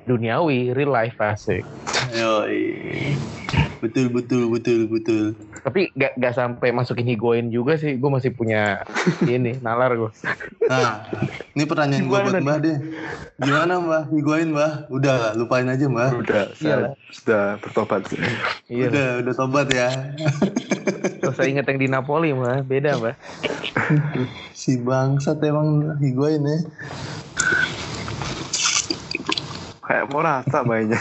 duniawi 0.09 0.73
real 0.73 0.93
life 0.97 1.21
asik 1.21 1.63
Yoi. 2.09 3.13
Betul, 3.79 4.11
betul, 4.11 4.51
betul, 4.51 4.81
betul. 4.91 5.25
tapi 5.63 5.91
nggak 5.95 6.19
nggak 6.19 6.35
sampai 6.35 6.69
masukin 6.75 7.07
Higuain 7.07 7.51
juga 7.51 7.79
sih 7.79 7.99
gue 7.99 8.11
masih 8.11 8.35
punya 8.35 8.83
ini 9.27 9.59
nalar 9.63 9.95
gue 9.95 10.11
Nah, 10.69 11.09
ini 11.57 11.65
pertanyaan 11.65 12.05
gue 12.05 12.13
buat 12.13 12.29
Gimana 12.29 12.45
Mbah 12.45 12.59
deh. 12.61 12.77
Gimana 13.41 13.73
Mbah? 13.81 14.03
Higuain 14.13 14.49
Mbah? 14.53 14.73
Udah, 14.93 15.33
lupain 15.33 15.65
aja 15.65 15.89
Mbah. 15.89 16.13
Udah, 16.21 16.53
saya 16.53 16.93
sudah 17.09 17.57
bertobat. 17.65 18.05
iya 18.69 18.93
Udah, 18.93 19.09
udah 19.25 19.35
tobat 19.35 19.69
ya. 19.73 19.89
Gak 21.25 21.33
usah 21.35 21.49
inget 21.49 21.65
yang 21.67 21.81
di 21.81 21.89
Napoli 21.91 22.31
mah 22.31 22.63
beda 22.63 22.97
mbak 23.01 23.17
Si 24.61 24.79
bangsat 24.81 25.41
emang 25.43 25.97
Higuain 25.99 26.45
ya. 26.45 26.59
Kayak 29.89 30.05
mau 30.13 30.21
rata 30.21 30.61
mainnya. 30.69 31.01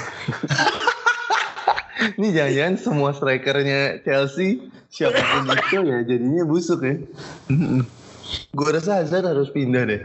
Ini 1.97 2.27
jangan-jangan 2.33 2.75
semua 2.77 3.09
strikernya 3.13 4.01
Chelsea 4.05 4.69
siapa 4.87 5.17
pun 5.17 5.49
itu 5.49 5.77
ya 5.83 5.97
jadinya 6.05 6.43
busuk 6.45 6.85
ya. 6.85 6.95
Gue 8.53 8.69
rasa 8.69 9.01
Hazard 9.01 9.25
harus 9.25 9.49
pindah 9.49 9.87
deh 9.87 10.01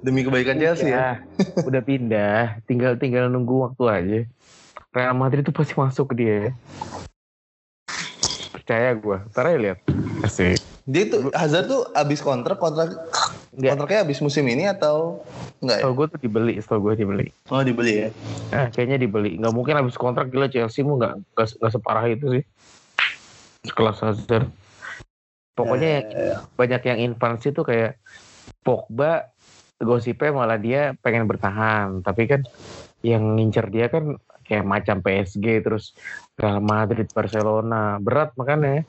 demi 0.00 0.24
kebaikan 0.24 0.56
Chelsea 0.56 0.92
ya. 0.92 0.96
Ya, 0.96 1.08
udah 1.68 1.82
pindah 1.84 2.64
tinggal 2.64 2.96
tinggal 2.96 3.28
nunggu 3.28 3.70
waktu 3.70 3.84
aja. 3.88 4.20
Real 4.94 5.16
Madrid 5.18 5.42
itu 5.42 5.52
pasti 5.52 5.74
masuk 5.74 6.14
ke 6.14 6.14
dia 6.22 6.54
percaya 8.64 8.96
gue 8.96 9.18
ntar 9.28 9.44
aja 9.52 9.58
lihat. 9.60 9.78
Asik. 10.24 10.56
Dia 10.88 11.04
tuh 11.12 11.28
Hazard 11.36 11.68
tuh 11.68 11.84
abis 11.92 12.24
kontrak 12.24 12.56
kontrak 12.56 12.96
Nggak. 13.54 13.70
kontraknya 13.78 14.00
abis 14.02 14.18
musim 14.18 14.44
ini 14.50 14.66
atau 14.66 15.22
enggak 15.62 15.76
ya? 15.78 15.82
Setahu 15.86 15.94
gue 15.94 16.06
tuh 16.10 16.20
dibeli, 16.20 16.54
setahu 16.58 16.80
gue 16.90 16.94
dibeli. 16.98 17.26
Oh 17.54 17.62
dibeli 17.62 17.92
ya. 18.02 18.08
Nah, 18.50 18.66
kayaknya 18.74 18.98
dibeli. 18.98 19.38
Nggak 19.38 19.54
mungkin 19.54 19.74
habis 19.78 19.94
kontrak 19.94 20.34
gila 20.34 20.50
Chelsea 20.50 20.82
mu 20.82 20.98
nggak 20.98 21.14
nggak 21.38 21.46
nggak 21.62 21.72
separah 21.72 22.04
itu 22.10 22.26
sih. 22.40 22.44
Sekelas 23.64 24.02
Hazard. 24.02 24.50
Pokoknya 25.54 25.86
Ya, 25.86 25.98
yang 26.02 26.42
banyak 26.58 26.82
yang 26.82 26.98
invans 26.98 27.46
itu 27.46 27.62
kayak 27.62 28.02
Pogba 28.66 29.30
gosipnya 29.78 30.34
malah 30.34 30.58
dia 30.58 30.98
pengen 30.98 31.30
bertahan, 31.30 32.02
tapi 32.02 32.26
kan 32.26 32.42
yang 33.06 33.38
ngincer 33.38 33.70
dia 33.70 33.86
kan 33.86 34.18
kayak 34.44 34.66
macam 34.66 35.00
PSG 35.00 35.62
terus 35.62 35.94
Real 36.34 36.58
Madrid, 36.58 37.06
Barcelona, 37.12 38.02
berat 38.02 38.34
makanya. 38.34 38.82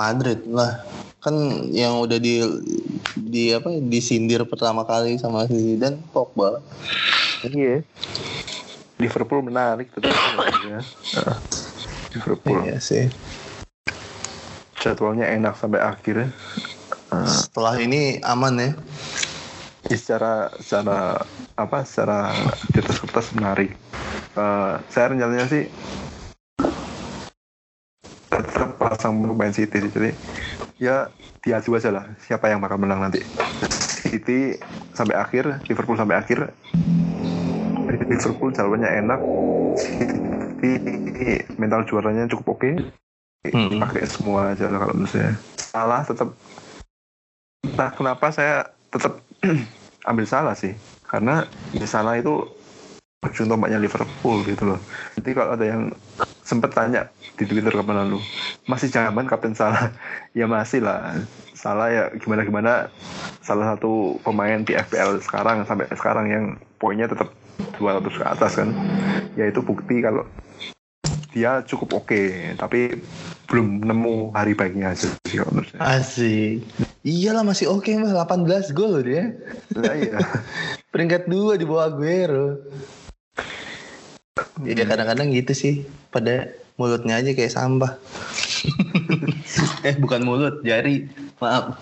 Madrid 0.00 0.40
lah 0.48 0.80
kan 1.20 1.36
yang 1.68 2.00
udah 2.00 2.16
di 2.16 2.40
di 3.12 3.52
apa 3.52 3.68
disindir 3.84 4.48
pertama 4.48 4.88
kali 4.88 5.20
sama 5.20 5.44
si 5.44 5.76
Zidane 5.76 6.00
Pogba 6.16 6.64
Iya. 7.40 7.80
Liverpool 9.00 9.40
menarik 9.40 9.88
tetap 9.96 10.12
ya. 10.68 10.80
Nah, 11.16 11.36
Liverpool 12.12 12.68
iya 12.68 12.76
sih 12.80 13.08
jadwalnya 14.80 15.28
enak 15.28 15.54
sampai 15.60 15.80
akhir. 15.84 16.32
Uh, 17.12 17.28
setelah 17.28 17.76
ini 17.76 18.18
aman 18.24 18.56
ya 18.56 18.70
ya 19.90 19.96
secara 19.98 20.48
secara 20.62 21.20
apa 21.58 21.84
secara 21.84 22.32
di 22.72 22.78
atas 22.80 22.96
kertas 23.04 23.28
menarik. 23.36 23.76
Uh, 24.34 24.80
saya 24.88 25.12
rencananya 25.12 25.46
sih 25.52 25.64
tetap 28.30 28.69
pasang 28.90 29.22
pemain 29.22 29.54
City 29.54 29.78
sih. 29.78 29.90
jadi 29.94 30.10
ya 30.82 31.06
diaju 31.46 31.70
aja 31.78 31.90
lah 31.94 32.04
siapa 32.18 32.50
yang 32.50 32.58
bakal 32.58 32.82
menang 32.82 32.98
nanti. 32.98 33.22
City 34.02 34.58
sampai 34.90 35.14
akhir 35.14 35.62
Liverpool 35.70 35.94
sampai 35.94 36.18
akhir. 36.18 36.50
Liverpool 38.10 38.50
jawabannya 38.50 38.90
enak. 39.06 39.20
City 39.78 40.74
mental 41.54 41.86
juaranya 41.86 42.26
cukup 42.26 42.58
oke. 42.58 42.70
Hmm. 43.40 43.80
pakai 43.80 44.04
semua 44.04 44.52
aja 44.52 44.68
lah 44.68 44.78
kalau 44.82 44.92
menurut 44.98 45.12
saya. 45.14 45.32
Salah 45.56 46.04
tetap 46.04 46.28
entah 47.64 47.90
kenapa 47.94 48.26
saya 48.34 48.68
tetap 48.90 49.22
ambil 50.10 50.26
salah 50.26 50.58
sih. 50.58 50.74
Karena 51.06 51.46
ya 51.72 51.86
salah 51.86 52.18
itu 52.18 52.42
ujung 53.24 53.48
tombaknya 53.48 53.78
Liverpool 53.80 54.42
gitu 54.44 54.74
loh. 54.74 54.80
Nanti 55.16 55.30
kalau 55.32 55.56
ada 55.56 55.64
yang 55.64 55.82
sempet 56.50 56.74
tanya 56.74 57.06
di 57.38 57.46
Twitter 57.46 57.70
kapan 57.70 58.02
lalu 58.02 58.18
masih 58.66 58.90
zaman 58.90 59.30
kapten 59.30 59.54
salah? 59.54 59.94
Ya 60.38 60.46
masih 60.46 60.82
lah. 60.82 61.18
Salah 61.54 61.90
ya 61.90 62.04
gimana 62.18 62.46
gimana 62.46 62.72
salah 63.42 63.74
satu 63.74 64.18
pemain 64.22 64.62
di 64.62 64.78
FPL 64.78 65.18
sekarang 65.22 65.66
sampai 65.66 65.90
sekarang 65.94 66.26
yang 66.30 66.44
poinnya 66.78 67.10
tetap 67.10 67.34
200 67.78 68.06
ke 68.14 68.24
atas 68.26 68.52
kan. 68.58 68.70
Ya 69.34 69.50
itu 69.50 69.58
bukti 69.58 69.98
kalau 70.02 70.22
dia 71.30 71.62
cukup 71.66 72.02
oke 72.02 72.54
tapi 72.58 73.02
belum 73.50 73.82
nemu 73.86 74.34
hari 74.34 74.54
baiknya 74.54 74.94
aja 74.94 75.10
sih 75.26 75.42
kalau 75.42 75.50
menurut 75.54 75.70
saya. 75.74 75.98
asik. 75.98 76.62
Iyalah 77.02 77.42
masih 77.42 77.66
oke 77.70 77.90
mbak 77.90 78.14
18 78.14 78.70
gol 78.70 79.02
dia. 79.02 79.34
Nah, 79.74 79.94
iya. 79.98 80.18
peringkat 80.94 81.26
dua 81.26 81.58
di 81.58 81.66
bawah 81.66 81.90
Aguero. 81.90 82.62
Ya 84.62 84.86
kadang-kadang 84.86 85.34
gitu 85.34 85.52
sih 85.58 85.74
pada 86.10 86.50
mulutnya 86.74 87.20
aja 87.20 87.30
kayak 87.36 87.52
sampah 87.52 87.96
eh 89.88 89.96
bukan 89.96 90.20
mulut 90.24 90.60
jari. 90.60 91.08
Maaf. 91.40 91.80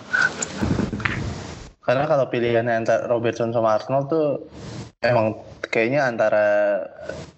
Karena 1.83 2.05
kalau 2.07 2.25
pilihannya 2.31 2.85
antara 2.85 3.09
Robertson 3.09 3.51
sama 3.51 3.75
Arnold 3.75 4.07
tuh 4.07 4.27
emang 4.99 5.35
kayaknya 5.69 6.05
antara 6.11 6.45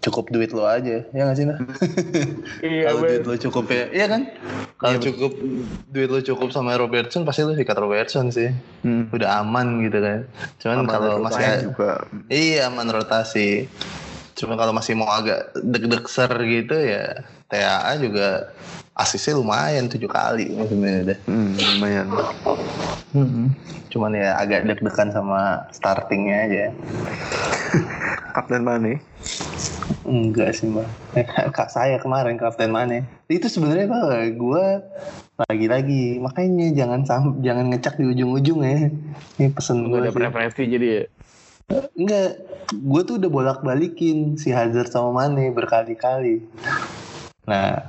cukup 0.02 0.34
duit 0.34 0.50
lo 0.50 0.66
aja 0.66 1.06
ya 1.06 1.22
nggak 1.30 1.38
sih 1.38 1.46
nah 1.46 1.62
Iya, 2.66 2.90
kalau 2.90 3.00
duit 3.06 3.24
lo 3.28 3.36
cukup 3.38 3.66
ya 3.70 3.86
iya 3.94 4.06
kan? 4.10 4.22
Kalau 4.82 4.98
Iya, 4.98 5.04
cukup 5.14 5.32
duit 5.94 6.10
lo 6.10 6.20
cukup 6.26 6.50
sama 6.50 6.74
Robertson 6.74 7.22
pasti 7.22 7.46
lo 7.46 7.54
sikat 7.54 7.78
Robertson 7.78 8.34
sih. 8.34 8.50
Hmm. 8.82 9.14
udah 9.14 9.46
aman 9.46 9.86
gitu 9.86 10.02
kan. 10.02 10.20
Cuman 10.58 10.90
kalau 10.90 11.22
masih 11.22 11.70
juga. 11.70 12.06
iya 12.34 12.66
aman 12.66 12.90
rotasi 12.90 13.70
cuma 14.42 14.58
kalau 14.58 14.74
masih 14.74 14.94
mau 14.94 15.06
agak 15.08 15.54
deg-deg 15.56 16.04
ser 16.06 16.32
gitu 16.42 16.74
ya 16.74 17.22
TAA 17.46 18.02
juga 18.02 18.50
asisnya 18.94 19.38
lumayan 19.38 19.86
tujuh 19.86 20.10
kali 20.10 20.50
sebenarnya 20.60 21.02
deh 21.08 21.20
Hmm, 21.24 21.54
lumayan. 21.54 22.08
cuman 23.88 24.12
ya 24.14 24.36
agak 24.36 24.66
deg-degan 24.66 25.12
sama 25.12 25.68
startingnya 25.70 26.38
aja 26.42 26.66
Kapten 28.32 28.64
Mane. 28.64 29.04
Enggak 30.02 30.56
sih 30.56 30.66
mbak. 30.66 30.88
Kak 31.52 31.68
saya 31.68 32.00
kemarin 32.00 32.40
kapten 32.40 32.72
mana? 32.72 33.04
Itu 33.28 33.52
sebenarnya 33.52 33.92
gak? 33.92 34.40
Gue 34.40 34.66
lagi-lagi 35.46 36.16
makanya 36.18 36.72
jangan 36.72 37.04
jangan 37.40 37.66
ngecek 37.70 38.00
di 38.00 38.06
ujung-ujung 38.08 38.64
ya. 38.64 38.88
Ini 39.36 39.52
pesen 39.52 39.84
Gue 39.84 40.00
gue. 40.00 40.08
ada 40.08 40.16
preferensi 40.16 40.64
jadi 40.64 40.88
ya. 40.88 41.04
Enggak, 41.96 42.30
gue 42.72 43.02
tuh 43.08 43.16
udah 43.20 43.30
bolak-balikin 43.32 44.36
si 44.36 44.52
Hazard 44.52 44.92
sama 44.92 45.26
Mane 45.26 45.52
berkali-kali. 45.52 46.44
Nah, 47.48 47.88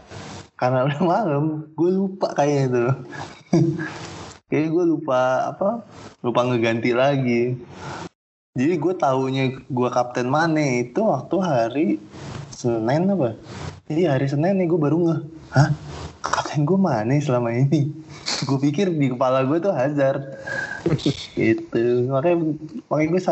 karena 0.59 0.87
udah 0.87 1.01
malam, 1.03 1.45
gue 1.75 1.91
lupa 1.91 2.31
kayaknya 2.35 2.67
tuh. 2.71 2.93
Kayaknya 4.53 4.69
gue 4.69 4.85
lupa 4.85 5.21
apa? 5.49 5.81
Lupa 6.21 6.45
ngeganti 6.45 6.93
lagi. 6.93 7.57
Jadi 8.53 8.75
gue 8.77 8.95
taunya 9.01 9.49
gue 9.49 9.89
kapten 9.89 10.29
Mane 10.29 10.85
itu 10.85 11.01
waktu 11.01 11.37
hari 11.41 11.89
Senin 12.53 13.09
apa? 13.09 13.33
Jadi 13.89 14.05
hari 14.05 14.29
Senin 14.29 14.61
nih 14.61 14.69
gue 14.69 14.77
baru 14.77 15.09
nge, 15.09 15.17
hah? 15.57 15.73
Kapten 16.21 16.69
gue 16.69 16.77
Mane 16.77 17.17
selama 17.25 17.49
ini. 17.49 17.89
gue 18.49 18.59
pikir 18.61 18.93
di 18.93 19.09
kepala 19.17 19.41
gue 19.49 19.57
tuh 19.57 19.73
Hazard. 19.73 20.37
gitu. 21.39 21.83
Makanya 22.11 22.37
makanya 22.91 23.09
gue 23.09 23.23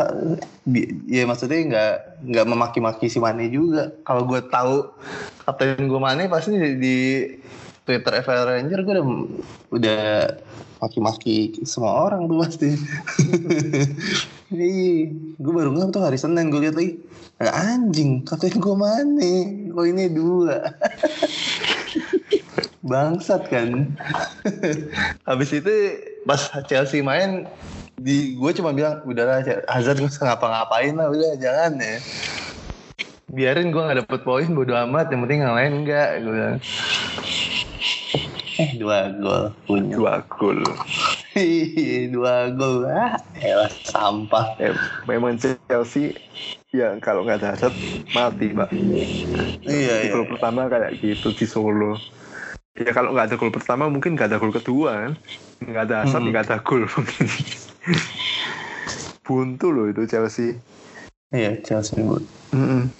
ya 1.07 1.23
maksudnya 1.27 1.59
nggak 1.67 1.93
nggak 2.31 2.47
memaki-maki 2.47 3.07
si 3.11 3.19
Mane 3.19 3.51
juga. 3.51 3.91
Kalau 4.07 4.23
gue 4.25 4.39
tahu 4.47 4.89
kapten 5.45 5.87
gue 5.87 5.99
Mane 6.01 6.31
pasti 6.31 6.55
di, 6.77 6.97
Twitter 7.81 8.21
FL 8.21 8.45
Ranger 8.45 8.79
gue 8.85 8.93
udah 8.93 9.07
udah 9.73 10.01
maki-maki 10.81 11.65
semua 11.65 12.09
orang 12.09 12.29
tuh 12.29 12.37
pasti. 12.41 12.69
Iya, 14.51 15.07
gue 15.39 15.53
baru 15.55 15.71
nggak 15.71 15.95
tuh 15.95 16.03
hari 16.03 16.19
Senin 16.19 16.51
gue 16.51 16.59
lihat 16.59 16.75
lagi. 16.75 16.99
Ada 17.39 17.55
anjing, 17.55 18.27
kapten 18.27 18.59
gue 18.59 18.75
mana? 18.75 19.31
Kok 19.71 19.85
ini 19.87 20.11
dua? 20.11 20.59
Bangsat 22.91 23.47
kan. 23.47 23.95
Habis 25.23 25.55
itu 25.55 25.71
pas 26.25 26.41
Chelsea 26.69 27.01
main 27.01 27.49
di 28.01 28.33
gue 28.37 28.51
cuma 28.57 28.73
bilang 28.73 29.01
udahlah 29.05 29.41
Hazard 29.69 30.01
gue 30.01 30.09
ngapa-ngapain 30.09 30.93
lah 30.93 31.09
udah 31.09 31.37
jangan 31.37 31.77
ya 31.77 31.97
biarin 33.31 33.71
gue 33.71 33.81
nggak 33.81 33.99
dapet 34.05 34.21
poin 34.27 34.49
bodo 34.51 34.75
amat 34.75 35.07
yang 35.13 35.21
penting 35.23 35.39
yang 35.45 35.55
lain 35.55 35.73
enggak 35.85 36.09
gue 36.19 36.33
bilang 36.33 36.57
eh 38.59 38.71
dua 38.77 39.09
gol 39.17 39.43
punya 39.65 39.95
Dua 39.97 40.15
gol. 40.27 40.61
Dua 42.11 42.35
gol 42.53 42.77
ah 42.85 43.15
elah 43.39 43.71
sampah 43.87 44.59
Eh, 44.59 44.75
memang 45.07 45.39
Chelsea 45.39 46.13
ya 46.69 46.93
kalau 46.99 47.23
nggak 47.23 47.41
ada 47.41 47.55
Hazard 47.55 47.73
mati 48.11 48.51
pak. 48.51 48.69
iya 48.75 49.95
Di 50.05 50.11
iya 50.11 50.21
pertama 50.27 50.67
kayak 50.67 50.99
gitu 50.99 51.31
di 51.33 51.45
Solo. 51.47 51.97
Ya 52.71 52.95
kalau 52.95 53.11
nggak 53.11 53.27
ada 53.27 53.35
gol 53.35 53.51
pertama 53.51 53.91
mungkin 53.91 54.15
nggak 54.15 54.31
ada 54.31 54.39
gol 54.39 54.55
kedua 54.55 54.91
kan. 54.95 55.13
Nggak 55.59 55.83
ada 55.91 55.95
Hazard 56.07 56.23
Hmm. 56.23 56.31
nggak 56.31 56.45
ada 56.47 56.57
gol 56.63 56.87
mungkin. 56.95 57.25
Buntu 59.21 59.67
loh 59.69 59.85
itu 59.87 60.07
Chelsea. 60.07 60.55
iya 61.31 61.55
Chelsea 61.63 62.03
bu 62.03 62.19
Mm-mm. 62.51 62.91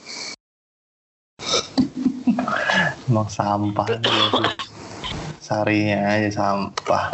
emang 3.12 3.28
sampah 3.28 3.84
sarinya 5.44 6.16
aja 6.16 6.32
sampah 6.32 7.12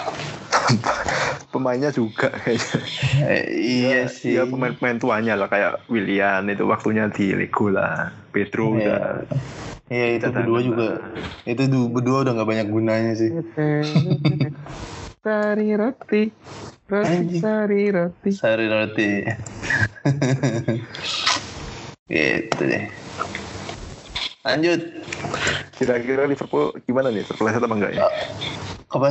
Pemainnya 1.50 1.90
juga 1.90 2.30
kayaknya. 2.30 2.78
Eh, 3.26 3.46
iya 3.56 4.02
sih 4.06 4.38
Ya 4.38 4.46
pemain-pemain 4.46 5.00
tuanya 5.00 5.34
lah 5.34 5.50
kayak 5.50 5.90
William 5.90 6.46
itu 6.46 6.70
waktunya 6.70 7.10
di 7.10 7.34
Lego 7.34 7.72
lah. 7.72 8.14
Pedro 8.30 8.78
Iya. 8.78 8.78
udah 8.78 9.02
Iya 9.88 10.20
itu 10.20 10.28
Cadangan 10.28 10.36
berdua 10.44 10.60
juga 10.60 10.88
itu 11.48 11.64
du- 11.66 11.88
berdua 11.88 12.18
udah 12.28 12.34
nggak 12.36 12.50
banyak 12.50 12.68
gunanya 12.68 13.14
sih. 13.16 13.30
Sari 15.24 15.70
roti, 15.76 16.24
roti 16.88 17.08
Anjing. 17.08 17.40
sari 17.40 17.84
roti. 17.88 18.32
Sari 18.36 18.66
roti. 18.68 19.10
gitu 22.08 22.62
deh. 22.64 22.84
Lanjut. 24.44 24.82
kira-kira 25.78 26.26
Liverpool 26.26 26.74
gimana 26.84 27.14
nih 27.14 27.22
terpeleset 27.22 27.62
apa 27.62 27.76
enggak 27.78 27.92
ya? 27.94 28.10
Apa? 28.90 29.08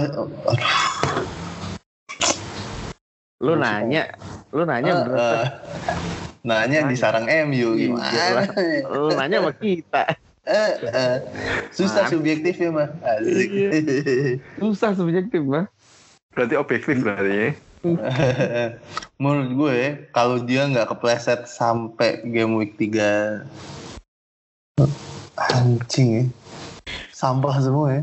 Lu 3.39 3.55
nanya, 3.55 4.03
lu 4.51 4.67
nanya 4.67 4.91
Eh, 4.91 4.99
bener. 5.07 5.15
eh, 5.15 5.45
nanya 6.43 6.81
di 6.91 6.97
sarang 6.99 7.31
MU 7.47 7.79
Iya 7.79 7.87
gimana? 7.87 8.43
Lu 8.91 9.15
nanya 9.15 9.37
sama 9.41 9.53
kita. 9.55 10.03
Eh, 10.47 10.73
eh, 10.79 11.17
susah 11.75 12.07
Mana? 12.07 12.13
subjektif 12.15 12.55
ya 12.55 12.71
mah. 12.71 12.87
Asik. 13.03 13.51
Susah 14.63 14.95
subjektif 14.95 15.43
mah. 15.43 15.67
Berarti 16.39 16.55
objektif 16.55 17.03
berarti 17.03 17.33
ya. 17.35 17.51
Menurut 19.23 19.51
gue 19.59 19.79
kalau 20.15 20.39
dia 20.39 20.71
nggak 20.71 20.95
kepleset 20.95 21.51
sampai 21.51 22.23
game 22.23 22.55
week 22.55 22.79
3 22.79 23.43
anjing 25.37 26.09
ya. 26.15 26.25
Sampah 27.11 27.59
semua 27.59 27.99
ya. 27.99 28.03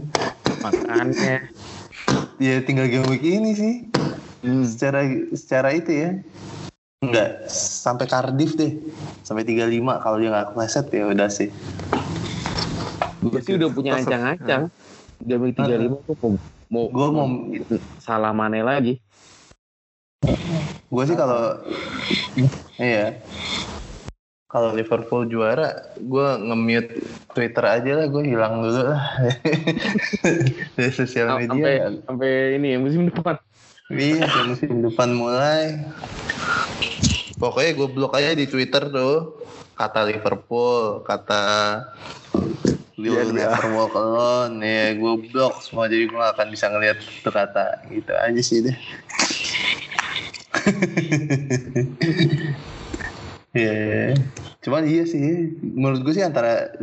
Makanya 0.60 1.48
Ya 2.44 2.60
tinggal 2.60 2.92
game 2.92 3.08
week 3.08 3.24
ini 3.24 3.56
sih. 3.56 3.74
Hmm. 4.44 4.68
Secara 4.68 5.08
secara 5.32 5.72
itu 5.72 5.96
ya. 5.96 6.12
Enggak, 7.00 7.48
sampai 7.52 8.08
Cardiff 8.08 8.60
deh. 8.60 8.76
Sampai 9.24 9.48
35 9.48 10.04
kalau 10.04 10.18
dia 10.20 10.28
nggak 10.32 10.52
kepleset 10.52 10.92
ya 10.92 11.08
udah 11.08 11.32
sih. 11.32 11.48
Gue 13.24 13.40
sih 13.40 13.54
udah 13.56 13.70
punya 13.70 13.92
ancang-ancang. 13.98 14.68
Game 15.24 15.42
week 15.42 15.56
35 15.56 16.04
tuh 16.04 16.16
mau 16.20 16.36
mau, 16.68 16.84
Gue 16.90 17.08
mau 17.10 17.28
salah 17.98 18.32
mana 18.32 18.60
lagi. 18.60 19.00
gue 20.88 21.04
sih 21.04 21.18
kalau 21.18 21.58
iya 22.78 23.18
kalau 24.46 24.72
Liverpool 24.72 25.26
juara 25.26 25.74
gue 25.98 26.28
nge-mute 26.40 27.02
Twitter 27.34 27.66
aja 27.66 27.92
lah 27.98 28.06
gue 28.06 28.24
hilang 28.24 28.62
dulu 28.62 28.94
lah 28.94 29.02
dari 30.78 30.92
sosial 30.94 31.34
Sampai 31.34 31.50
media 31.50 31.90
sampai 32.06 32.32
ini 32.56 32.68
ya 32.72 32.80
musim 32.80 33.10
depan. 33.10 33.36
iya 33.90 34.22
sampai 34.24 34.46
musim 34.48 34.72
depan 34.86 35.10
mulai 35.12 35.82
pokoknya 37.36 37.72
gue 37.74 37.88
blok 37.90 38.14
aja 38.14 38.32
di 38.32 38.46
Twitter 38.46 38.88
tuh 38.88 39.42
kata 39.74 40.06
Liverpool 40.06 41.02
kata 41.02 41.44
Iya, 43.04 43.20
Will 43.20 43.36
iya. 43.36 43.52
never 43.52 43.68
walk 43.76 43.94
alone 44.00 44.64
ya 44.64 44.96
gue 44.96 45.14
blok 45.28 45.60
semua 45.60 45.92
jadi 45.92 46.08
gue 46.08 46.16
gak 46.16 46.40
akan 46.40 46.48
bisa 46.50 46.72
ngeliat 46.72 46.98
itu 47.04 47.30
kata 47.30 47.84
gitu 47.92 48.14
aja 48.16 48.42
sih 48.42 48.58
deh 48.64 48.78
Ya, 53.54 54.18
cuman 54.66 54.90
iya 54.90 55.06
sih. 55.06 55.54
Menurut 55.62 56.02
gue 56.02 56.18
sih 56.18 56.26
antara 56.26 56.74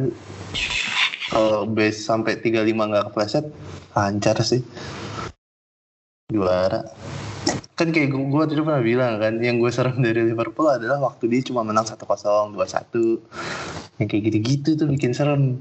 kalau 1.27 1.67
base 1.67 1.99
sampai 1.99 2.39
35 2.39 2.63
nggak 2.63 3.07
kepleset, 3.11 3.43
lancar 3.91 4.39
sih. 4.47 4.63
Juara. 6.31 6.87
Kan 7.81 7.97
kayak 7.97 8.13
gue, 8.13 8.21
gue 8.29 8.45
tadi 8.45 8.61
pernah 8.61 8.85
bilang 8.85 9.17
kan, 9.17 9.41
yang 9.41 9.57
gue 9.57 9.73
serem 9.73 10.05
dari 10.05 10.21
Liverpool 10.21 10.69
adalah 10.69 11.01
waktu 11.01 11.33
dia 11.33 11.41
cuma 11.49 11.65
menang 11.65 11.89
1-0, 11.89 12.53
2-1. 12.53 12.53
Yang 13.97 14.07
kayak 14.13 14.23
gitu-gitu 14.29 14.71
tuh 14.77 14.87
bikin 14.93 15.17
serem. 15.17 15.57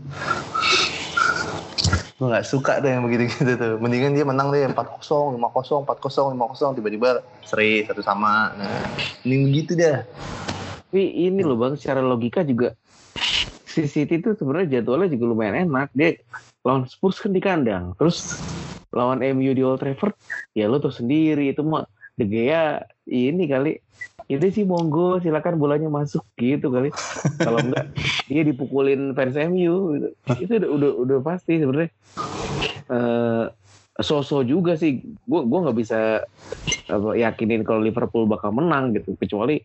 gue 2.19 2.27
gak 2.27 2.43
suka 2.43 2.83
tuh 2.83 2.91
yang 2.91 3.07
begitu-gitu 3.07 3.55
tuh. 3.55 3.79
Mendingan 3.79 4.19
dia 4.19 4.27
menang 4.27 4.51
deh 4.51 4.67
4-0, 4.67 4.75
5-0, 5.39 5.87
4-0, 5.87 6.35
5-0, 6.35 6.75
tiba-tiba 6.75 7.23
seri 7.47 7.87
satu 7.87 8.03
sama. 8.03 8.51
Nah, 8.59 8.83
mending 9.23 9.41
begitu 9.47 9.71
dah. 9.79 10.03
Tapi 10.91 11.23
ini 11.23 11.39
loh 11.39 11.55
bang, 11.55 11.79
secara 11.79 12.03
logika 12.03 12.43
juga 12.43 12.75
si 13.63 13.87
City 13.87 14.19
tuh 14.19 14.35
sebenarnya 14.35 14.83
jadwalnya 14.83 15.07
juga 15.07 15.23
lumayan 15.31 15.71
enak. 15.71 15.95
Dia 15.95 16.19
lawan 16.67 16.83
Spurs 16.91 17.23
kan 17.23 17.31
di 17.31 17.39
kandang, 17.39 17.95
terus 17.95 18.35
lawan 18.91 19.23
MU 19.23 19.55
di 19.55 19.63
Old 19.63 19.79
Trafford, 19.79 20.11
ya 20.51 20.67
lo 20.67 20.83
tuh 20.83 20.91
sendiri 20.91 21.55
itu 21.55 21.63
mah 21.63 21.87
De 22.19 22.25
Gea 22.27 22.83
ini 23.07 23.47
kali 23.47 23.79
Jadi 24.29 24.53
sih 24.53 24.65
monggo 24.67 25.17
silakan 25.17 25.57
bolanya 25.57 25.89
masuk 25.89 26.21
gitu 26.37 26.69
kali. 26.69 26.93
Kalau 27.41 27.65
enggak 27.65 27.89
dia 28.29 28.45
dipukulin 28.45 29.17
fans 29.17 29.33
MU 29.49 29.97
gitu. 29.97 30.07
Itu 30.37 30.51
udah 30.61 30.69
udah, 30.69 30.91
udah 31.01 31.17
pasti 31.25 31.57
sebenarnya. 31.57 31.89
Eh 32.93 33.45
so-so 33.97 34.45
juga 34.45 34.77
sih. 34.77 35.01
Gue 35.25 35.41
gua 35.49 35.65
nggak 35.65 35.77
bisa 35.81 36.21
apa, 36.93 37.09
yakinin 37.17 37.65
kalau 37.65 37.81
Liverpool 37.81 38.29
bakal 38.29 38.53
menang 38.53 38.93
gitu. 38.93 39.17
Kecuali 39.17 39.57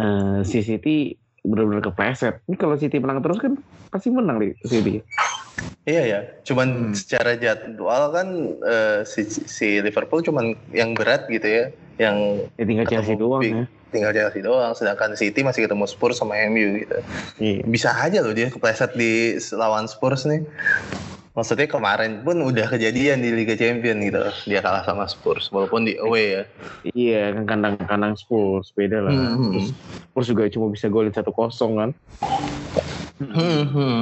eh, 0.00 0.38
si 0.48 0.64
City 0.64 1.12
benar-benar 1.44 1.92
kepleset. 1.92 2.40
Ini 2.48 2.56
kalau 2.56 2.80
City 2.80 2.96
menang 3.04 3.20
terus 3.20 3.44
kan 3.44 3.60
pasti 3.92 4.08
menang 4.08 4.40
nih 4.40 4.56
City. 4.64 5.04
Iya 5.88 6.02
ya, 6.04 6.20
cuman 6.44 6.68
Hmm. 6.68 6.92
secara 6.92 7.32
jadwal 7.40 8.12
kan 8.12 8.28
eh, 8.60 9.00
si, 9.08 9.24
si 9.24 9.80
Liverpool 9.80 10.20
cuman 10.20 10.52
yang 10.68 10.92
berat 10.92 11.24
gitu 11.32 11.48
ya, 11.48 11.64
yang 11.96 12.44
Ya 12.60 12.64
tinggal 12.68 12.84
Chelsea 12.84 13.16
doang 13.16 13.40
ya. 13.40 13.64
tinggal 13.88 14.12
Chelsea 14.12 14.44
doang, 14.44 14.76
sedangkan 14.76 15.16
City 15.16 15.40
masih 15.40 15.64
ketemu 15.64 15.88
Spurs 15.88 16.20
sama 16.20 16.36
MU 16.44 16.84
gitu. 16.84 16.98
Iya. 17.40 17.64
Bisa 17.64 17.88
aja 17.96 18.20
loh 18.20 18.36
dia 18.36 18.52
kepleset 18.52 18.92
di 18.92 19.40
lawan 19.56 19.88
Spurs 19.88 20.28
nih. 20.28 20.44
Maksudnya 21.32 21.70
kemarin 21.70 22.20
pun 22.20 22.36
udah 22.36 22.68
kejadian 22.68 23.24
di 23.24 23.32
Liga 23.32 23.56
Champions 23.56 24.02
gitu, 24.04 24.20
dia 24.44 24.60
kalah 24.60 24.84
sama 24.84 25.08
Spurs 25.08 25.48
walaupun 25.48 25.88
di 25.88 25.96
away 25.96 26.36
ya. 26.36 26.42
Iya, 26.92 27.22
kan 27.32 27.44
kandang-kandang 27.48 28.12
Spurs 28.20 28.76
beda 28.76 29.08
lah. 29.08 29.14
Hmm. 29.14 29.56
Terus 29.56 29.72
Spurs 30.12 30.28
juga 30.28 30.44
cuma 30.52 30.68
bisa 30.68 30.92
golin 30.92 31.14
satu 31.16 31.32
kosong 31.32 31.80
kan. 31.80 31.90
Hmm, 33.18 33.66
hmm. 33.66 34.00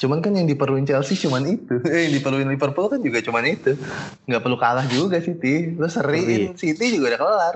Cuman 0.00 0.24
kan 0.24 0.32
yang 0.32 0.48
diperluin 0.48 0.88
Chelsea 0.88 1.20
cuman 1.20 1.44
itu. 1.44 1.76
Eh, 1.92 2.08
yang 2.08 2.12
diperluin 2.16 2.48
Liverpool 2.48 2.88
kan 2.88 3.00
juga 3.04 3.20
cuman 3.20 3.44
itu. 3.44 3.76
Nggak 4.24 4.42
perlu 4.42 4.56
kalah 4.56 4.88
juga 4.88 5.20
City. 5.20 5.76
Lo 5.76 5.86
seriin 5.86 6.56
City 6.56 6.96
juga 6.96 7.14
udah 7.14 7.20
kelar. 7.20 7.54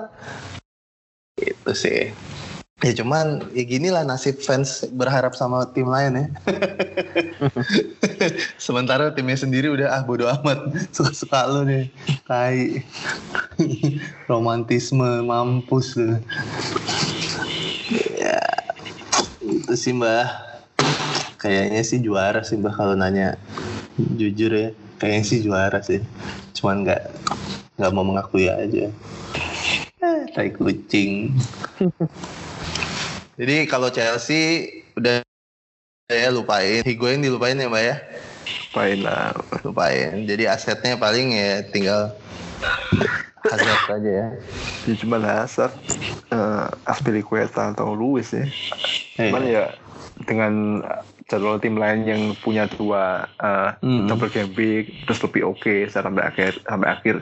Itu 1.41 1.73
sih. 1.73 2.13
Ya 2.79 2.95
cuman 2.95 3.43
ya 3.51 3.63
gini 3.67 3.91
lah 3.91 4.07
nasib 4.07 4.39
fans 4.39 4.87
berharap 4.95 5.35
sama 5.35 5.67
tim 5.75 5.89
lain 5.89 6.15
ya. 6.15 6.25
Sementara 8.55 9.11
timnya 9.11 9.35
sendiri 9.35 9.67
udah 9.67 9.99
ah 9.99 10.01
bodo 10.05 10.31
amat. 10.31 10.63
Suka-suka 10.95 11.43
lo 11.49 11.67
nih. 11.67 11.91
Tai. 12.23 12.79
Romantisme 14.31 15.27
mampus 15.27 15.99
lu. 15.99 16.23
Ya 18.15 18.39
itu 19.43 19.75
sih 19.75 19.91
mbah 19.91 20.48
kayaknya 21.39 21.81
sih 21.87 22.03
juara 22.03 22.43
sih 22.43 22.59
mbah 22.59 22.75
kalau 22.75 22.93
nanya. 22.99 23.39
Jujur 23.95 24.51
ya 24.51 24.69
kayaknya 24.99 25.23
sih 25.23 25.39
juara 25.39 25.79
sih. 25.79 26.03
Cuman 26.53 26.83
nggak 26.83 27.01
nggak 27.79 27.91
mau 27.95 28.03
mengakui 28.03 28.51
aja. 28.51 28.91
Eh, 29.99 30.21
tai 30.35 30.51
kucing. 30.51 31.31
Jadi 33.39 33.55
kalau 33.71 33.87
Chelsea 33.87 34.83
udah 34.99 35.23
ya 36.11 36.29
lupain. 36.29 36.83
Higuain 36.83 37.23
dilupain 37.23 37.55
ya 37.55 37.71
mbak 37.71 37.83
ya? 37.87 37.95
Pain 38.75 38.99
lah. 38.99 39.31
lupain. 39.63 40.27
Jadi 40.27 40.43
asetnya 40.43 40.99
paling 40.99 41.31
ya 41.31 41.63
tinggal 41.63 42.11
Hazard 43.47 43.87
aja 43.87 44.11
ya. 44.11 44.27
Ya 44.83 44.93
cuma 44.99 45.15
Hazard, 45.23 45.71
uh, 46.35 46.67
Aspilicueta 46.83 47.71
atau 47.71 47.95
Luis 47.95 48.35
ya. 48.35 48.43
Cuman 49.15 49.43
Eh, 49.47 49.51
ya 49.55 49.63
dengan 50.27 50.83
jadwal 51.29 51.61
tim 51.61 51.77
lain 51.77 52.09
yang 52.09 52.21
punya 52.41 52.65
dua 52.65 53.29
uh, 53.37 53.77
double 54.09 54.33
game 54.33 54.49
week 54.57 55.05
terus 55.05 55.21
lebih 55.21 55.45
oke 55.53 55.85
sampai 55.87 56.25
akhir 56.25 56.57
sampai 56.65 56.89
akhir. 56.89 57.15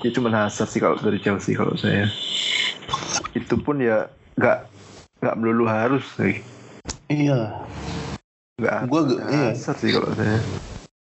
Ya 0.00 0.10
cuma 0.10 0.32
Hazard 0.32 0.72
sih 0.72 0.80
kalau 0.80 0.96
dari 0.96 1.20
Chelsea 1.20 1.52
kalau 1.52 1.76
saya. 1.76 2.08
Itu 3.36 3.60
pun 3.60 3.78
ya 3.84 4.08
nggak 4.40 4.58
nggak 5.20 5.36
melulu 5.36 5.68
harus 5.68 6.02
sih. 6.16 6.40
Iya. 7.12 7.60
Nggak 8.56 8.78
Gua- 8.88 9.04
nggak 9.04 9.28
iya. 9.28 9.48
Hazard 9.52 9.78
sih 9.78 9.90
kalau 9.92 10.10
saya. 10.16 10.40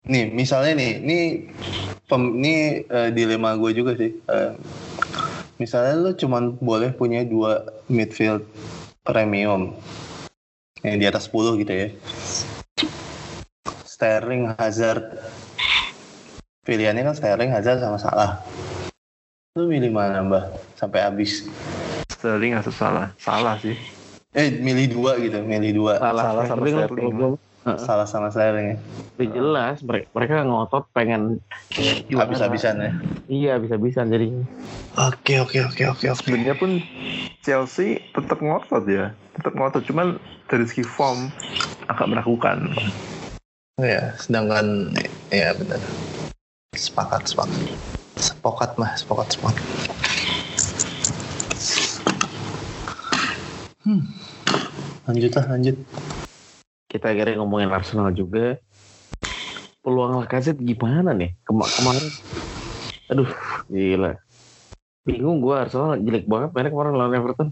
Nih, 0.07 0.31
misalnya 0.31 0.79
nih, 0.79 0.91
ini 1.03 1.19
pem, 2.07 2.39
ini 2.39 2.79
eh, 2.87 3.09
dilema 3.11 3.59
gue 3.59 3.75
juga 3.75 3.91
sih. 3.99 4.15
Eh, 4.15 4.51
misalnya 5.59 5.99
lu 5.99 6.11
cuman 6.15 6.55
boleh 6.63 6.95
punya 6.95 7.27
dua 7.27 7.67
midfield 7.91 8.47
premium 9.03 9.75
yang 10.85 10.97
di 11.01 11.05
atas 11.05 11.29
10 11.29 11.61
gitu 11.61 11.73
ya. 11.73 11.87
Sterling, 13.85 14.53
Hazard. 14.57 15.17
Pilihannya 16.61 17.07
kan 17.07 17.15
Sterling, 17.17 17.49
Hazard 17.49 17.81
sama 17.81 17.97
Salah. 17.97 18.43
Lu 19.57 19.65
milih 19.65 19.89
mana, 19.89 20.21
Mbah? 20.21 20.53
Sampai 20.77 21.01
habis. 21.01 21.49
Sterling 22.17 22.57
nggak 22.57 22.73
salah 22.73 23.13
salah 23.21 23.61
sih 23.61 23.77
Eh, 24.37 24.53
milih 24.61 24.93
dua 24.93 25.17
gitu, 25.17 25.41
milih 25.41 25.71
dua. 25.73 25.93
Salah 25.97 26.23
sama 26.45 26.45
Sterling 26.45 26.75
Sterling. 26.77 27.13
Salah 27.75 28.07
sama 28.07 28.31
Sterling 28.31 28.67
ya. 28.71 28.77
Udah 29.19 29.27
jelas 29.35 29.75
mereka, 29.83 30.07
mereka 30.15 30.33
ngotot 30.47 30.87
pengen. 30.95 31.43
Habis-habisan 32.07 32.79
ya. 32.79 32.91
Iya 33.27 33.53
bisa-bisa 33.59 34.07
jadinya. 34.07 34.47
Oke, 34.95 35.43
oke, 35.43 35.59
oke, 35.67 35.83
oke, 35.91 36.05
oke. 36.07 36.17
sebenarnya 36.23 36.55
pun 36.55 36.79
Chelsea 37.43 38.01
tetap 38.11 38.41
ngotot 38.41 38.83
ya 38.89 39.13
tetap 39.37 39.53
ngotot 39.53 39.85
cuman 39.85 40.17
dari 40.49 40.65
segi 40.65 40.81
form 40.81 41.29
agak 41.85 42.09
meragukan 42.09 42.73
Ya, 43.77 44.17
sedangkan 44.17 44.89
ya 45.29 45.53
benar. 45.53 45.77
Sepakat, 46.73 47.29
sepakat. 47.29 47.61
Sepakat 48.17 48.73
mah, 48.73 48.97
sepakat, 48.97 49.37
sepakat. 49.37 49.65
Hmm. 53.85 54.01
Lanjut 55.05 55.29
lah, 55.37 55.45
lanjut. 55.53 55.77
Kita 56.87 57.11
akhirnya 57.11 57.43
ngomongin 57.43 57.67
Arsenal 57.67 58.15
juga. 58.15 58.55
Peluang 59.83 60.23
Lacazette 60.23 60.63
gimana 60.63 61.11
nih? 61.11 61.35
Kema- 61.43 61.67
kemarin. 61.67 62.07
Aduh, 63.11 63.27
gila. 63.67 64.15
Bingung 65.03 65.43
gue 65.43 65.51
Arsenal 65.51 65.99
jelek 65.99 66.31
banget 66.31 66.55
mainnya 66.55 66.71
kemarin 66.71 66.95
lawan 66.95 67.19
Everton. 67.19 67.49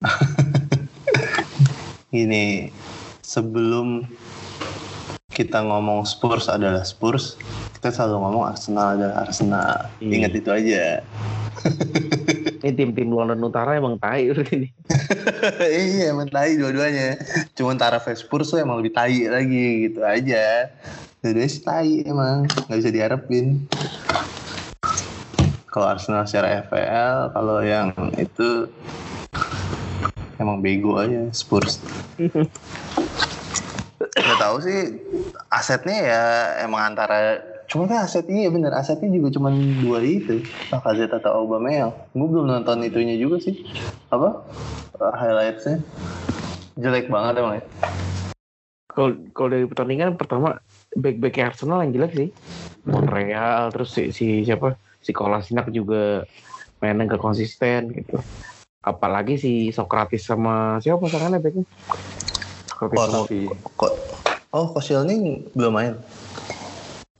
Gini, 2.12 2.72
sebelum 3.20 4.08
kita 5.32 5.60
ngomong 5.60 6.08
Spurs 6.08 6.48
adalah 6.48 6.88
Spurs, 6.88 7.36
kita 7.76 7.92
selalu 7.92 8.16
ngomong 8.16 8.44
Arsenal 8.48 8.96
adalah 8.96 9.28
Arsenal. 9.28 9.92
Iya. 10.00 10.12
Ingat 10.16 10.32
itu 10.40 10.50
aja. 10.52 10.84
Ini 12.62 12.78
tim-tim 12.78 13.10
London 13.10 13.42
Utara 13.42 13.74
emang 13.74 13.98
tai 13.98 14.30
ini. 14.30 14.70
iya, 15.66 16.14
emang 16.14 16.30
tai 16.30 16.54
dua-duanya. 16.54 17.18
Cuman 17.58 17.74
taraf 17.74 18.06
Spurs 18.14 18.54
tuh 18.54 18.62
emang 18.62 18.78
lebih 18.78 18.94
tai 18.94 19.26
lagi 19.26 19.90
gitu 19.90 20.06
aja. 20.06 20.70
Dua-duanya 21.18 21.50
sih 21.50 21.62
tai 21.66 22.06
emang, 22.06 22.46
nggak 22.46 22.78
bisa 22.78 22.94
diharapin. 22.94 23.66
Kalau 25.74 25.90
Arsenal 25.90 26.22
secara 26.22 26.62
FPL, 26.70 27.34
kalau 27.34 27.58
yang 27.66 27.90
itu 28.14 28.70
emang 30.38 30.62
bego 30.62 31.02
aja 31.02 31.26
Spurs. 31.34 31.82
Gak 34.12 34.38
tahu 34.38 34.62
sih 34.62 35.02
asetnya 35.50 35.98
ya 35.98 36.24
emang 36.62 36.94
antara 36.94 37.42
cuma 37.72 37.88
kan 37.88 38.04
asetnya 38.04 38.44
ya 38.44 38.50
bener 38.52 38.76
asetnya 38.76 39.08
juga 39.08 39.32
cuma 39.32 39.48
dua 39.80 40.04
itu 40.04 40.44
Lacazette 40.68 41.16
atau 41.16 41.40
Aubameyang 41.40 41.88
gue 42.12 42.28
belum 42.28 42.44
nonton 42.44 42.84
itunya 42.84 43.16
juga 43.16 43.40
sih 43.40 43.64
apa 44.12 44.44
uh, 45.00 45.14
highlightsnya 45.16 45.80
jelek 46.76 47.08
banget 47.08 47.40
emang 47.40 47.54
ya 47.60 47.64
Kalau 48.92 49.16
kalau 49.32 49.48
dari 49.48 49.64
pertandingan 49.64 50.20
pertama 50.20 50.60
back-back 50.92 51.40
Arsenal 51.40 51.80
yang 51.80 51.96
jelek 51.96 52.12
sih. 52.12 52.28
Montreal 52.84 53.72
terus 53.72 53.96
si, 53.96 54.12
si 54.12 54.44
siapa? 54.44 54.76
Si 55.00 55.16
Kolasinac 55.16 55.72
juga 55.72 56.28
mainnya 56.76 57.16
gak 57.16 57.24
konsisten 57.24 57.88
gitu. 57.88 58.20
Apalagi 58.84 59.40
si 59.40 59.72
Socrates 59.72 60.28
sama 60.28 60.76
siapa 60.84 61.08
pasangannya 61.08 61.40
backnya? 61.40 61.64
Oh, 62.84 63.08
sama, 63.08 63.24
kok 63.80 63.92
oh 64.52 64.66
Koscielny 64.76 65.48
belum 65.56 65.72
main 65.72 65.94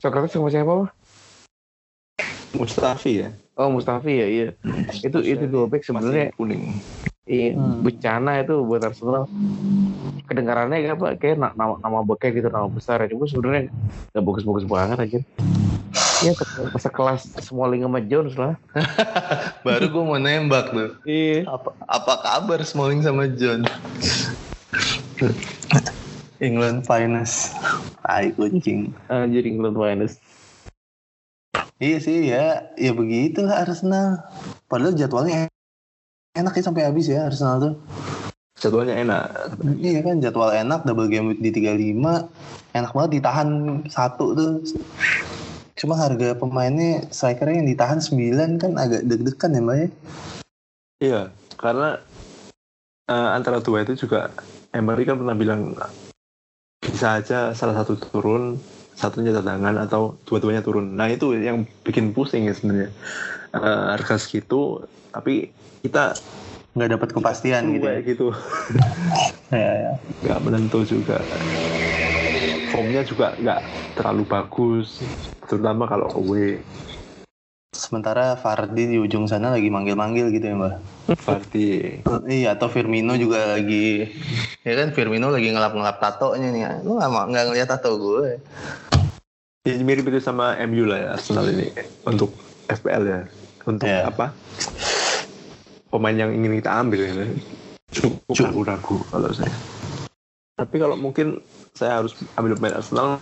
Socrates 0.03 0.35
sama 0.35 0.51
siapa? 0.51 0.91
Mustafi 2.51 3.23
ya 3.23 3.31
Oh 3.55 3.71
Mustafi 3.71 4.11
ya 4.11 4.27
iya. 4.27 4.47
Itu 4.99 5.23
itu 5.23 5.47
dua 5.47 5.71
back 5.71 5.87
sebenarnya 5.87 6.35
kuning 6.35 6.75
iya, 7.23 7.55
Hmm. 7.55 7.79
bencana 7.79 8.43
itu 8.43 8.59
buat 8.67 8.83
Arsenal. 8.83 9.31
Kedengarannya 10.27 10.75
kayak 10.75 10.95
apa? 10.99 11.07
Kayak 11.15 11.37
na- 11.39 11.55
nama 11.55 11.79
nama 11.79 12.03
backnya 12.03 12.35
gitu 12.35 12.51
nama 12.51 12.67
besar 12.67 12.99
ya. 12.99 13.15
Cuma 13.15 13.31
sebenarnya 13.31 13.71
nggak 14.11 14.23
bagus-bagus 14.27 14.67
banget 14.67 14.97
aja. 14.99 15.19
Iya, 16.19 16.31
se- 16.35 16.83
sekelas 16.83 17.21
Smalling 17.39 17.87
sama 17.87 18.03
Jones 18.03 18.35
lah. 18.35 18.59
baru 19.65 19.87
gue 19.87 20.03
mau 20.03 20.19
nembak 20.19 20.75
tuh 20.75 20.99
Iya. 21.07 21.47
apa 21.47 21.71
apa 21.87 22.13
kabar 22.19 22.59
Smalling 22.67 22.99
sama 22.99 23.23
John 23.31 23.63
England 26.43 26.83
finest 26.83 27.55
tai 28.03 28.35
kucing 28.35 28.91
Anjir 29.07 29.47
England 29.47 29.79
finest. 29.79 30.19
iya 31.79 31.97
sih 32.03 32.27
ya 32.27 32.67
ya 32.75 32.91
begitulah 32.91 33.63
Arsenal 33.63 34.19
padahal 34.67 34.93
jadwalnya 34.99 35.47
enak 36.35 36.53
ya 36.59 36.63
sampai 36.65 36.83
habis 36.83 37.07
ya 37.07 37.31
Arsenal 37.31 37.55
tuh. 37.63 37.73
Jadwalnya 38.59 38.95
enak. 38.99 39.23
Iya 39.79 39.99
kan 40.03 40.19
jadwal 40.19 40.51
enak 40.53 40.85
double 40.87 41.09
game 41.09 41.35
di 41.39 41.49
35 41.51 41.99
enak 42.73 42.91
banget 42.91 43.11
ditahan 43.19 43.49
satu 43.87 44.35
tuh. 44.35 44.51
Cuma 45.73 45.97
harga 45.97 46.37
pemainnya 46.37 47.03
strikernya 47.09 47.59
yang 47.59 47.69
ditahan 47.69 47.99
9 47.99 48.61
kan 48.61 48.71
agak 48.77 49.03
deg-degan 49.09 49.57
ya 49.57 49.61
mbak 49.61 49.77
ya. 49.77 49.87
Iya, 51.03 51.21
karena 51.59 51.99
eh, 53.11 53.29
antara 53.35 53.59
dua 53.59 53.83
itu 53.83 54.07
juga 54.07 54.31
Emery 54.71 55.03
kan 55.03 55.19
pernah 55.19 55.35
bilang 55.35 55.75
bisa 57.03 57.19
aja 57.19 57.51
salah 57.51 57.75
satu 57.83 57.99
turun, 57.99 58.63
satunya 58.95 59.35
cadangan 59.35 59.75
atau 59.75 60.15
dua-duanya 60.23 60.63
turun. 60.63 60.95
Nah 60.95 61.11
itu 61.11 61.35
yang 61.35 61.67
bikin 61.83 62.15
pusing 62.15 62.47
ya 62.47 62.55
sebenarnya. 62.55 62.95
Eh, 63.51 63.83
harga 63.99 64.15
segitu, 64.15 64.79
tapi 65.11 65.51
kita 65.83 66.23
Nggak 66.71 66.91
dapat 66.95 67.09
kepastian 67.11 67.63
gitu 67.75 67.87
ya. 67.91 67.99
gitu, 68.07 68.27
Ya, 69.51 69.71
ya. 69.83 69.91
nggak 70.23 70.39
menentu 70.47 70.79
juga. 70.87 71.27
Formnya 72.71 73.03
juga 73.03 73.35
nggak 73.35 73.59
terlalu 73.99 74.23
bagus, 74.23 75.03
terutama 75.43 75.83
kalau 75.91 76.07
away. 76.23 76.63
Sementara 77.73 78.37
Fardi 78.37 78.85
di 78.85 78.97
ujung 79.01 79.25
sana 79.25 79.49
lagi 79.49 79.67
manggil-manggil 79.67 80.29
gitu 80.29 80.45
ya 80.45 80.55
mbak. 80.55 80.73
Berarti 81.25 81.65
Iya 82.29 82.53
atau 82.53 82.69
Firmino 82.69 83.17
juga 83.17 83.57
lagi 83.57 84.13
ya 84.61 84.73
kan 84.77 84.93
Firmino 84.93 85.33
lagi 85.33 85.49
ngelap-ngelap 85.49 85.97
tatonya 85.97 86.53
nih. 86.53 86.85
Lu 86.85 87.01
nggak 87.01 87.09
nggak 87.09 87.45
ngeliat 87.49 87.69
tato 87.73 87.97
gue? 87.97 88.37
ya, 89.63 89.79
mirip 89.79 90.05
itu 90.11 90.19
sama 90.21 90.53
MU 90.69 90.85
lah 90.85 90.99
ya 91.01 91.09
Arsenal 91.17 91.49
ini 91.49 91.73
untuk 92.05 92.29
FPL 92.69 93.03
ya. 93.09 93.19
Untuk 93.63 93.87
Iya. 93.87 94.11
apa? 94.11 94.35
Pemain 95.89 96.15
yang 96.15 96.31
ingin 96.35 96.59
kita 96.61 96.71
ambil 96.77 97.09
ya. 97.09 97.13
Cukup 97.89 98.37
ragu-ragu 98.37 98.97
kalau 99.09 99.29
saya. 99.33 99.53
Tapi 100.53 100.75
kalau 100.77 100.93
mungkin 100.93 101.41
saya 101.73 102.03
harus 102.03 102.13
ambil 102.37 102.53
pemain 102.59 102.77
Arsenal 102.77 103.17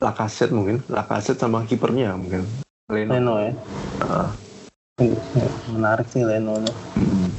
Lacazette 0.00 0.52
mungkin, 0.52 0.80
Lacazette 0.88 1.40
sama 1.40 1.64
kipernya 1.64 2.16
mungkin. 2.16 2.44
Leno. 2.92 3.16
Leno 3.16 3.34
ya. 3.40 3.52
Ah. 4.04 4.28
Ya, 5.00 5.48
Menarik 5.72 6.04
sih 6.12 6.20
Leno. 6.20 6.60
Hmm. 6.60 7.32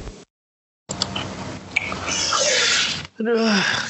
Aduh, 3.22 3.38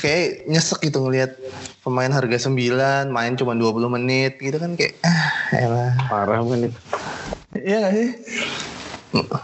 kayak 0.04 0.44
nyesek 0.52 0.84
gitu 0.84 1.00
ngelihat 1.00 1.32
pemain 1.80 2.12
harga 2.12 2.46
9 2.52 3.08
main 3.08 3.32
cuma 3.40 3.56
20 3.56 3.88
menit 3.88 4.36
gitu 4.36 4.60
kan 4.60 4.76
kayak 4.76 5.00
ah 5.00 5.32
elah. 5.56 5.96
Parah 6.12 6.44
itu. 6.44 6.76
Iya 7.56 7.76
gak 7.88 7.92
sih? 7.96 8.10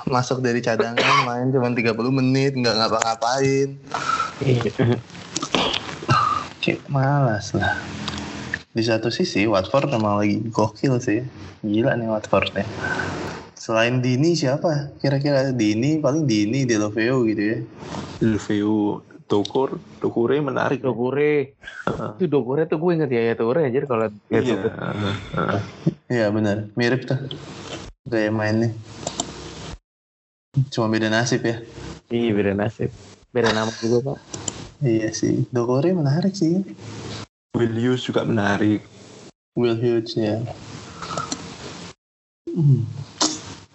Masuk 0.05 0.45
dari 0.45 0.61
cadangan 0.61 1.25
main 1.25 1.49
cuma 1.49 1.73
30 1.73 1.97
menit 2.13 2.53
nggak 2.53 2.77
ngapa-ngapain. 2.77 3.81
Iya. 4.45 4.71
Kayak 6.61 6.85
malas 6.93 7.57
lah. 7.57 7.81
Di 8.73 8.81
satu 8.81 9.13
sisi 9.13 9.45
Watford 9.45 9.93
memang 9.93 10.25
lagi 10.25 10.41
gokil 10.49 10.97
sih. 10.97 11.21
Gila 11.61 11.93
nih 11.93 12.09
Watford 12.09 12.57
ya. 12.57 12.65
Selain 13.53 14.01
Dini 14.01 14.33
siapa? 14.33 14.97
Kira-kira 14.97 15.53
Dini 15.53 16.01
paling 16.01 16.25
Dini 16.25 16.65
Deloveo 16.65 17.29
gitu 17.29 17.43
ya. 17.45 17.59
Ilveu 18.25 19.05
Dokur, 19.29 19.77
Dokure 20.01 20.41
menarik. 20.41 20.81
Dokure. 20.81 21.53
Ah. 21.85 22.17
Itu 22.17 22.33
Dokure 22.33 22.65
tuh 22.65 22.81
gue 22.81 22.97
inget 22.97 23.13
ya 23.13 23.23
ya 23.29 23.35
Dokure 23.37 23.69
aja 23.69 23.81
kalau 23.85 24.09
Iya. 24.33 24.41
Dokure. 24.41 24.69
Iya 26.09 26.27
benar, 26.33 26.69
mirip 26.77 27.09
tuh 27.09 27.17
gaya 28.09 28.29
mainnya. 28.29 28.73
Cuma 30.69 30.93
beda 30.93 31.09
nasib 31.13 31.45
ya. 31.45 31.61
Iya 32.13 32.31
beda 32.37 32.53
nasib. 32.53 32.93
Beda 33.33 33.53
nama 33.57 33.73
juga 33.81 34.13
pak. 34.13 34.19
Iya 34.85 35.09
sih, 35.17 35.49
Dokore 35.49 35.97
menarik 35.97 36.37
sih. 36.37 36.61
Will 37.53 37.77
Hughes 37.77 38.01
juga 38.09 38.25
menarik. 38.25 38.81
Will 39.53 39.77
Hughes 39.77 40.17
ya. 40.17 40.41
Hmm. 42.49 42.89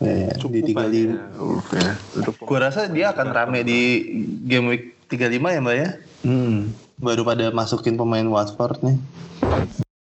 Ya, 0.01 0.13
ya, 0.30 0.32
di 0.34 0.61
35. 0.65 0.73
banyak, 0.73 1.65
ya. 1.78 1.91
Untuk 2.17 2.34
Gua 2.41 2.59
rasa 2.69 2.89
dia 2.89 3.13
akan 3.13 3.28
rame 3.30 3.61
di 3.61 4.01
game 4.49 4.65
week 4.73 4.84
35 5.09 5.53
ya 5.53 5.59
mbak 5.61 5.75
ya. 5.78 5.89
Hmm. 6.25 6.73
Baru 6.97 7.21
pada 7.21 7.53
masukin 7.53 7.93
pemain 8.01 8.25
Watford 8.25 8.82
nih. 8.82 8.97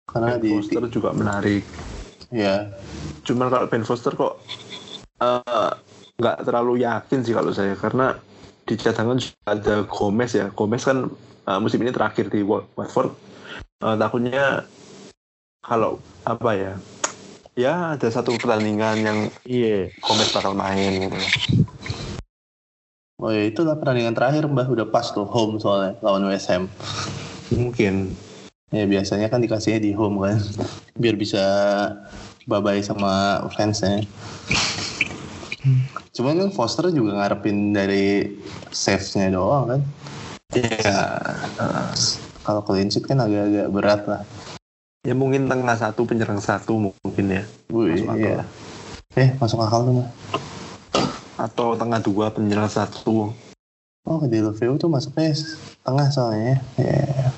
Karena 0.07 0.39
Ben 0.39 0.43
di, 0.43 0.49
Foster 0.55 0.83
juga 0.87 1.11
menarik. 1.11 1.67
ya 2.31 2.71
Cuman 3.27 3.51
kalau 3.51 3.67
Ben 3.67 3.83
Foster 3.83 4.15
kok 4.15 4.39
eh, 5.19 5.71
nggak 6.15 6.37
terlalu 6.47 6.87
yakin 6.87 7.19
sih 7.23 7.35
kalau 7.35 7.51
saya 7.51 7.75
karena 7.75 8.15
di 8.63 8.79
cadangan 8.79 9.19
ada 9.43 9.83
Gomez 9.83 10.31
ya. 10.39 10.47
Gomez 10.55 10.87
kan 10.87 11.11
eh, 11.43 11.59
musim 11.59 11.83
ini 11.83 11.91
terakhir 11.91 12.31
di 12.31 12.47
Wa- 12.47 12.63
Watford. 12.79 13.11
Eh, 13.77 13.93
takutnya 13.93 14.65
kalau 15.61 16.01
apa 16.25 16.51
ya? 16.57 16.73
Ya 17.53 17.93
ada 17.93 18.09
satu 18.09 18.33
pertandingan 18.33 18.97
yang 19.05 19.19
Iya. 19.45 19.93
Gomez 20.01 20.33
bakal 20.33 20.57
main 20.57 20.97
gitu. 20.97 21.17
Oh 23.21 23.29
ya 23.29 23.49
itulah 23.49 23.77
pertandingan 23.77 24.17
terakhir 24.17 24.49
mbak 24.49 24.69
udah 24.69 24.89
pas 24.89 25.09
tuh 25.13 25.25
home 25.29 25.61
soalnya 25.61 25.93
lawan 26.01 26.25
West 26.25 26.49
Ham. 26.49 26.65
Mungkin. 27.53 28.17
Ya 28.73 28.83
biasanya 28.83 29.31
kan 29.31 29.39
dikasihnya 29.39 29.79
di 29.79 29.95
home 29.95 30.27
kan, 30.27 30.43
biar 30.99 31.15
bisa 31.15 31.39
babai 32.43 32.83
sama 32.83 33.39
fansnya. 33.55 34.03
Cuman 36.11 36.35
kan 36.35 36.49
Foster 36.51 36.91
juga 36.91 37.15
ngarepin 37.15 37.71
dari 37.71 38.35
saves-nya 38.73 39.31
doang 39.31 39.71
kan. 39.71 39.81
Ya, 40.51 40.99
eh, 41.63 42.26
Kalau 42.47 42.63
clean 42.63 42.87
sheet 42.87 43.03
kan 43.03 43.19
agak-agak 43.19 43.67
berat 43.75 44.01
lah. 44.07 44.23
ya 45.03 45.11
mungkin 45.11 45.51
tengah 45.51 45.75
satu 45.75 46.07
penyerang 46.07 46.39
satu 46.39 46.79
mungkin 46.79 47.25
ya. 47.27 47.43
Wih, 47.67 47.99
Masuk 47.99 48.07
akal 48.07 48.23
iya. 48.23 48.43
Eh 49.19 49.29
masuk 49.35 49.59
akal 49.67 49.79
tuh 49.83 49.93
mah. 49.99 50.09
Atau 51.35 51.75
tengah 51.75 51.99
dua 51.99 52.31
penyerang 52.31 52.71
satu. 52.71 53.35
Oh 54.07 54.17
ke 54.23 54.31
Deulofeu 54.31 54.79
tuh 54.79 54.87
masuknya 54.87 55.35
tengah 55.83 56.07
soalnya. 56.07 56.63
Ya. 56.79 57.35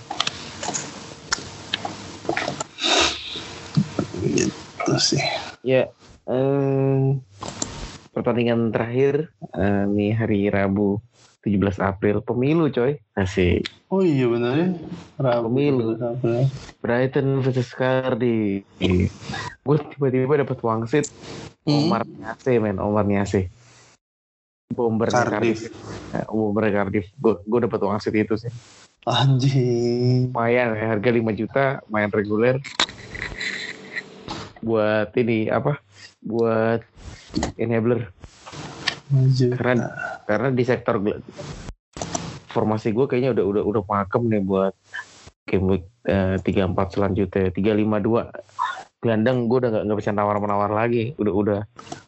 Gitu 4.21 4.93
sih. 5.01 5.25
Ya. 5.65 5.89
em, 6.29 7.17
pertandingan 8.13 8.69
terakhir 8.69 9.33
eh, 9.57 9.83
nih 9.89 10.13
hari 10.13 10.53
Rabu 10.53 11.01
17 11.45 11.79
April 11.79 12.19
pemilu 12.19 12.67
coy. 12.67 12.99
Asik. 13.15 13.63
Oh 13.87 14.03
iya 14.03 14.27
bener 14.27 14.53
ya. 14.59 14.67
Rabu 15.17 15.47
Pemilu. 15.47 15.95
April. 15.95 16.51
Brighton 16.83 17.39
versus 17.39 17.71
Cardiff. 17.71 18.67
Gue 19.63 19.77
tiba-tiba 19.95 20.43
dapat 20.43 20.59
wangsit 20.59 21.07
Hmm. 21.67 21.85
Omar 21.85 22.01
Niase 22.07 22.57
men, 22.57 22.81
Omar 22.81 23.05
Niase. 23.05 23.51
Bomber 24.73 25.09
Cardiff. 25.11 25.69
Cardiff. 25.69 26.17
Eh, 26.17 26.25
Bomber 26.25 26.65
Cardiff. 26.71 27.07
Gue 27.19 27.37
gue 27.45 27.59
dapat 27.67 27.79
wangsit 27.83 28.13
itu 28.15 28.33
sih. 28.39 28.49
Anjing. 29.05 30.33
Lumayan 30.33 30.75
ya, 30.75 30.85
harga 30.97 31.09
5 31.13 31.29
juta, 31.35 31.65
main 31.89 32.09
reguler. 32.09 32.57
Buat 34.65 35.15
ini 35.15 35.47
apa? 35.47 35.79
Buat 36.25 36.83
enabler. 37.55 38.11
Anjing. 39.09 39.57
Karena 39.57 39.89
karena 40.29 40.49
di 40.53 40.63
sektor 40.65 41.01
formasi 42.49 42.93
gue 42.93 43.05
kayaknya 43.09 43.33
udah 43.33 43.45
udah 43.45 43.63
udah 43.65 43.83
pakem 43.85 44.29
nih 44.29 44.41
buat 44.41 44.73
game 45.49 45.65
week 45.65 45.85
eh, 46.05 46.37
tiga 46.45 46.69
empat 46.69 46.93
selanjutnya. 46.93 47.49
tiga 47.49 47.73
lima 47.73 47.97
dua. 47.97 48.29
Gelandang 49.01 49.49
gue 49.49 49.57
udah 49.65 49.71
nggak 49.81 49.99
bisa 49.99 50.13
nawar 50.13 50.37
menawar 50.37 50.69
lagi. 50.69 51.17
Udah 51.17 51.33
udah 51.33 51.59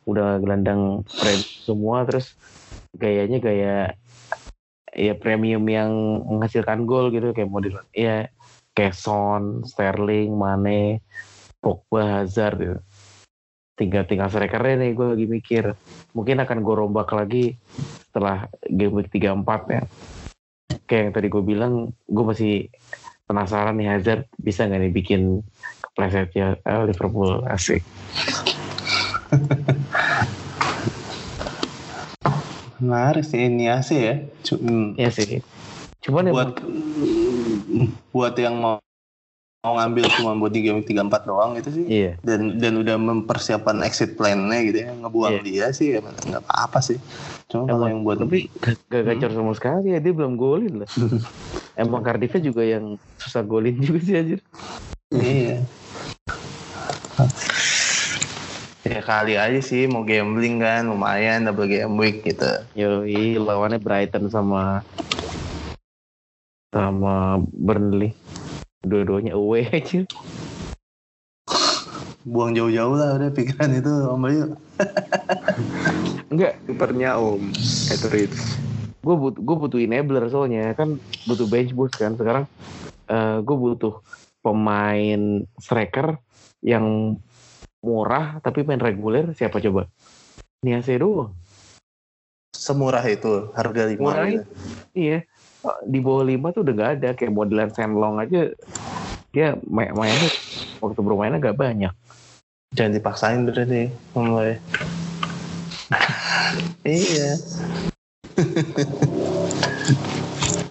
udah 0.06 0.28
gelandang 0.38 1.02
prem 1.10 1.42
semua. 1.42 2.06
Terus 2.06 2.38
gayanya 2.94 3.42
gaya 3.42 3.78
ya 4.92 5.14
premium 5.16 5.66
yang 5.66 5.90
menghasilkan 6.30 6.86
gol 6.86 7.10
gitu. 7.10 7.34
Kayak 7.34 7.50
model 7.50 7.82
ya 7.98 8.30
kayak 8.78 8.94
Son, 8.94 9.66
Sterling, 9.66 10.38
Mane, 10.38 11.02
Pogba, 11.58 12.22
Hazard 12.22 12.58
gitu. 12.62 12.78
Tinggal 13.76 14.04
tinggal 14.06 14.30
strikernya 14.30 14.76
nih 14.84 14.92
gue 14.94 15.08
lagi 15.16 15.26
mikir 15.26 15.64
mungkin 16.12 16.44
akan 16.44 16.58
gue 16.62 16.76
rombak 16.76 17.10
lagi 17.16 17.56
setelah 18.12 18.52
game 18.68 19.00
week 19.00 19.10
34 19.10 19.72
ya. 19.72 19.84
Kayak 20.86 21.02
yang 21.08 21.14
tadi 21.16 21.28
gue 21.32 21.44
bilang, 21.44 21.96
gue 22.04 22.26
masih 22.28 22.68
penasaran 23.24 23.80
nih 23.80 23.96
Hazard 23.96 24.28
bisa 24.36 24.68
nggak 24.68 24.82
nih 24.84 24.92
bikin 24.92 25.40
keplesetnya 25.80 26.60
eh, 26.68 26.84
Liverpool 26.84 27.48
asik. 27.48 27.80
Menarik 32.82 33.24
sih 33.24 33.40
ini 33.48 33.72
sih 33.86 34.00
ya. 34.04 34.16
Hmm. 34.58 34.98
Ya 35.00 35.08
sih. 35.14 35.40
Cuman 36.02 36.34
buat 36.34 36.58
emang 36.60 37.94
buat 38.12 38.34
yang 38.36 38.58
mau 38.58 38.82
mau 39.62 39.78
ngambil 39.78 40.10
cuma 40.18 40.34
buat 40.34 40.50
di 40.50 40.66
game 40.66 40.82
34 40.82 41.22
doang 41.22 41.54
itu 41.54 41.70
sih 41.70 41.86
Iya. 41.86 42.12
dan 42.26 42.58
dan 42.58 42.82
udah 42.82 42.98
mempersiapkan 42.98 43.86
exit 43.86 44.18
plan-nya 44.18 44.58
gitu 44.66 44.78
ya 44.82 44.90
ngebuang 44.98 45.38
Iya. 45.38 45.42
dia 45.46 45.66
sih 45.70 45.88
ya 45.94 46.00
nggak 46.02 46.42
apa-apa 46.42 46.82
sih 46.82 46.98
cuma 47.46 47.70
kalau 47.70 47.86
yang 47.86 48.02
buat 48.02 48.18
Tapi 48.18 48.50
gak, 48.58 48.90
gak 48.90 49.02
gacor 49.06 49.30
sama 49.30 49.54
sekali 49.54 49.94
ya 49.94 50.02
dia 50.02 50.14
belum 50.18 50.34
golin 50.34 50.82
lah. 50.82 50.90
Emang 51.78 52.02
Cardiffnya 52.02 52.42
juga 52.42 52.66
yang 52.66 52.98
susah 53.16 53.46
golin 53.46 53.78
juga 53.78 54.02
sih 54.02 54.16
anjir. 54.18 54.40
iya 55.14 55.62
ya 58.82 59.00
kali 59.00 59.38
aja 59.38 59.62
sih 59.62 59.86
mau 59.86 60.02
gambling 60.02 60.58
kan 60.58 60.90
lumayan 60.90 61.46
double 61.46 61.70
game 61.70 61.94
week 61.96 62.26
gitu 62.26 62.50
Yoi, 62.74 63.38
lawannya 63.38 63.78
Brighton 63.78 64.26
sama 64.26 64.82
sama 66.72 67.38
Burnley. 67.46 68.16
Dua-duanya 68.82 69.38
away 69.38 69.70
aja. 69.78 70.04
buang 72.22 72.54
jauh-jauh 72.54 72.94
lah 72.94 73.18
udah 73.18 73.34
pikiran 73.34 73.74
itu 73.74 73.90
Om 73.90 74.22
Bayu. 74.22 74.46
Enggak, 76.30 76.54
Kipernya 76.70 77.18
Om. 77.18 77.50
Etheridge. 77.90 78.38
gue 79.02 79.16
butuh 79.18 79.42
gue 79.42 79.56
butuh 79.58 79.80
enabler 79.82 80.30
soalnya. 80.30 80.70
Kan 80.78 81.02
butuh 81.26 81.50
bench 81.50 81.74
boost 81.74 81.98
kan. 81.98 82.14
Sekarang 82.14 82.46
gue 83.42 83.58
butuh 83.58 84.06
pemain 84.46 85.42
striker 85.58 86.22
yang 86.62 87.18
murah 87.82 88.38
tapi 88.46 88.62
main 88.62 88.78
reguler. 88.78 89.34
Siapa 89.34 89.58
coba? 89.58 89.90
Niase 90.62 91.02
doang. 91.02 91.34
Semurah 92.54 93.02
itu 93.10 93.50
harga 93.58 93.90
lima 93.90 94.14
Murah 94.14 94.30
gitu. 94.30 94.46
iya 94.94 95.26
di 95.86 96.00
bawah 96.02 96.26
lima 96.26 96.50
tuh 96.50 96.66
udah 96.66 96.74
gak 96.74 96.92
ada. 97.00 97.10
Kayak 97.14 97.34
modelan 97.34 97.70
Senlong 97.74 98.18
aja 98.18 98.50
dia 99.32 99.56
main 99.64 99.96
mainnya 99.96 100.28
waktu 100.84 101.00
bermainnya 101.00 101.40
gak 101.40 101.60
banyak. 101.60 101.94
Jangan 102.72 102.94
dipaksain 102.96 103.44
berarti 103.44 103.92
Bayu 104.16 104.56
iya. 106.88 107.36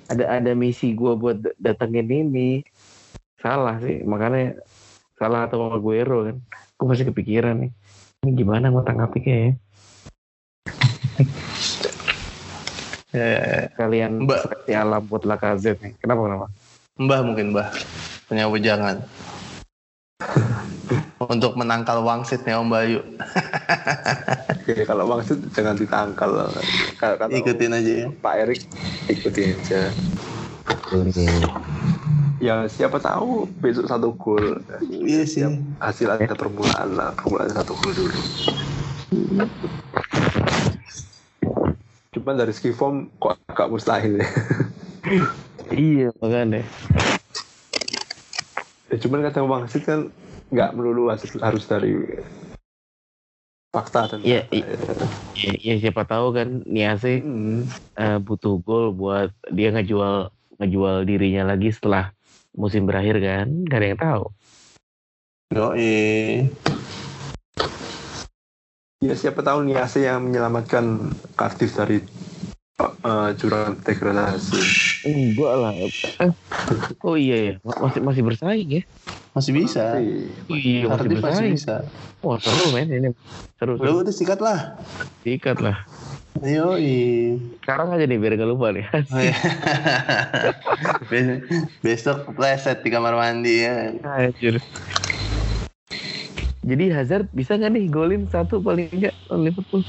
Ada 0.08 0.40
ada 0.40 0.50
misi 0.56 0.96
gue 0.96 1.12
buat 1.12 1.36
datengin 1.60 2.08
ini. 2.08 2.64
Salah 3.36 3.76
sih 3.84 4.00
makanya 4.04 4.56
salah 5.20 5.44
atau 5.44 5.68
sama 5.68 5.76
Guero 5.76 6.24
kan. 6.24 6.36
Gue 6.80 6.86
masih 6.88 7.12
kepikiran 7.12 7.68
nih. 7.68 7.72
Ini 8.24 8.30
gimana 8.36 8.72
mau 8.72 8.84
tanggapi 8.84 9.18
kayak 9.20 9.40
ya, 9.40 9.52
ya, 13.14 13.26
ya. 13.26 13.60
kalian 13.76 14.24
Mbak. 14.26 14.38
seperti 14.46 14.70
alam 14.74 15.02
buat 15.06 15.22
Lacazette 15.26 15.80
nih 15.82 15.92
kenapa 15.98 16.20
kenapa 16.26 16.46
Mbah 17.00 17.20
mungkin 17.24 17.46
Mbah 17.54 17.68
punya 18.28 18.44
wejangan 18.46 18.96
untuk 21.32 21.52
menangkal 21.56 22.00
wangsitnya 22.00 22.60
Om 22.60 22.68
Bayu 22.72 23.00
Oke, 24.70 24.86
kalau 24.86 25.02
maksud 25.08 25.50
jangan 25.50 25.74
ditangkal. 25.74 26.46
Kalau 27.00 27.16
kata 27.18 27.32
ikutin 27.32 27.74
aja 27.74 27.92
ya 28.04 28.08
Pak 28.22 28.34
Erik 28.44 28.60
ikutin 29.10 29.58
aja. 29.58 29.90
Ya 32.38 32.64
siapa 32.70 33.02
tahu 33.02 33.50
besok 33.58 33.90
satu 33.90 34.14
gol. 34.14 34.62
iya 34.86 35.26
sih 35.26 35.42
Hasil 35.82 36.06
ada 36.06 36.38
permulaan 36.38 36.94
lah, 36.94 37.10
permulaan 37.18 37.50
satu 37.50 37.74
gol 37.82 37.92
dulu. 37.98 38.20
Cuman 42.10 42.34
dari 42.34 42.50
ski 42.50 42.74
form 42.74 43.06
kok 43.22 43.38
agak 43.46 43.70
mustahil 43.70 44.18
ya. 44.18 44.26
iya 45.70 46.10
makanya 46.18 46.66
ya 48.90 48.96
cuman 48.98 49.22
kata 49.22 49.46
Wangsit 49.46 49.86
kan 49.86 50.10
nggak 50.50 50.74
melulu 50.74 51.06
harus, 51.06 51.30
harus 51.38 51.64
dari 51.70 51.94
fakta 53.70 54.10
dan 54.10 54.18
Iya, 54.26 54.42
data, 54.50 54.58
i- 54.58 54.66
ya, 55.38 55.52
ya 55.62 55.74
siapa 55.78 56.02
tahu 56.02 56.34
kan 56.34 56.66
Niase 56.66 57.22
Hmm. 57.22 57.70
eh, 57.94 58.18
butuh 58.18 58.58
gol 58.58 58.90
buat 58.90 59.30
dia 59.54 59.70
ngejual 59.70 60.34
ngejual 60.58 61.06
dirinya 61.06 61.54
lagi 61.54 61.70
setelah 61.70 62.10
musim 62.58 62.82
berakhir 62.82 63.22
kan 63.22 63.46
gak 63.70 63.78
ada 63.78 63.86
yang 63.94 64.00
tahu 64.02 64.24
Yoi. 65.50 65.90
Ya 69.00 69.16
siapa 69.16 69.40
tahu 69.40 69.64
Niase 69.64 70.04
yang 70.04 70.28
menyelamatkan 70.28 70.84
Cardiff 71.32 71.72
dari 71.72 72.04
uh, 73.00 73.32
jurang 73.32 73.80
degradasi. 73.80 74.60
enggak 75.08 75.54
lah. 75.56 75.72
Eh, 76.20 76.28
oh 77.00 77.16
iya 77.16 77.36
ya 77.40 77.54
masih 77.64 78.04
masih 78.04 78.22
bersaing 78.28 78.68
ya? 78.68 78.82
Masih 79.32 79.56
bisa. 79.56 79.96
Iya 80.52 80.84
masih 80.84 81.08
Cardiff 81.08 81.16
masih 81.16 81.32
bersaing. 81.32 81.54
bisa. 81.56 81.76
Wah 82.20 82.36
seru 82.36 82.68
men 82.76 82.92
ini. 82.92 83.08
Seru 83.56 83.80
seru. 83.80 84.04
Udah 84.04 84.12
sikat 84.12 84.36
lah. 84.44 84.76
Sikat 85.24 85.64
lah. 85.64 85.80
Yoi. 86.44 87.40
sekarang 87.64 87.96
aja 87.96 88.04
nih 88.04 88.20
biar 88.20 88.36
gak 88.36 88.52
lupa 88.52 88.68
nih. 88.68 88.84
Oh, 88.84 89.16
iya. 89.16 89.36
Bes- 91.10 91.40
Besok 91.80 92.36
pleset 92.36 92.84
di 92.84 92.92
kamar 92.92 93.16
mandi 93.16 93.64
ya. 93.64 93.96
Anjir. 94.04 94.60
Jadi 96.60 96.92
Hazard 96.92 97.32
bisa 97.32 97.56
nggak 97.56 97.72
nih 97.72 97.84
golin 97.88 98.28
satu 98.28 98.60
paling 98.60 98.92
enggak 98.92 99.16
lawan 99.32 99.48
Liverpool? 99.48 99.82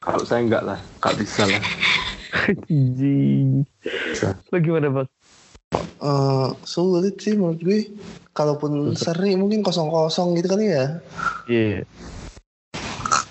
kalau 0.00 0.24
saya 0.24 0.40
enggak 0.42 0.64
lah, 0.64 0.78
nggak 0.98 1.16
bisa 1.20 1.44
lah. 1.44 1.62
Anjing. 2.72 3.68
Lo 4.50 4.56
gimana 4.58 4.88
bang? 4.90 5.08
Eh, 6.00 6.48
sulit 6.66 7.20
sih 7.20 7.38
menurut 7.38 7.60
gue. 7.62 7.80
Kalaupun 8.34 8.96
seri 8.96 9.36
mungkin 9.36 9.60
kosong-kosong 9.60 10.34
gitu 10.40 10.48
kali 10.50 10.72
ya. 10.72 10.98
Iya. 11.46 11.84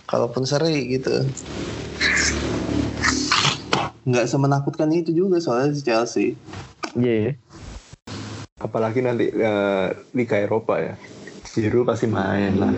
Kalaupun 0.07 0.45
seri 0.47 0.87
gitu. 0.93 1.25
Nggak 4.07 4.29
semenakutkan 4.29 4.87
itu 4.95 5.11
juga 5.11 5.41
soalnya 5.43 5.75
si 5.75 5.81
Chelsea. 5.83 6.27
Iya. 6.95 7.35
Apalagi 8.61 9.03
nanti 9.03 9.33
uh, 9.35 9.91
Liga 10.13 10.37
Eropa 10.39 10.79
ya. 10.79 10.95
Giroud 11.49 11.89
pasti 11.89 12.05
main 12.05 12.61
lah. 12.61 12.69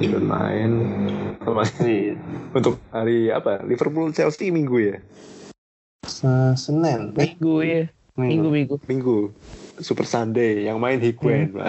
Giroud 0.00 0.24
main. 0.24 0.70
Pasti 1.44 2.16
untuk 2.56 2.80
hari 2.88 3.28
apa? 3.28 3.60
Liverpool 3.62 4.10
Chelsea 4.16 4.48
minggu 4.48 4.76
ya. 4.80 4.96
Se- 6.08 6.56
Senin. 6.56 7.12
Eh, 7.20 7.36
Minggu 7.36 7.54
ya. 7.60 7.84
Minggu 8.16 8.48
minggu. 8.48 8.74
Minggu. 8.88 9.18
Super 9.76 10.06
Sunday 10.06 10.64
yang 10.64 10.78
main 10.78 11.02
Higuain, 11.02 11.50
Pak. 11.50 11.66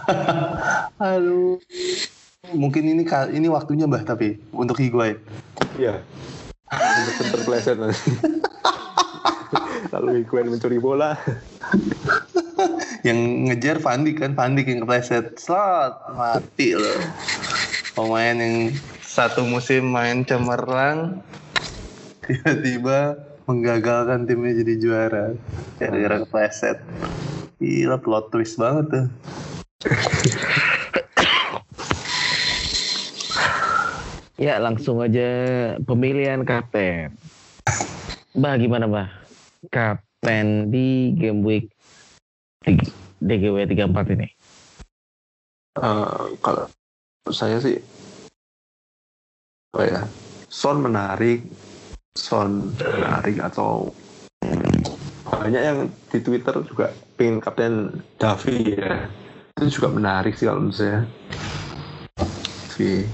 Aduh. 1.12 1.60
Mungkin 2.52 2.82
ini 2.88 3.04
ini 3.30 3.46
waktunya 3.46 3.86
Mbah 3.86 4.02
tapi 4.02 4.40
untuk 4.50 4.80
Higuain. 4.80 5.20
Iya. 5.78 6.00
Untuk 6.72 7.38
terpleset 7.38 7.76
nanti. 7.78 8.00
Lalu 9.94 10.24
Higuain 10.24 10.48
mencuri 10.48 10.80
bola. 10.80 11.14
Yang 13.02 13.18
ngejar 13.50 13.76
Van 13.82 14.06
Dijk 14.06 14.16
kan, 14.22 14.32
Van 14.38 14.54
Dijk 14.54 14.70
yang 14.70 14.86
kepleset. 14.86 15.34
Slot, 15.34 16.14
mati 16.14 16.78
loh. 16.78 17.02
Pemain 17.98 18.38
yang 18.38 18.70
satu 19.02 19.42
musim 19.42 19.90
main 19.90 20.22
cemerlang, 20.22 21.18
tiba-tiba 22.22 23.18
menggagalkan 23.50 24.30
timnya 24.30 24.62
jadi 24.62 24.74
juara. 24.78 25.26
Gara-gara 25.82 26.22
kepleset. 26.22 26.78
Gila 27.58 27.98
plot 27.98 28.30
twist 28.30 28.54
banget 28.54 28.86
tuh. 28.86 29.06
Ya 34.38 34.62
langsung 34.62 35.02
aja 35.02 35.30
pemilihan 35.82 36.46
kapten. 36.46 37.18
Bah 38.38 38.54
gimana 38.54 38.86
bah? 38.86 39.10
Kapten 39.74 40.70
di 40.70 41.18
game 41.18 41.42
week 41.42 41.71
DGW 43.22 43.56
34 43.70 44.14
ini. 44.14 44.28
Eh, 45.72 46.24
kalau 46.44 46.68
saya 47.32 47.56
sih 47.62 47.80
apa 49.72 49.82
ya 49.88 50.00
Son 50.52 50.84
menarik 50.84 51.48
Son 52.12 52.76
menarik 52.76 53.40
atau 53.40 53.88
banyak 55.32 55.62
yang 55.64 55.78
di 56.12 56.18
Twitter 56.20 56.52
juga 56.68 56.92
pengen 57.16 57.40
kapten 57.40 58.04
Davi 58.20 58.76
ya. 58.76 59.08
Itu 59.56 59.80
juga 59.80 59.88
menarik 59.96 60.36
sih 60.36 60.44
kalau 60.44 60.68
menurut 60.68 60.76
saya. 60.76 61.00
Davi 62.68 63.08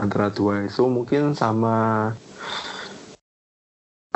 antara 0.00 0.32
dua 0.32 0.64
itu 0.64 0.84
mungkin 0.88 1.36
sama 1.36 2.08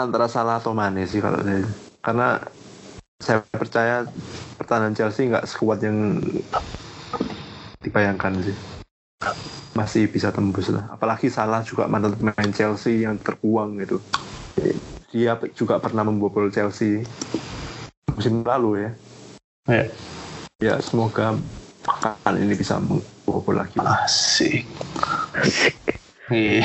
antara 0.00 0.32
salah 0.32 0.64
atau 0.64 0.72
Mane 0.72 1.04
sih 1.04 1.20
kalau 1.20 1.44
saya? 1.44 1.60
Karena 2.00 2.40
saya 3.18 3.42
percaya 3.50 4.06
pertahanan 4.56 4.94
Chelsea 4.94 5.28
nggak 5.28 5.46
sekuat 5.46 5.82
yang 5.82 6.22
dibayangkan 7.82 8.42
sih 8.42 8.56
masih 9.74 10.10
bisa 10.10 10.34
tembus 10.34 10.70
lah 10.70 10.90
apalagi 10.90 11.30
salah 11.30 11.62
juga 11.62 11.86
mantan 11.86 12.14
pemain 12.18 12.52
Chelsea 12.54 13.06
yang 13.06 13.18
terbuang 13.18 13.78
gitu 13.82 13.98
dia 15.10 15.38
juga 15.54 15.78
pernah 15.78 16.02
membobol 16.06 16.50
Chelsea 16.50 17.02
musim 18.14 18.42
lalu 18.42 18.86
ya 18.86 18.90
Ya. 19.68 19.84
Ya 20.64 20.74
semoga 20.80 21.36
pekan 21.84 22.40
ini 22.40 22.56
bisa 22.56 22.80
mengumpul 22.80 23.52
lagi. 23.52 23.76
Asik. 23.76 24.64
Iya. 26.29 26.64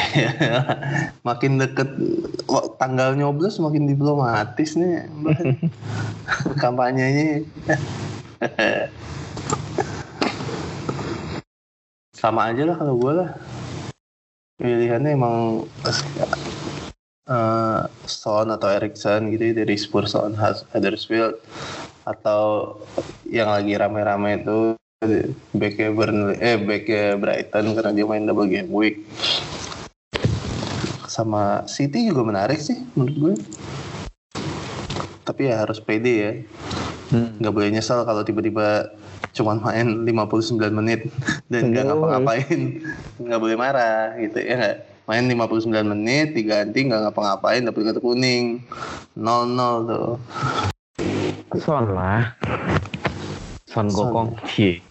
makin 1.27 1.55
deket 1.55 1.87
tanggal 2.75 3.15
nyoblos 3.15 3.63
makin 3.63 3.87
diplomatis 3.87 4.75
nih. 4.75 5.07
Kampanyenya. 6.63 7.47
Sama 12.11 12.51
aja 12.51 12.63
lah 12.67 12.75
kalau 12.75 12.95
gue 12.99 13.13
lah. 13.23 13.29
Pilihannya 14.59 15.15
emang 15.15 15.63
eh 17.23 17.81
Son 18.03 18.47
atau 18.51 18.67
Erikson 18.67 19.31
gitu 19.31 19.55
dari 19.55 19.79
Spurs 19.79 20.11
on 20.11 20.35
Huddersfield 20.75 21.39
atau 22.03 22.75
yang 23.31 23.47
lagi 23.47 23.79
rame-rame 23.79 24.43
itu 24.43 24.75
backnya 25.53 25.89
Burnley. 25.91 26.35
Eh 26.39 26.57
backnya 26.59 27.17
Brighton 27.17 27.75
karena 27.75 27.91
dia 27.91 28.05
main 28.05 28.25
double 28.25 28.49
game 28.49 28.69
week. 28.73 29.03
Sama 31.09 31.65
City 31.69 32.09
juga 32.09 32.25
menarik 32.25 32.57
sih 32.57 32.81
menurut 32.97 33.15
gue. 33.15 33.33
Tapi 35.23 35.47
ya 35.47 35.63
harus 35.63 35.77
pede 35.79 36.13
ya. 36.13 36.31
Nggak 37.13 37.53
boleh 37.53 37.69
nyesal 37.69 38.01
kalau 38.03 38.25
tiba-tiba 38.25 38.89
cuman 39.33 39.57
main 39.65 39.87
59 40.05 40.57
menit 40.73 41.09
dan 41.49 41.69
nggak 41.69 41.85
ngapa-ngapain. 41.89 42.81
Nggak 43.21 43.39
boleh 43.41 43.57
marah 43.57 44.17
gitu 44.17 44.41
ya 44.41 44.57
nggak? 44.57 44.77
Main 45.03 45.27
59 45.27 45.69
menit 45.83 46.33
diganti 46.33 46.79
nggak 46.87 47.11
ngapa-ngapain 47.11 47.61
dapet 47.61 47.81
kartu 47.85 48.01
kuning. 48.01 48.65
0-0 49.13 49.89
tuh. 49.89 50.17
Son 51.61 51.93
lah. 51.93 52.33
Son 53.69 53.89
Son. 53.89 54.09
Gokong. 54.09 54.29
Cie. 54.49 54.81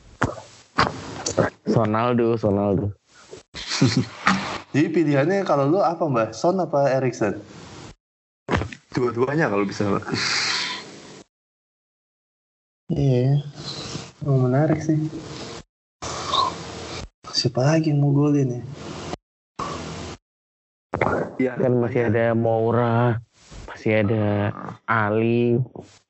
Sonaldo, 1.69 2.37
Sonaldo. 2.37 2.93
jadi 4.73 4.89
pilihannya 4.89 5.45
kalau 5.45 5.69
lu 5.69 5.79
apa 5.85 6.05
mbak 6.09 6.33
Son 6.33 6.57
apa 6.57 6.89
Erikson 6.97 7.37
Dua-duanya 8.93 9.49
kalau 9.49 9.65
bisa. 9.65 9.89
Pak. 9.89 10.05
Iya, 12.93 13.41
oh, 14.29 14.37
menarik 14.37 14.85
sih. 14.85 15.01
Siapa 17.33 17.65
lagi 17.65 17.89
yang 17.89 18.05
mau 18.05 18.13
golin 18.13 18.61
ya? 18.61 18.63
Iya. 21.41 21.53
Kan 21.57 21.81
masih 21.81 22.13
ada 22.13 22.37
Moura, 22.37 23.17
masih 23.65 24.05
ada 24.05 24.53
Ali. 24.85 25.57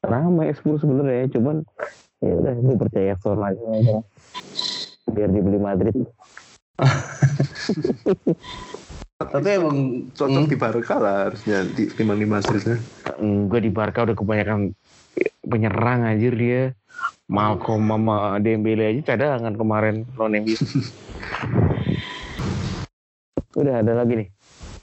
Ramai 0.02 0.50
Spurs 0.58 0.82
sebenarnya, 0.82 1.30
cuman 1.30 1.62
ya 2.18 2.34
udah 2.34 2.54
gue 2.58 2.76
percaya 2.82 3.14
Son 3.22 3.38
aja 3.38 3.62
aja. 3.78 4.02
Biar 5.08 5.28
dibeli 5.28 5.58
Madrid. 5.58 5.96
Tapi 9.22 9.48
emang 9.54 9.78
cocok 10.10 10.44
Hmm. 10.44 10.50
di 10.50 10.56
Barca 10.58 10.98
lah 10.98 11.30
harusnya 11.30 11.62
di 11.64 11.86
timbang 11.88 12.18
di 12.18 12.26
Madrid. 12.26 12.62
gue 13.22 13.60
di 13.62 13.70
Barca 13.70 14.02
udah 14.02 14.16
kebanyakan 14.18 14.74
penyerang 15.42 16.02
anjir 16.04 16.34
dia. 16.34 16.62
Malcolm 17.26 17.88
sama 17.88 18.36
Dembele 18.38 18.92
aja 18.92 19.14
cadangan 19.14 19.54
kemarin 19.56 20.04
lawan 20.14 20.42
MU. 20.42 20.52
udah 23.56 23.74
ada 23.80 23.92
lagi 23.94 24.14
nih. 24.20 24.28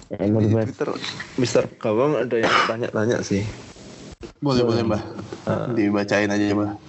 Yang 0.10 0.30
mau 0.32 0.42
Di 0.42 0.46
dibahas. 0.48 0.66
Twitter, 0.66 0.90
Mister 1.38 1.64
Gawang 1.78 2.18
ada 2.18 2.34
yang 2.34 2.50
tanya-tanya 2.66 3.22
sih. 3.22 3.46
boleh 4.40 4.64
boleh 4.64 4.84
mbak, 4.88 5.04
Eh, 5.46 5.66
dibacain 5.76 6.32
aja 6.32 6.44
mbak. 6.50 6.80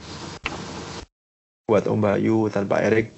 Buat 1.71 1.87
Om 1.87 2.03
Bayu 2.03 2.51
tanpa 2.51 2.83
Erik 2.83 3.15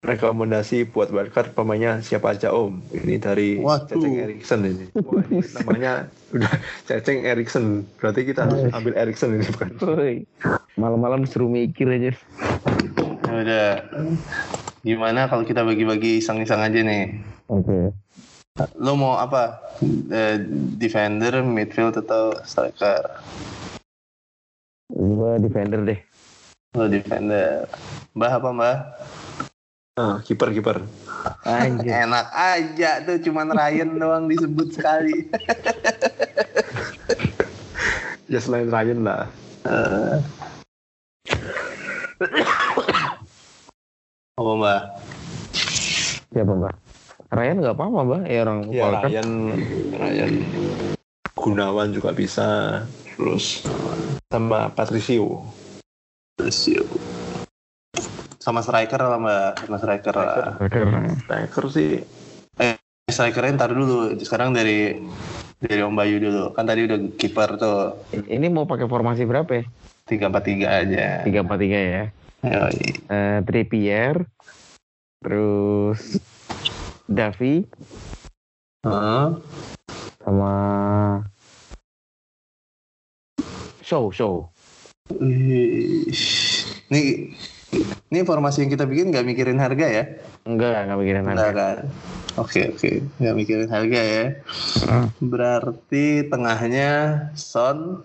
rekomendasi 0.00 0.88
buat 0.88 1.12
wildcard 1.12 1.52
pemainnya 1.52 2.00
siapa 2.00 2.32
aja 2.32 2.56
Om 2.56 2.80
ini 2.96 3.20
dari 3.20 3.60
Waduh. 3.60 3.84
Ceceng 3.84 4.16
Erikson 4.16 4.60
ini 4.64 4.86
Wah, 4.96 5.20
ini 5.28 5.44
namanya 5.60 5.92
udah 6.32 6.54
Ceceng 6.88 7.20
Erikson 7.28 7.84
berarti 8.00 8.24
kita 8.24 8.48
harus 8.48 8.72
ambil 8.72 8.96
Erikson 8.96 9.36
ini 9.36 9.44
bukan 9.52 9.68
Malam-malam 10.74 11.22
suruh 11.22 11.46
mikir 11.46 11.86
aja. 11.86 12.10
Ya 13.30 13.32
udah, 13.46 13.70
gimana 14.82 15.30
kalau 15.30 15.46
kita 15.46 15.62
bagi-bagi 15.62 16.18
iseng-iseng 16.18 16.58
aja 16.58 16.82
nih? 16.82 17.14
Oke. 17.46 17.94
Lo 18.74 18.98
mau 18.98 19.14
apa? 19.14 19.62
Eh, 20.10 20.42
defender, 20.74 21.46
midfield 21.46 21.94
atau 21.94 22.34
striker? 22.42 23.06
Gue 24.90 25.38
defender 25.38 25.78
deh. 25.86 26.13
Lo 26.74 26.90
defender. 26.90 27.70
Mbah 28.18 28.32
apa 28.38 28.50
mbah? 28.50 28.76
ah 29.94 30.18
kiper 30.26 30.50
kiper 30.50 30.82
Anjir. 31.46 31.94
Enak 32.02 32.26
aja 32.34 32.98
tuh, 33.06 33.14
cuman 33.22 33.54
Ryan 33.54 33.94
doang 33.94 34.26
disebut 34.26 34.74
sekali. 34.74 35.14
ya 38.32 38.42
selain 38.42 38.66
Ryan 38.66 39.00
lah 39.06 39.30
Eh. 39.64 40.18
apa 44.34 44.50
mbak? 44.58 44.82
Siapa 46.34 46.52
mbak? 46.58 46.74
Ryan 47.30 47.56
nggak 47.62 47.76
apa-apa 47.78 48.00
mbak. 48.02 48.22
Ya 48.26 48.38
orang 48.42 48.58
ya. 48.74 48.82
Ryan 48.98 49.28
Ryan 49.94 50.32
Gunawan 51.38 51.94
juga 51.94 52.10
bisa 52.10 52.82
terus 53.14 53.62
sama 54.26 54.74
Patricio 54.74 55.46
Sama 58.38 58.60
striker 58.60 59.00
lah 59.00 59.16
mbak, 59.16 59.64
sama 59.64 59.76
striker 59.80 60.14
lah. 60.14 60.56
striker 61.24 61.64
sih 61.72 62.04
Strikernya 63.04 63.60
ntar 63.60 63.70
dulu, 63.76 64.16
sekarang 64.24 64.56
dari 64.56 64.96
dari 65.60 65.80
Om 65.84 65.92
Bayu 65.92 66.16
dulu. 66.18 66.56
Kan 66.56 66.64
tadi 66.64 66.88
udah 66.88 66.98
kiper 67.20 67.60
tuh, 67.60 68.00
Ini 68.10 68.48
mau 68.48 68.64
pakai 68.64 68.88
formasi 68.88 69.28
berapa 69.28 69.60
ya? 69.60 69.64
tiga 70.08 70.28
empat 70.32 70.44
tiga 70.44 70.68
aja. 70.84 71.20
Tiga 71.24 71.44
empat 71.44 71.58
tiga 71.60 71.78
ya. 71.80 72.04
Yoi. 72.44 72.80
Eh, 73.08 73.38
Trippier, 73.44 74.24
terus 75.20 76.20
Davi 77.08 77.64
Heeh. 78.84 79.26
sama 80.24 80.52
Show 83.84 84.12
Show. 84.12 84.53
Wih. 85.12 86.08
Nih, 86.88 87.36
ini 88.08 88.18
informasi 88.18 88.64
yang 88.64 88.72
kita 88.72 88.88
bikin 88.88 89.12
nggak 89.12 89.28
mikirin 89.28 89.60
harga 89.60 89.84
ya? 89.84 90.04
Enggak, 90.48 90.88
enggak 90.88 90.98
mikirin 91.00 91.22
Enggak 91.28 91.52
harga. 91.52 91.60
kan? 91.60 91.76
Oke 92.34 92.60
oke, 92.72 92.90
nggak 93.20 93.36
mikirin 93.36 93.70
harga 93.70 94.00
ya. 94.00 94.26
Hmm. 94.88 95.08
Berarti 95.20 96.24
tengahnya 96.26 96.90
Son, 97.36 98.00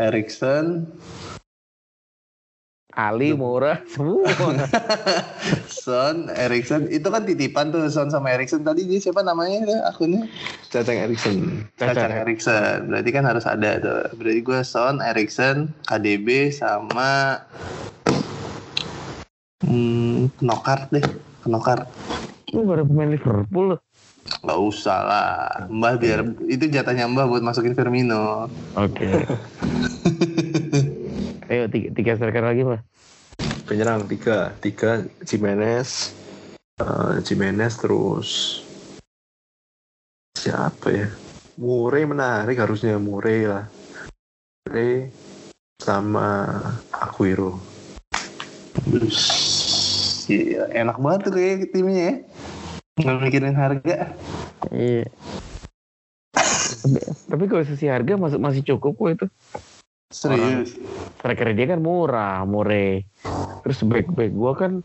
Erikson, 0.00 0.88
Ali, 2.96 3.36
Moura, 3.36 3.84
semua. 3.92 4.24
Son, 5.68 6.32
Erikson. 6.32 6.88
Itu 6.88 7.12
kan 7.12 7.28
titipan 7.28 7.68
tuh 7.68 7.84
Son 7.92 8.08
sama 8.08 8.32
Erikson. 8.32 8.64
Tadi 8.64 8.88
dia 8.88 8.96
siapa 8.96 9.20
namanya 9.20 9.68
tuh 9.68 9.80
akunnya? 9.84 10.24
Ceceng 10.72 11.04
Erikson 11.04 11.68
Cacang. 11.76 12.12
Erikson. 12.24 12.88
Berarti 12.88 13.10
kan 13.12 13.24
harus 13.28 13.44
ada 13.44 13.76
tuh. 13.76 14.02
Berarti 14.16 14.40
gue 14.40 14.60
Son, 14.64 15.04
Erikson, 15.04 15.68
KDB 15.84 16.48
sama 16.48 17.44
hmm, 19.68 20.32
Knockout 20.40 20.88
deh. 20.88 21.04
Knockout. 21.44 21.84
Lu 22.56 22.64
baru 22.64 22.88
pemain 22.88 23.12
Liverpool 23.12 23.76
loh. 23.76 23.80
Gak 24.44 24.60
usah 24.60 25.00
lah. 25.04 25.36
Mbah 25.68 26.00
biar 26.00 26.20
itu 26.48 26.64
jatahnya 26.72 27.04
Mbah 27.04 27.28
buat 27.28 27.44
masukin 27.44 27.76
Firmino. 27.76 28.48
Oke. 28.80 29.08
Ayo 31.48 31.64
tiga, 31.72 31.88
tiga 31.96 32.12
striker 32.16 32.44
lagi 32.44 32.60
pak. 32.60 32.80
penyerang 33.68 34.08
tiga 34.08 34.52
tiga 34.64 35.04
Jimenez 35.24 36.12
eh, 36.80 37.20
Jimenez 37.20 37.76
terus 37.76 38.60
siapa 40.36 40.88
ya 40.88 41.08
Murray 41.60 42.08
menarik 42.08 42.56
harusnya 42.56 42.96
Murray 42.96 43.44
lah 43.44 43.68
Murray 44.64 45.12
sama 45.80 46.48
Aguero 46.92 47.60
Iya, 50.28 50.68
enak 50.84 51.00
banget 51.00 51.20
tuh 51.24 51.32
kayak 51.40 51.72
timnya 51.72 52.02
ya. 52.04 52.14
Nggak 53.00 53.16
mikirin 53.24 53.56
harga. 53.56 54.12
Iya. 54.68 55.08
tapi, 56.84 57.00
tapi 57.32 57.44
kalau 57.48 57.64
sisi 57.64 57.88
harga 57.88 58.20
masih 58.20 58.36
masih 58.36 58.62
cukup 58.64 58.92
kok 58.92 59.08
itu. 59.08 59.26
Serius. 60.08 60.72
Striker 61.20 61.52
dia 61.52 61.66
kan 61.68 61.84
murah, 61.84 62.40
murah. 62.48 63.04
Terus 63.60 63.84
back 63.84 64.08
back 64.08 64.32
gua 64.32 64.56
kan 64.56 64.80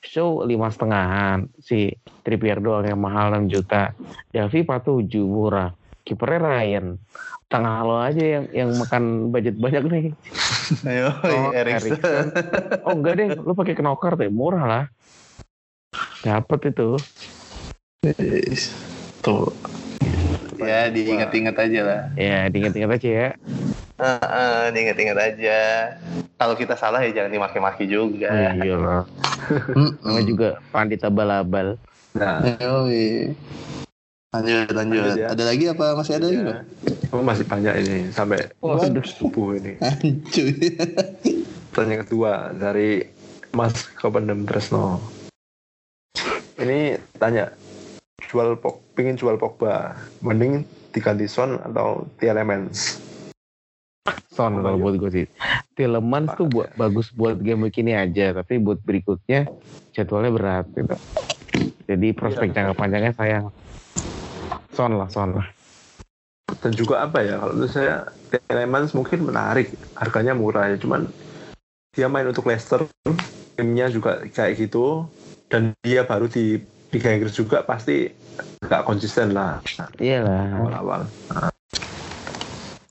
show 0.00 0.46
lima 0.46 0.70
setengahan 0.70 1.50
si 1.58 1.90
Trippier 2.22 2.62
doang 2.62 2.86
yang 2.86 3.02
mahal 3.02 3.34
6 3.34 3.50
juta. 3.50 3.90
Davi 4.30 4.62
47 4.62 5.10
murah. 5.20 5.74
kipernya 6.00 6.40
Ryan. 6.42 6.86
Tengah 7.46 7.76
lo 7.82 7.98
aja 7.98 8.22
yang 8.22 8.44
yang 8.50 8.70
makan 8.74 9.30
budget 9.30 9.58
banyak 9.58 9.82
nih. 9.84 10.04
Ayo, 10.88 11.10
Oh, 11.18 11.50
Erikson. 11.50 11.98
Erikson. 11.98 12.26
Oh 12.86 12.94
enggak 12.94 13.14
deh, 13.18 13.28
lu 13.36 13.52
pakai 13.52 13.74
knockout 13.74 14.18
deh, 14.18 14.30
murah 14.30 14.64
lah. 14.64 14.84
Dapat 16.22 16.70
itu. 16.70 16.94
Tuh. 19.20 19.50
Ya, 20.58 20.88
diingat-ingat 20.88 21.56
aja 21.58 21.80
lah. 21.82 22.00
Ya, 22.14 22.46
diingat-ingat 22.48 22.90
aja 22.96 23.08
ya. 23.08 23.28
Heeh, 24.00 24.72
diingat-ingat 24.72 25.18
aja. 25.20 25.60
Kalau 26.40 26.56
kita 26.56 26.72
salah 26.72 27.04
ya 27.04 27.12
jangan 27.12 27.36
dimaki-maki 27.36 27.84
juga. 27.84 28.32
Oh, 28.32 28.64
iya 28.64 28.76
lah. 28.80 29.02
Namanya 30.00 30.24
juga 30.24 30.48
pandita 30.72 31.12
balabal. 31.12 31.76
Nah, 32.16 32.40
Yoi. 32.56 33.36
Lanjut, 34.30 34.72
lanjut. 34.72 35.02
Lanjut 35.04 35.20
ya. 35.20 35.28
Ada 35.36 35.44
lagi 35.44 35.64
apa 35.68 35.84
masih 36.00 36.12
ada 36.16 36.26
lagi? 36.32 36.40
ya. 36.40 36.58
Oh, 37.12 37.20
masih 37.20 37.44
banyak 37.44 37.74
ini 37.84 37.98
sampai 38.14 38.48
Waduh. 38.62 39.04
subuh 39.04 39.58
ini. 39.60 39.76
Ancuy. 39.84 40.54
Pertanyaan 41.74 42.02
kedua 42.08 42.54
dari 42.56 43.04
Mas 43.52 43.90
Kopendem 43.98 44.48
Tresno. 44.48 45.02
Ini 46.56 46.96
tanya, 47.18 47.52
jual 48.30 48.54
pok, 48.56 48.94
pingin 48.94 49.16
jual 49.16 49.34
Pogba, 49.40 49.96
mending 50.22 50.62
diganti 50.92 51.26
Son 51.26 51.56
atau 51.56 52.06
Tielemans? 52.20 53.09
Son 54.30 54.56
kalau 54.62 54.78
buat 54.80 54.96
gue 54.96 55.10
sih. 55.12 55.26
Tielemans 55.76 56.32
tuh 56.38 56.48
buat 56.48 56.72
bagus 56.78 57.12
buat 57.12 57.36
game 57.36 57.68
week 57.68 57.82
ini 57.82 57.92
aja, 57.92 58.32
tapi 58.32 58.56
buat 58.56 58.80
berikutnya 58.80 59.50
jadwalnya 59.92 60.30
berat 60.32 60.66
gitu. 60.72 60.96
Jadi 61.90 62.08
prospek 62.14 62.54
jangka 62.54 62.72
panjangnya 62.78 63.12
sayang. 63.12 63.50
Son 64.72 64.96
lah, 64.96 65.10
Son 65.10 65.34
lah. 65.34 65.46
Dan 66.62 66.72
juga 66.72 67.04
apa 67.04 67.20
ya, 67.20 67.42
kalau 67.42 67.52
menurut 67.58 67.72
saya 67.74 68.08
Tielemans 68.30 68.94
mungkin 68.94 69.26
menarik, 69.26 69.74
harganya 69.98 70.32
murah 70.32 70.70
ya, 70.70 70.76
cuman 70.78 71.10
dia 71.90 72.06
main 72.06 72.26
untuk 72.30 72.46
Leicester, 72.46 72.86
timnya 73.58 73.90
juga 73.90 74.22
kayak 74.30 74.56
gitu, 74.56 75.04
dan 75.50 75.74
dia 75.82 76.06
baru 76.06 76.30
di 76.30 76.62
Liga 76.90 77.10
Inggris 77.10 77.34
juga 77.34 77.62
pasti 77.66 78.10
nggak 78.66 78.82
konsisten 78.82 79.34
lah 79.34 79.62
Iyalah. 79.98 80.58
awal-awal. 80.58 81.00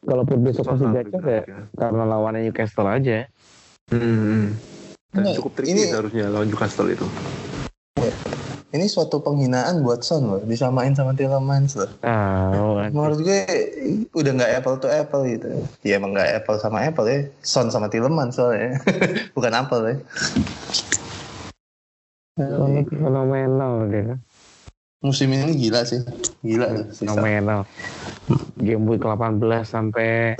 Kalaupun 0.10 0.38
besok 0.41 0.65
masih 0.65 0.90
gacor 0.90 1.23
ya 1.23 1.41
karena 1.77 2.03
lawannya 2.03 2.49
Newcastle 2.49 2.90
aja. 2.90 3.30
Hmm. 3.94 4.57
Dan 5.10 5.22
Nggak, 5.22 5.36
cukup 5.38 5.52
tricky 5.53 5.72
ini- 5.73 5.90
seharusnya 5.90 6.26
lawan 6.27 6.49
Newcastle 6.49 6.90
itu. 6.90 7.06
Ini 8.69 8.86
suatu 8.86 9.18
penghinaan 9.18 9.81
buat 9.81 10.06
Son 10.06 10.30
loh, 10.30 10.41
disamain 10.45 10.94
sama 10.94 11.18
Tielemans 11.18 11.73
loh. 11.73 11.90
Ah, 12.06 12.86
Menurut 12.94 13.26
gue 13.26 13.41
udah 14.14 14.31
nggak 14.31 14.61
apple 14.61 14.77
to 14.77 14.86
apple 14.86 15.26
gitu. 15.26 15.49
Ya 15.81 15.98
emang 15.98 16.14
nggak 16.14 16.38
apple 16.38 16.61
sama 16.61 16.86
apple 16.86 17.10
ya. 17.10 17.26
Son 17.41 17.73
sama 17.73 17.90
Tielemans 17.90 18.38
soalnya. 18.38 18.77
Bukan 19.36 19.53
apple 19.57 19.81
ya. 19.90 19.95
Son 22.38 22.72
itu 22.77 22.94
fenomenal 22.94 23.90
dia. 23.90 24.22
Musim 24.99 25.31
ini 25.31 25.55
gila 25.55 25.88
sih. 25.88 26.03
Gila 26.43 26.67
tuh. 26.76 26.85
sisa. 26.91 27.15
Fenomenal. 27.15 27.63
Game 28.59 28.84
week 28.84 28.99
18 28.99 29.39
sampai 29.63 30.35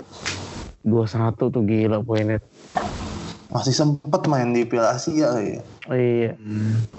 21 0.84 1.32
tuh 1.40 1.64
gila 1.64 2.04
poinnya. 2.04 2.44
Masih 3.56 3.72
sempet 3.72 4.28
main 4.28 4.52
di 4.52 4.68
Piala 4.68 5.00
Asia 5.00 5.32
lagi. 5.32 5.64
Oh, 5.88 5.96
iya. 5.96 6.36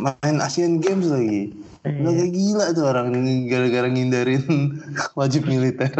Main 0.01 0.41
Asian 0.41 0.81
Games 0.81 1.13
lagi. 1.13 1.53
Udah 1.85 2.13
kayak 2.17 2.33
gila 2.33 2.65
tuh 2.73 2.85
orang 2.89 3.13
ini 3.13 3.45
gara-gara 3.53 3.93
ngindarin 3.93 4.41
wajib 5.21 5.45
militer. 5.45 5.93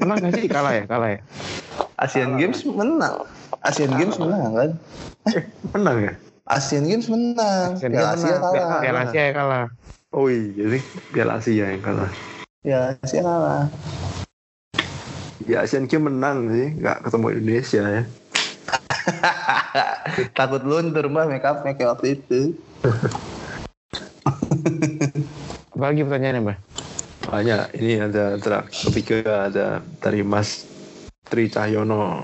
Menang 0.00 0.16
gak 0.24 0.32
sih? 0.40 0.48
Kalah 0.48 0.80
ya? 0.80 0.84
Kalah 0.88 1.08
ya? 1.12 1.20
Asian 2.00 2.40
Games 2.40 2.64
menang. 2.64 3.28
Asian 3.60 3.92
Games 4.00 4.16
menang 4.16 4.52
kan? 4.56 4.70
Menang 5.76 5.96
ya? 6.08 6.12
Asian 6.48 6.88
Games 6.88 7.06
menang. 7.12 7.76
Asian 7.76 7.92
Piala 7.92 8.16
Games 8.16 8.24
Asia 8.24 8.32
menang. 8.32 8.42
kalah. 8.56 8.80
Piala 8.80 9.00
Asia 9.04 9.22
ya 9.28 9.32
kalah. 9.36 9.66
Oh 10.12 10.28
iya, 10.28 10.44
jadi 10.52 10.78
Piala 11.08 11.40
Asia 11.40 11.72
yang 11.72 11.80
kalah. 11.80 12.12
Piala 12.60 13.00
Asia 13.00 13.24
kalah. 13.24 13.64
Ya 15.48 15.64
Asian 15.64 15.88
Games 15.88 16.06
menang 16.12 16.52
sih, 16.52 16.76
nggak 16.76 17.08
ketemu 17.08 17.26
Indonesia 17.32 17.82
ya. 17.82 18.02
Takut 20.38 20.62
luntur 20.62 21.08
mbak 21.08 21.26
make 21.32 21.48
up 21.48 21.64
make 21.64 21.80
waktu 21.80 22.20
itu. 22.20 22.52
Apalagi 25.72 26.04
pertanyaannya, 26.04 26.40
Mbak? 26.44 26.58
Banyak, 27.32 27.62
ini 27.80 27.92
ada 27.98 28.36
terakhir 28.36 28.92
ketiga 28.92 29.48
ada 29.48 29.80
dari 29.98 30.20
Mas 30.20 30.68
Tri 31.26 31.48
Cahyono. 31.48 32.22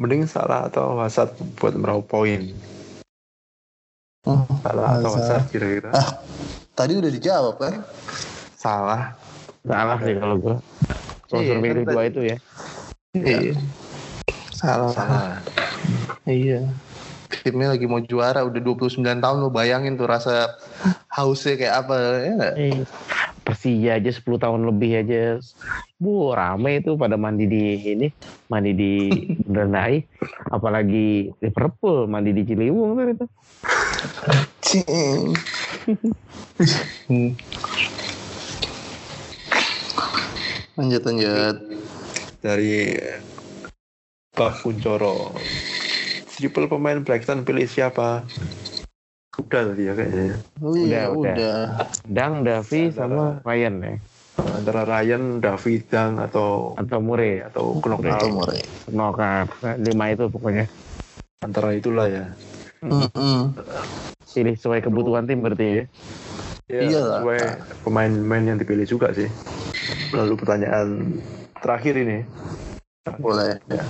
Mending 0.00 0.24
salah 0.24 0.66
atau 0.66 0.96
wasat 0.96 1.36
buat 1.60 1.76
meraup 1.76 2.08
poin? 2.08 2.50
Oh, 4.26 4.42
Salah 4.64 4.98
atau 4.98 5.10
wasat 5.12 5.42
kira-kira? 5.52 5.90
Ah, 5.94 6.18
tadi 6.78 6.94
udah 6.94 7.10
dijawab 7.10 7.54
kan? 7.58 7.82
Salah. 8.54 9.18
Salah 9.66 9.98
sih 9.98 10.14
kalau 10.14 10.36
gue. 10.38 10.56
Sponsor 11.26 11.58
Iya, 11.58 11.58
milih 11.58 11.82
kan 11.82 11.94
dua 11.98 12.02
itu 12.06 12.20
ya. 12.22 12.36
Iya. 13.18 13.58
Salah. 14.54 14.94
Salah. 14.94 15.42
Iya. 16.22 16.70
Timnya 17.42 17.74
lagi 17.74 17.90
mau 17.90 17.98
juara 17.98 18.46
udah 18.46 18.60
29 18.62 19.02
tahun 19.02 19.36
lo 19.42 19.50
bayangin 19.50 19.98
tuh 19.98 20.06
rasa 20.06 20.54
hausnya 21.10 21.58
kayak 21.58 21.74
apa 21.82 21.94
ya? 22.22 22.48
Iya. 22.54 22.84
Persija 23.42 23.90
aja 23.98 24.10
10 24.14 24.38
tahun 24.38 24.60
lebih 24.70 25.02
aja. 25.02 25.42
Bu, 25.98 26.30
rame 26.30 26.78
itu 26.78 26.94
pada 26.94 27.18
mandi 27.18 27.48
di 27.50 27.74
ini, 27.80 28.08
mandi 28.46 28.70
di 28.76 28.92
Bundaran 29.48 30.04
apalagi 30.52 31.32
Liverpool 31.42 32.06
mandi 32.06 32.30
di 32.30 32.42
Ciliwung 32.46 32.94
tuh 32.94 33.04
itu. 33.08 33.26
Cing. 34.68 35.32
Lanjut 40.76 41.02
lanjut. 41.08 41.56
Dari 42.44 42.92
Pak 44.36 44.60
Kuncoro. 44.60 45.32
Triple 46.36 46.68
pemain 46.68 47.00
Brighton 47.00 47.48
pilih 47.48 47.64
siapa? 47.64 48.28
Udah 49.40 49.72
tadi 49.72 49.88
ya 49.88 49.96
kayaknya. 49.96 50.36
Oh, 50.60 50.76
iya, 50.76 51.08
Udah, 51.08 51.16
udah. 51.16 51.32
udah. 51.32 51.60
Dang, 52.04 52.44
Davi 52.44 52.92
sama 52.92 53.40
Ryan 53.48 53.74
ya. 53.80 53.92
Antara 54.38 54.86
Ryan, 54.86 55.42
David, 55.42 55.82
Dang, 55.90 56.20
atau 56.22 56.78
Atau 56.78 57.02
Mure, 57.02 57.42
atau 57.42 57.80
Itu 57.80 57.90
Knockout. 57.90 58.30
Murray. 58.30 58.62
Knockout. 58.86 59.48
Lima 59.82 60.04
itu 60.14 60.30
pokoknya. 60.30 60.70
Antara 61.42 61.74
itulah 61.74 62.06
ya. 62.06 62.24
Pilih 64.28 64.54
sesuai 64.54 64.80
kebutuhan 64.80 65.24
tim 65.24 65.40
berarti 65.40 65.64
ya. 65.64 65.84
Ya, 66.68 66.80
Iyalah. 66.84 67.24
sesuai 67.24 67.40
pemain-pemain 67.80 68.44
yang 68.44 68.58
dipilih 68.60 68.84
juga 68.84 69.08
sih. 69.16 69.28
Lalu 70.12 70.36
pertanyaan 70.36 71.16
terakhir 71.64 71.96
ini. 71.96 72.28
Boleh. 73.16 73.56
Ya. 73.72 73.84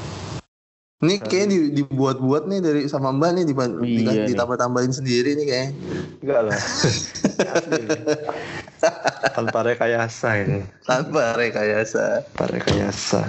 Ini 0.99 1.15
kayaknya 1.23 1.47
di- 1.51 1.71
dibuat-buat 1.79 2.51
nih 2.51 2.59
dari 2.59 2.83
sama 2.91 3.15
Mbak 3.15 3.31
nih 3.35 3.45
diban- 3.47 3.79
Iya 3.83 4.27
nih. 4.27 4.35
ditambah-tambahin 4.35 4.91
sendiri 4.91 5.39
nih 5.39 5.47
kayaknya. 5.47 5.71
Enggak 6.23 6.41
lah. 6.51 6.59
Asli. 7.55 7.83
Tanpa 9.35 9.59
rekayasa 9.63 10.29
ini. 10.43 10.63
Tanpa 10.83 11.35
rekayasa. 11.35 12.27
Tanpa 12.35 12.45
rekayasa. 12.51 13.21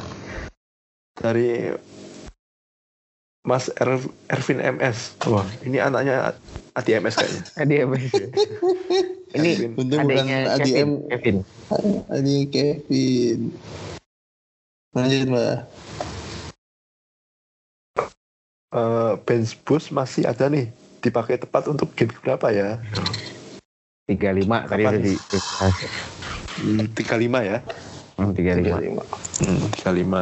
Dari 1.13 1.73
Mas 3.43 3.71
Er- 3.79 4.11
Ervin 4.27 4.59
MS. 4.59 5.15
Wah, 5.25 5.47
ini 5.63 5.79
anaknya 5.79 6.35
Adi 6.75 6.91
MS 6.99 7.15
kayaknya. 7.15 7.41
Adi 7.61 7.75
MS. 7.87 8.03
Ini. 9.37 9.77
Untung 9.77 10.09
bukan 10.09 10.25
Adi 10.25 10.69
Kevin. 10.73 10.89
M. 10.89 10.91
Kevin. 11.13 11.37
Adi 12.09 12.37
Kevin. 12.49 13.39
Lanjut 14.91 15.21
Mbak. 15.29 15.55
Eh, 18.69 19.13
bench 19.25 19.53
boost 19.63 19.89
masih 19.89 20.25
ada 20.25 20.49
nih. 20.49 20.69
Dipakai 20.99 21.39
tepat 21.39 21.69
untuk 21.71 21.93
game 21.95 22.11
berapa 22.21 22.49
ya? 22.51 22.77
35 24.09 24.65
tadi 24.67 24.83
Kapan? 24.83 24.91
udah 24.91 25.01
di 25.05 25.13
Hmm, 26.59 26.85
35 26.91 27.39
ya. 27.39 27.57
Hmm, 28.19 28.35
35. 28.35 28.99
Hmm, 29.39 29.59
35. 29.73 30.21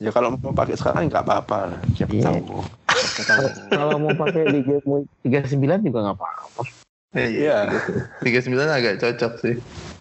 Ya 0.00 0.10
kalau 0.10 0.32
mau 0.32 0.50
pakai 0.50 0.74
sekarang 0.74 1.06
nggak 1.06 1.20
apa-apa. 1.22 1.76
Siapa 1.92 2.08
Iya. 2.10 2.24
tahu. 2.24 2.64
Kalau 3.70 3.96
mau 3.98 4.12
pakai 4.16 4.48
di 4.48 4.60
game 4.62 4.86
week 4.86 5.06
39 5.22 5.84
juga 5.84 5.98
nggak 6.02 6.16
apa-apa. 6.16 6.62
Iya. 7.14 7.68
39 8.20 8.48
agak 8.66 8.94
cocok 8.98 9.32
sih. 9.38 9.56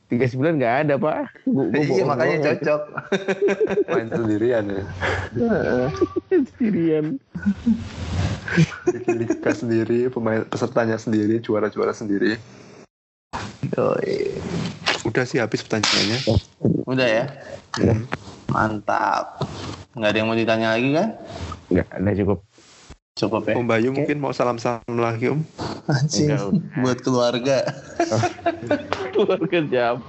39 0.08 0.56
nggak 0.56 0.76
ada 0.82 0.95
pak. 0.95 1.20
Gua- 1.44 1.68
gua 1.68 1.84
Iya 1.84 2.04
makanya 2.06 2.36
doang. 2.38 2.45
cocok. 2.48 2.82
Main 3.91 4.08
sendirian 4.10 4.64
ya. 4.66 4.84
Sendirian. 6.32 7.06
Liga 9.06 9.52
sendiri, 9.52 10.08
pemain 10.08 10.48
pesertanya 10.48 10.95
sendiri, 10.95 11.44
juara-juara 11.44 11.91
sendiri. 11.91 12.40
Yoi. 13.70 14.32
Udah 15.08 15.24
sih 15.24 15.40
habis 15.40 15.64
pertanyaannya. 15.64 16.20
Udah 16.84 17.08
ya? 17.08 17.26
Hmm. 17.80 18.04
Mantap. 18.52 19.40
Nggak 19.96 20.10
ada 20.12 20.18
yang 20.20 20.28
mau 20.28 20.36
ditanya 20.36 20.76
lagi 20.76 20.92
kan? 20.92 21.16
Enggak, 21.72 21.88
ada 21.90 22.12
cukup. 22.12 22.40
Cukup 23.18 23.42
ya? 23.48 23.54
Om 23.56 23.66
Bayu 23.66 23.90
mungkin 23.96 24.20
mau 24.20 24.30
salam-salam 24.30 24.84
lagi 24.94 25.32
Om. 25.32 25.42
Anjing. 25.88 26.28
Udah. 26.30 26.52
Buat 26.84 27.00
keluarga. 27.02 27.58
Keluarga 29.16 29.60
jam. 29.66 29.96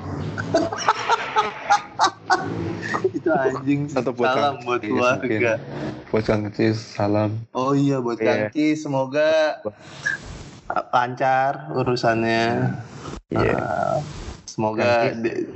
Itu 3.09 3.31
anjing. 3.31 3.81
Atau 3.95 4.13
buat 4.13 4.29
Salam 4.29 4.43
Kang 4.43 4.57
buat 4.67 4.81
Cis 4.83 4.91
keluarga. 4.91 5.53
Buat 6.11 6.25
Kang 6.27 6.43
Cis, 6.53 6.77
salam. 6.77 7.31
Oh 7.55 7.73
iya 7.73 8.03
buat 8.03 8.19
Iya. 8.19 8.51
Kanki. 8.51 8.75
Semoga 8.75 9.63
lancar 10.93 11.73
urusannya. 11.73 12.77
Iya. 13.33 13.57
Ah, 13.57 13.97
semoga 14.59 15.15
di- 15.15 15.47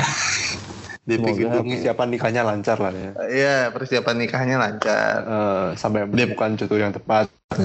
DP 1.08 1.20
Semoga 1.20 1.36
gedungnya. 1.36 1.76
persiapan 1.76 2.08
nikahnya 2.08 2.42
lancar 2.46 2.76
lah 2.80 2.92
ya. 2.96 3.12
Iya 3.28 3.56
persiapan 3.68 4.16
nikahnya 4.16 4.56
lancar. 4.56 5.16
Eh, 5.20 5.68
sampai 5.76 6.08
menemukan 6.08 6.56
jodoh 6.56 6.80
yang 6.80 6.96
tepat. 6.96 7.28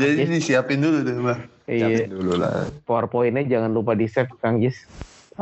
Jadi 0.00 0.24
disiapin 0.28 0.84
dulu 0.84 1.00
deh 1.00 1.16
mbak. 1.16 1.38
Iya. 1.64 2.10
Dulu 2.10 2.32
lah. 2.36 2.68
PowerPoint-nya 2.84 3.48
jangan 3.48 3.72
lupa 3.72 3.96
di 3.96 4.04
save 4.04 4.28
Kang 4.42 4.60
Jis. 4.60 4.76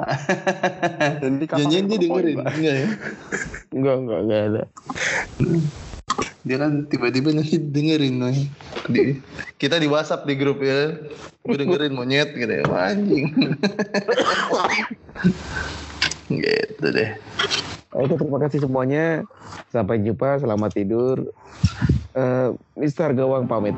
Janjian 1.50 1.90
dia 1.90 1.98
dengerin 1.98 2.38
enggak 2.38 2.74
ya? 2.78 2.88
Enggak, 3.74 3.94
enggak, 4.06 4.20
enggak 4.22 4.40
ada. 4.46 4.62
Dia 6.44 6.56
kan 6.60 6.86
tiba-tiba 6.88 7.32
nanti 7.34 7.56
dengerin 7.58 8.20
nih. 8.20 8.46
Di, 8.88 9.00
kita 9.60 9.76
di 9.76 9.86
WhatsApp 9.90 10.24
di 10.24 10.34
grup 10.36 10.64
ya. 10.64 10.96
Gue 11.44 11.56
dengerin 11.56 11.92
monyet 11.92 12.32
gitu 12.36 12.50
ya. 12.50 12.64
Anjing. 12.68 13.30
gitu 16.30 16.86
deh. 16.94 17.10
Oke, 17.90 18.14
terima 18.14 18.38
kasih 18.38 18.62
semuanya. 18.62 19.26
Sampai 19.74 19.98
jumpa, 19.98 20.38
selamat 20.38 20.70
tidur. 20.78 21.34
Eh, 22.14 22.48
Mister 22.78 23.10
Gawang 23.14 23.50
pamit. 23.50 23.74